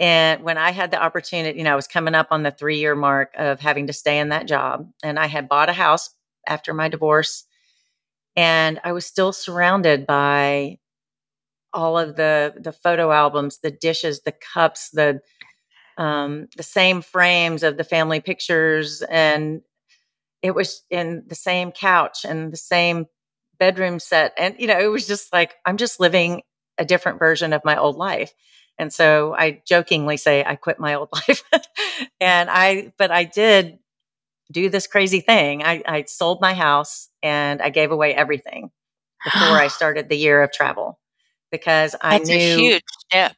and 0.00 0.42
when 0.42 0.58
I 0.58 0.72
had 0.72 0.90
the 0.90 1.00
opportunity, 1.00 1.58
you 1.58 1.64
know, 1.64 1.72
I 1.72 1.76
was 1.76 1.86
coming 1.86 2.16
up 2.16 2.28
on 2.32 2.42
the 2.42 2.50
three 2.50 2.80
year 2.80 2.96
mark 2.96 3.34
of 3.36 3.60
having 3.60 3.86
to 3.86 3.92
stay 3.92 4.18
in 4.18 4.30
that 4.30 4.48
job 4.48 4.90
and 5.04 5.16
I 5.16 5.26
had 5.26 5.48
bought 5.48 5.68
a 5.68 5.74
house 5.74 6.10
after 6.46 6.74
my 6.74 6.88
divorce 6.88 7.44
and 8.36 8.80
I 8.82 8.92
was 8.92 9.06
still 9.06 9.32
surrounded 9.32 10.06
by 10.06 10.78
all 11.72 11.98
of 11.98 12.16
the 12.16 12.54
the 12.58 12.72
photo 12.72 13.12
albums, 13.12 13.58
the 13.62 13.70
dishes, 13.70 14.22
the 14.22 14.32
cups, 14.54 14.90
the 14.90 15.20
um, 15.96 16.48
the 16.56 16.62
same 16.62 17.02
frames 17.02 17.62
of 17.62 17.76
the 17.76 17.84
family 17.84 18.20
pictures, 18.20 19.02
and 19.02 19.62
it 20.42 20.54
was 20.54 20.82
in 20.90 21.24
the 21.26 21.34
same 21.34 21.72
couch 21.72 22.24
and 22.24 22.52
the 22.52 22.56
same 22.56 23.06
bedroom 23.58 23.98
set, 24.00 24.34
and 24.38 24.56
you 24.58 24.66
know, 24.66 24.78
it 24.78 24.88
was 24.88 25.06
just 25.06 25.32
like 25.32 25.56
I'm 25.66 25.76
just 25.76 26.00
living 26.00 26.42
a 26.78 26.84
different 26.84 27.18
version 27.18 27.52
of 27.52 27.64
my 27.64 27.76
old 27.76 27.96
life. 27.96 28.32
And 28.80 28.92
so 28.92 29.34
I 29.36 29.60
jokingly 29.66 30.16
say 30.16 30.44
I 30.44 30.54
quit 30.54 30.78
my 30.78 30.94
old 30.94 31.08
life, 31.14 31.42
and 32.20 32.48
I, 32.50 32.92
but 32.98 33.10
I 33.10 33.24
did 33.24 33.78
do 34.50 34.68
this 34.70 34.86
crazy 34.86 35.20
thing. 35.20 35.62
I, 35.62 35.82
I 35.86 36.04
sold 36.04 36.40
my 36.40 36.54
house 36.54 37.08
and 37.22 37.60
I 37.60 37.70
gave 37.70 37.90
away 37.90 38.14
everything 38.14 38.70
before 39.24 39.58
I 39.58 39.68
started 39.70 40.08
the 40.08 40.16
year 40.16 40.42
of 40.42 40.52
travel 40.52 40.98
because 41.50 41.94
I 42.00 42.18
That's 42.18 42.30
knew 42.30 42.36
a 42.36 42.56
huge 42.56 42.82
step. 43.06 43.36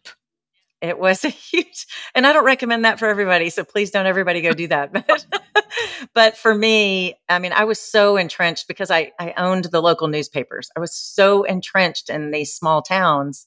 it 0.81 0.99
was 0.99 1.25
a 1.25 1.29
huge, 1.29 1.87
and 2.15 2.27
I 2.27 2.33
don't 2.33 2.45
recommend 2.45 2.85
that 2.85 2.99
for 2.99 3.09
everybody. 3.09 3.51
So 3.51 3.65
please 3.65 3.91
don't 3.91 4.07
everybody 4.07 4.41
go 4.41 4.53
do 4.53 4.69
that. 4.69 4.93
But, 5.07 5.27
but 6.15 6.37
for 6.37 6.55
me, 6.55 7.15
I 7.29 7.39
mean, 7.39 7.53
I 7.53 7.65
was 7.65 7.81
so 7.81 8.17
entrenched 8.17 8.67
because 8.67 8.91
I, 8.91 9.13
I 9.19 9.35
owned 9.37 9.67
the 9.67 9.83
local 9.83 10.09
newspapers. 10.09 10.71
I 10.77 10.81
was 10.81 10.95
so 10.95 11.45
entrenched 11.45 12.11
in 12.11 12.31
these 12.31 12.55
small 12.55 12.83
towns 12.83 13.47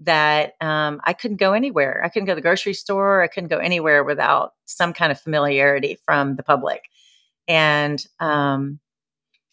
that 0.00 0.54
um, 0.60 1.00
I 1.04 1.12
couldn't 1.12 1.36
go 1.38 1.52
anywhere. 1.52 2.02
I 2.04 2.08
couldn't 2.08 2.26
go 2.26 2.32
to 2.32 2.36
the 2.36 2.42
grocery 2.42 2.74
store. 2.74 3.22
I 3.22 3.28
couldn't 3.28 3.48
go 3.50 3.58
anywhere 3.58 4.04
without 4.04 4.52
some 4.64 4.92
kind 4.92 5.12
of 5.12 5.20
familiarity 5.20 5.98
from 6.04 6.36
the 6.36 6.42
public. 6.42 6.82
And, 7.48 8.04
um, 8.20 8.80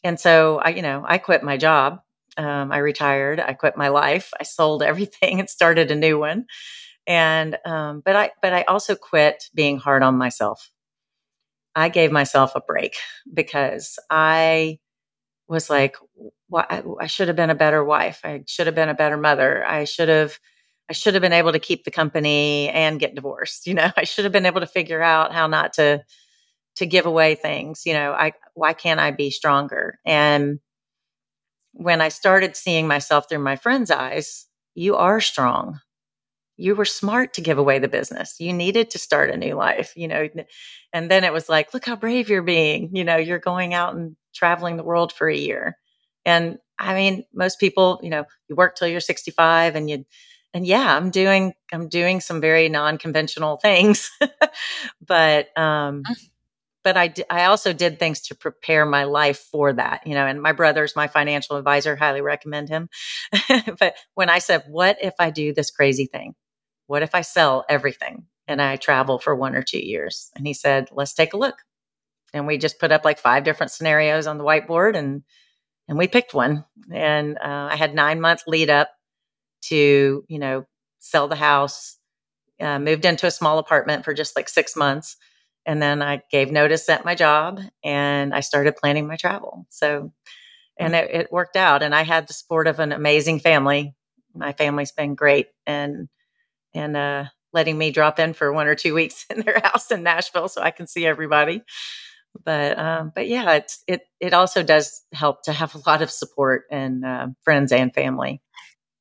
and 0.03 0.19
so 0.19 0.59
I, 0.59 0.69
you 0.69 0.81
know, 0.81 1.03
I 1.07 1.17
quit 1.17 1.43
my 1.43 1.57
job. 1.57 2.01
Um, 2.39 2.71
I 2.71 2.79
retired. 2.79 3.39
I 3.41 3.53
quit 3.53 3.77
my 3.77 3.89
life. 3.89 4.31
I 4.39 4.43
sold 4.45 4.83
everything 4.83 5.41
and 5.41 5.49
started 5.49 5.91
a 5.91 5.95
new 5.95 6.19
one. 6.19 6.45
And 7.07 7.57
um, 7.65 8.01
but 8.05 8.15
i 8.15 8.31
but 8.41 8.53
i 8.53 8.63
also 8.63 8.95
quit 8.95 9.45
being 9.55 9.77
hard 9.79 10.03
on 10.03 10.17
myself. 10.17 10.71
I 11.75 11.89
gave 11.89 12.11
myself 12.11 12.53
a 12.55 12.61
break 12.61 12.95
because 13.33 13.97
i 14.09 14.79
was 15.49 15.69
like 15.69 15.97
well, 16.49 16.65
I, 16.69 16.83
I 17.01 17.07
should 17.07 17.27
have 17.29 17.37
been 17.37 17.49
a 17.51 17.55
better 17.55 17.83
wife. 17.83 18.21
I 18.23 18.43
should 18.47 18.67
have 18.67 18.75
been 18.75 18.89
a 18.89 18.95
better 18.95 19.17
mother. 19.17 19.65
I 19.65 19.85
should 19.85 20.09
have 20.09 20.39
i 20.89 20.93
should 20.93 21.15
have 21.15 21.21
been 21.21 21.33
able 21.33 21.53
to 21.53 21.59
keep 21.59 21.85
the 21.85 21.91
company 21.91 22.69
and 22.69 22.99
get 22.99 23.15
divorced 23.15 23.67
you 23.67 23.73
know? 23.75 23.91
I 23.97 24.05
should 24.05 24.25
have 24.25 24.33
been 24.33 24.47
able 24.47 24.61
to 24.61 24.67
figure 24.67 25.01
out 25.03 25.33
how 25.33 25.47
not 25.47 25.73
to 25.73 26.03
to 26.77 26.85
give 26.87 27.05
away 27.07 27.35
things 27.35 27.83
you 27.85 27.93
know? 27.93 28.13
I 28.13 28.33
why 28.55 28.73
can't 28.73 28.99
i 29.01 29.11
be 29.11 29.31
stronger? 29.31 29.99
And 30.05 30.59
when 31.79 32.01
i 32.01 32.09
started 32.09 32.55
seeing 32.55 32.87
myself 32.87 33.27
through 33.27 33.39
my 33.39 33.55
friend's 33.55 33.91
eyes 33.91 34.45
you 34.75 34.95
are 34.95 35.19
strong 35.19 35.79
you 36.59 36.75
were 36.75 36.85
smart 36.85 37.33
to 37.33 37.41
give 37.41 37.57
away 37.57 37.79
the 37.79 37.87
business. 37.87 38.35
You 38.37 38.51
needed 38.51 38.89
to 38.91 38.99
start 38.99 39.29
a 39.29 39.37
new 39.37 39.55
life, 39.55 39.93
you 39.95 40.09
know. 40.09 40.27
And 40.91 41.09
then 41.09 41.23
it 41.23 41.31
was 41.31 41.47
like, 41.47 41.73
look 41.73 41.85
how 41.85 41.95
brave 41.95 42.29
you're 42.29 42.41
being. 42.41 42.93
You 42.93 43.05
know, 43.05 43.15
you're 43.15 43.39
going 43.39 43.73
out 43.73 43.95
and 43.95 44.17
traveling 44.35 44.75
the 44.75 44.83
world 44.83 45.13
for 45.13 45.29
a 45.29 45.35
year. 45.35 45.77
And 46.25 46.57
I 46.77 46.95
mean, 46.95 47.23
most 47.33 47.61
people, 47.61 48.01
you 48.03 48.09
know, 48.09 48.25
you 48.49 48.55
work 48.55 48.75
till 48.75 48.89
you're 48.89 48.99
65 48.99 49.75
and 49.75 49.89
you 49.89 50.05
and 50.53 50.67
yeah, 50.67 50.97
I'm 50.97 51.11
doing 51.11 51.53
I'm 51.71 51.87
doing 51.87 52.19
some 52.19 52.41
very 52.41 52.67
non-conventional 52.67 53.57
things. 53.57 54.11
but 55.05 55.57
um 55.57 56.03
but 56.83 56.97
I, 56.97 57.07
d- 57.07 57.23
I 57.29 57.45
also 57.45 57.73
did 57.73 57.99
things 57.99 58.21
to 58.21 58.35
prepare 58.35 58.85
my 58.85 59.03
life 59.03 59.39
for 59.51 59.73
that, 59.73 60.05
you 60.05 60.13
know, 60.13 60.25
and 60.25 60.41
my 60.41 60.51
brother's 60.51 60.95
my 60.95 61.07
financial 61.07 61.57
advisor, 61.57 61.95
highly 61.95 62.21
recommend 62.21 62.69
him. 62.69 62.89
but 63.79 63.95
when 64.15 64.29
I 64.29 64.39
said, 64.39 64.63
what 64.67 64.97
if 65.01 65.13
I 65.19 65.29
do 65.29 65.53
this 65.53 65.71
crazy 65.71 66.05
thing? 66.05 66.35
What 66.87 67.03
if 67.03 67.13
I 67.13 67.21
sell 67.21 67.65
everything 67.69 68.25
and 68.47 68.61
I 68.61 68.77
travel 68.77 69.19
for 69.19 69.35
one 69.35 69.55
or 69.55 69.61
two 69.61 69.85
years? 69.85 70.31
And 70.35 70.47
he 70.47 70.53
said, 70.53 70.89
let's 70.91 71.13
take 71.13 71.33
a 71.33 71.37
look. 71.37 71.55
And 72.33 72.47
we 72.47 72.57
just 72.57 72.79
put 72.79 72.91
up 72.91 73.03
like 73.03 73.19
five 73.19 73.43
different 73.43 73.71
scenarios 73.71 74.27
on 74.27 74.37
the 74.37 74.43
whiteboard 74.43 74.95
and, 74.95 75.23
and 75.87 75.97
we 75.97 76.07
picked 76.07 76.33
one. 76.33 76.65
And 76.91 77.37
uh, 77.37 77.69
I 77.71 77.75
had 77.75 77.93
nine 77.93 78.21
months 78.21 78.43
lead 78.47 78.69
up 78.69 78.89
to, 79.63 80.23
you 80.27 80.39
know, 80.39 80.65
sell 80.99 81.27
the 81.27 81.35
house, 81.35 81.97
uh, 82.59 82.79
moved 82.79 83.05
into 83.05 83.25
a 83.25 83.31
small 83.31 83.57
apartment 83.57 84.05
for 84.05 84.13
just 84.13 84.35
like 84.35 84.47
six 84.47 84.75
months 84.75 85.17
and 85.65 85.81
then 85.81 86.01
I 86.01 86.21
gave 86.31 86.51
notice 86.51 86.87
at 86.89 87.05
my 87.05 87.15
job 87.15 87.59
and 87.83 88.33
I 88.33 88.39
started 88.39 88.75
planning 88.75 89.07
my 89.07 89.15
travel. 89.15 89.65
So, 89.69 90.11
and 90.77 90.95
it, 90.95 91.09
it, 91.11 91.31
worked 91.31 91.55
out. 91.55 91.83
And 91.83 91.93
I 91.93 92.03
had 92.03 92.27
the 92.27 92.33
support 92.33 92.67
of 92.67 92.79
an 92.79 92.91
amazing 92.91 93.39
family. 93.39 93.93
My 94.33 94.53
family's 94.53 94.91
been 94.91 95.15
great 95.15 95.47
and, 95.67 96.07
and, 96.73 96.95
uh, 96.95 97.25
letting 97.51 97.77
me 97.77 97.91
drop 97.91 98.19
in 98.19 98.33
for 98.33 98.53
one 98.53 98.67
or 98.67 98.75
two 98.75 98.93
weeks 98.93 99.25
in 99.35 99.41
their 99.41 99.59
house 99.63 99.91
in 99.91 100.03
Nashville 100.03 100.47
so 100.47 100.61
I 100.61 100.71
can 100.71 100.87
see 100.87 101.05
everybody. 101.05 101.63
But, 102.45 102.77
um, 102.77 103.11
but 103.13 103.27
yeah, 103.27 103.53
it's, 103.53 103.83
it, 103.87 104.01
it 104.19 104.33
also 104.33 104.63
does 104.63 105.03
help 105.13 105.43
to 105.43 105.53
have 105.53 105.75
a 105.75 105.81
lot 105.87 106.01
of 106.01 106.11
support 106.11 106.63
and, 106.71 107.03
uh, 107.03 107.27
friends 107.43 107.71
and 107.71 107.93
family. 107.93 108.41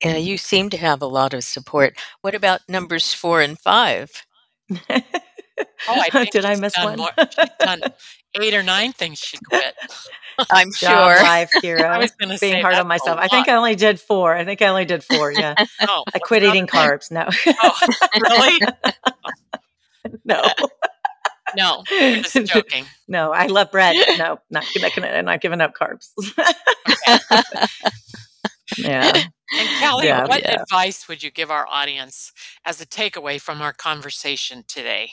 Yeah, 0.03 0.17
you 0.17 0.39
seem 0.39 0.71
to 0.71 0.77
have 0.77 1.03
a 1.03 1.07
lot 1.07 1.35
of 1.35 1.45
support. 1.45 1.99
What 2.23 2.35
about 2.35 2.61
numbers 2.69 3.13
four 3.13 3.41
and 3.41 3.59
five? 3.59 4.11
Oh, 5.89 5.95
I 5.95 6.09
oh, 6.15 6.19
think 6.19 6.31
did 6.31 6.45
I 6.45 6.57
miss 6.57 6.77
one? 6.77 6.99
More, 6.99 7.11
she's 7.19 7.49
done 7.59 7.83
eight 8.41 8.55
or 8.55 8.63
nine 8.63 8.93
things 8.93 9.19
she 9.19 9.39
quit. 9.39 9.75
I'm 10.51 10.73
sure. 10.75 10.91
life, 10.91 11.51
Kira. 11.63 11.85
I 11.85 11.99
was 11.99 12.11
going 12.13 12.31
to 12.31 12.39
being 12.39 12.63
hard 12.63 12.75
on 12.75 12.87
myself. 12.87 13.19
I 13.19 13.29
think 13.29 13.49
I 13.49 13.55
only 13.55 13.75
did 13.75 14.01
four. 14.01 14.35
I 14.35 14.45
think 14.45 14.63
I 14.63 14.67
only 14.67 14.85
did 14.85 15.03
four. 15.05 15.33
Yeah. 15.33 15.55
oh, 15.83 16.05
I 16.15 16.19
quit 16.19 16.43
eating 16.43 16.67
carbs. 16.67 17.11
No. 17.11 17.29
oh, 17.63 17.89
really? 18.21 18.61
no. 20.25 20.45
No, 21.57 21.83
you're 21.91 22.23
just 22.23 22.53
joking. 22.53 22.85
No, 23.09 23.33
I 23.33 23.47
love 23.47 23.71
bread. 23.71 23.97
No, 24.19 24.39
not, 24.51 24.67
not, 24.77 25.25
not 25.25 25.41
giving 25.41 25.63
up 25.63 25.75
carbs. 25.75 26.11
yeah. 28.77 29.13
And 29.51 29.69
Kelly, 29.79 30.07
yeah, 30.07 30.27
what 30.27 30.43
yeah. 30.43 30.61
advice 30.61 31.09
would 31.09 31.23
you 31.23 31.31
give 31.31 31.51
our 31.51 31.67
audience 31.67 32.33
as 32.67 32.83
a 32.83 32.87
takeaway 32.87 33.41
from 33.41 33.63
our 33.63 33.73
conversation 33.73 34.63
today? 34.69 35.13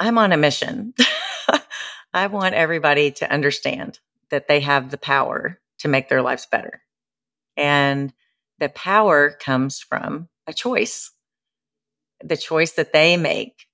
I'm 0.00 0.18
on 0.18 0.32
a 0.32 0.36
mission. 0.36 0.94
I 2.14 2.26
want 2.28 2.54
everybody 2.54 3.10
to 3.12 3.32
understand 3.32 3.98
that 4.30 4.48
they 4.48 4.60
have 4.60 4.90
the 4.90 4.98
power 4.98 5.60
to 5.78 5.88
make 5.88 6.08
their 6.08 6.22
lives 6.22 6.46
better. 6.50 6.82
And 7.56 8.12
the 8.58 8.68
power 8.68 9.30
comes 9.30 9.80
from 9.80 10.28
a 10.46 10.52
choice 10.52 11.10
the 12.22 12.36
choice 12.36 12.72
that 12.72 12.92
they 12.92 13.16
make 13.16 13.66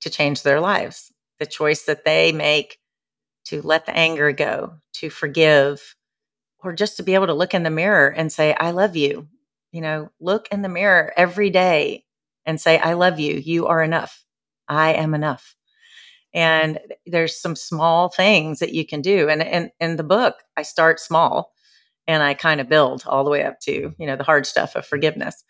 to 0.00 0.10
change 0.10 0.42
their 0.42 0.60
lives, 0.60 1.12
the 1.38 1.46
choice 1.46 1.84
that 1.84 2.04
they 2.04 2.32
make 2.32 2.78
to 3.44 3.62
let 3.62 3.86
the 3.86 3.96
anger 3.96 4.32
go, 4.32 4.74
to 4.94 5.10
forgive, 5.10 5.96
or 6.60 6.72
just 6.72 6.96
to 6.96 7.02
be 7.02 7.14
able 7.14 7.26
to 7.26 7.34
look 7.34 7.54
in 7.54 7.62
the 7.62 7.70
mirror 7.70 8.08
and 8.08 8.32
say, 8.32 8.54
I 8.54 8.70
love 8.70 8.96
you. 8.96 9.28
You 9.72 9.80
know, 9.82 10.10
look 10.20 10.48
in 10.50 10.62
the 10.62 10.68
mirror 10.68 11.12
every 11.16 11.50
day 11.50 12.04
and 12.44 12.60
say, 12.60 12.78
I 12.78 12.94
love 12.94 13.20
you. 13.20 13.34
You 13.34 13.66
are 13.66 13.82
enough. 13.82 14.24
I 14.68 14.94
am 14.94 15.14
enough. 15.14 15.56
And 16.32 16.78
there's 17.06 17.36
some 17.40 17.56
small 17.56 18.08
things 18.08 18.60
that 18.60 18.72
you 18.72 18.86
can 18.86 19.02
do. 19.02 19.28
And 19.28 19.42
in, 19.42 19.70
in 19.80 19.96
the 19.96 20.04
book, 20.04 20.36
I 20.56 20.62
start 20.62 21.00
small 21.00 21.52
and 22.06 22.22
I 22.22 22.34
kind 22.34 22.60
of 22.60 22.68
build 22.68 23.04
all 23.06 23.24
the 23.24 23.30
way 23.30 23.44
up 23.44 23.60
to, 23.60 23.94
you 23.98 24.06
know, 24.06 24.16
the 24.16 24.24
hard 24.24 24.46
stuff 24.46 24.76
of 24.76 24.86
forgiveness. 24.86 25.42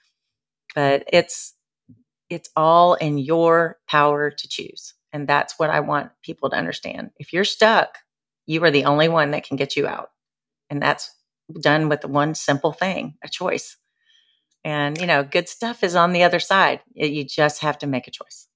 But 0.74 1.04
it's 1.12 1.54
it's 2.28 2.48
all 2.54 2.94
in 2.94 3.18
your 3.18 3.78
power 3.88 4.30
to 4.30 4.48
choose. 4.48 4.94
And 5.12 5.26
that's 5.26 5.58
what 5.58 5.70
I 5.70 5.80
want 5.80 6.12
people 6.22 6.48
to 6.50 6.56
understand. 6.56 7.10
If 7.18 7.32
you're 7.32 7.44
stuck, 7.44 7.98
you 8.46 8.62
are 8.64 8.70
the 8.70 8.84
only 8.84 9.08
one 9.08 9.32
that 9.32 9.44
can 9.44 9.56
get 9.56 9.76
you 9.76 9.88
out. 9.88 10.10
And 10.70 10.80
that's 10.80 11.10
done 11.60 11.88
with 11.88 12.04
one 12.04 12.34
simple 12.36 12.72
thing, 12.72 13.14
a 13.24 13.28
choice. 13.28 13.76
And, 14.62 14.98
you 15.00 15.06
know, 15.06 15.24
good 15.24 15.48
stuff 15.48 15.82
is 15.82 15.96
on 15.96 16.12
the 16.12 16.22
other 16.22 16.38
side. 16.38 16.80
You 16.94 17.24
just 17.24 17.62
have 17.62 17.78
to 17.78 17.86
make 17.86 18.06
a 18.06 18.12
choice. 18.12 18.46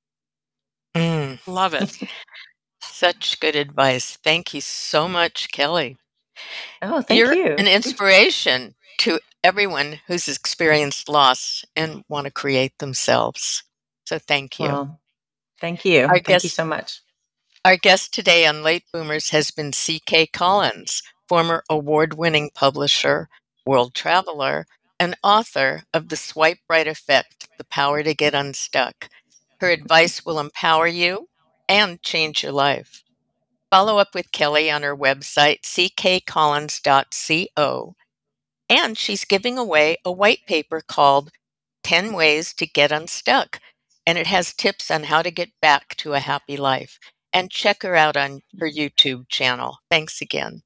Mm. 0.94 1.38
Love 1.46 1.74
it. 1.74 1.98
Such 2.80 3.40
good 3.40 3.56
advice. 3.56 4.16
Thank 4.22 4.54
you 4.54 4.60
so 4.60 5.08
much, 5.08 5.50
Kelly. 5.52 5.96
Oh, 6.82 7.02
thank 7.02 7.18
You're 7.18 7.34
you. 7.34 7.54
An 7.56 7.66
inspiration 7.66 8.74
to 8.98 9.18
everyone 9.42 10.00
who's 10.06 10.28
experienced 10.28 11.08
loss 11.08 11.64
and 11.76 12.04
want 12.08 12.26
to 12.26 12.30
create 12.30 12.78
themselves. 12.78 13.62
So 14.06 14.18
thank 14.18 14.58
you. 14.58 14.66
Well, 14.66 15.00
thank 15.60 15.84
you. 15.84 16.04
Our 16.04 16.14
thank 16.14 16.26
guest, 16.26 16.44
you 16.44 16.50
so 16.50 16.64
much. 16.64 17.00
Our 17.64 17.76
guest 17.76 18.12
today 18.12 18.46
on 18.46 18.62
Late 18.62 18.84
Boomers 18.92 19.30
has 19.30 19.50
been 19.50 19.72
C.K. 19.72 20.26
Collins, 20.28 21.02
former 21.28 21.64
award 21.70 22.14
winning 22.14 22.50
publisher, 22.54 23.28
world 23.66 23.94
traveler, 23.94 24.66
and 25.00 25.16
author 25.22 25.82
of 25.92 26.08
The 26.08 26.16
Swipe 26.16 26.60
Right 26.68 26.86
Effect 26.86 27.48
The 27.58 27.64
Power 27.64 28.02
to 28.02 28.14
Get 28.14 28.34
Unstuck. 28.34 29.08
Her 29.64 29.70
advice 29.70 30.26
will 30.26 30.40
empower 30.40 30.86
you 30.86 31.30
and 31.70 32.02
change 32.02 32.42
your 32.42 32.52
life. 32.52 33.02
Follow 33.70 33.96
up 33.96 34.14
with 34.14 34.30
Kelly 34.30 34.70
on 34.70 34.82
her 34.82 34.94
website, 34.94 35.62
ckcollins.co. 35.62 37.94
And 38.68 38.98
she's 38.98 39.24
giving 39.24 39.56
away 39.56 39.96
a 40.04 40.12
white 40.12 40.40
paper 40.46 40.82
called 40.86 41.30
10 41.82 42.12
Ways 42.12 42.52
to 42.52 42.66
Get 42.66 42.92
Unstuck. 42.92 43.58
And 44.06 44.18
it 44.18 44.26
has 44.26 44.52
tips 44.52 44.90
on 44.90 45.04
how 45.04 45.22
to 45.22 45.30
get 45.30 45.58
back 45.62 45.96
to 45.96 46.12
a 46.12 46.18
happy 46.18 46.58
life. 46.58 46.98
And 47.32 47.50
check 47.50 47.82
her 47.84 47.96
out 47.96 48.18
on 48.18 48.42
her 48.60 48.68
YouTube 48.68 49.30
channel. 49.30 49.78
Thanks 49.90 50.20
again. 50.20 50.60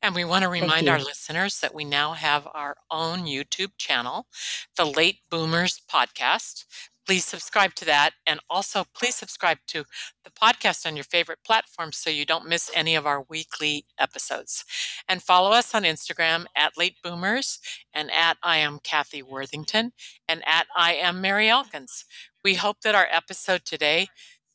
And 0.00 0.14
we 0.14 0.24
want 0.24 0.44
to 0.44 0.48
remind 0.48 0.88
our 0.88 1.00
listeners 1.00 1.58
that 1.58 1.74
we 1.74 1.84
now 1.84 2.12
have 2.12 2.46
our 2.54 2.76
own 2.88 3.24
YouTube 3.24 3.72
channel, 3.78 4.28
the 4.76 4.84
Late 4.84 5.22
Boomers 5.28 5.82
Podcast. 5.92 6.66
Please 7.08 7.24
subscribe 7.24 7.74
to 7.76 7.86
that. 7.86 8.10
And 8.26 8.38
also, 8.50 8.84
please 8.94 9.14
subscribe 9.14 9.56
to 9.68 9.84
the 10.24 10.30
podcast 10.30 10.84
on 10.84 10.94
your 10.94 11.06
favorite 11.06 11.38
platform 11.42 11.90
so 11.90 12.10
you 12.10 12.26
don't 12.26 12.46
miss 12.46 12.70
any 12.74 12.94
of 12.94 13.06
our 13.06 13.24
weekly 13.30 13.86
episodes. 13.98 14.62
And 15.08 15.22
follow 15.22 15.52
us 15.52 15.74
on 15.74 15.84
Instagram 15.84 16.44
at 16.54 16.76
Late 16.76 16.96
Boomers 17.02 17.60
and 17.94 18.10
at 18.10 18.36
I 18.42 18.58
am 18.58 18.78
Kathy 18.84 19.22
Worthington 19.22 19.92
and 20.28 20.42
at 20.46 20.66
I 20.76 20.92
am 20.92 21.22
Mary 21.22 21.48
Elkins. 21.48 22.04
We 22.44 22.56
hope 22.56 22.82
that 22.82 22.94
our 22.94 23.08
episode 23.10 23.64
today 23.64 24.08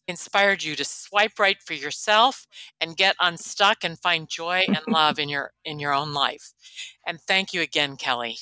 inspired 0.07 0.63
you 0.63 0.75
to 0.75 0.85
swipe 0.85 1.39
right 1.39 1.57
for 1.59 1.73
yourself 1.73 2.45
and 2.79 2.95
get 2.95 3.15
unstuck 3.19 3.83
and 3.83 3.97
find 3.97 4.29
joy 4.29 4.61
and 4.67 4.81
love 4.87 5.17
in 5.17 5.27
your 5.27 5.53
in 5.65 5.79
your 5.79 5.93
own 5.93 6.13
life. 6.13 6.53
And 7.03 7.19
thank 7.19 7.51
you 7.51 7.61
again, 7.61 7.97
Kelly. 7.97 8.37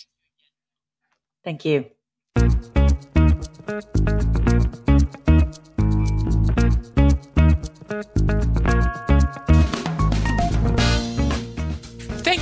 Thank 1.45 1.64
you. 1.64 1.91
Thank 3.72 3.86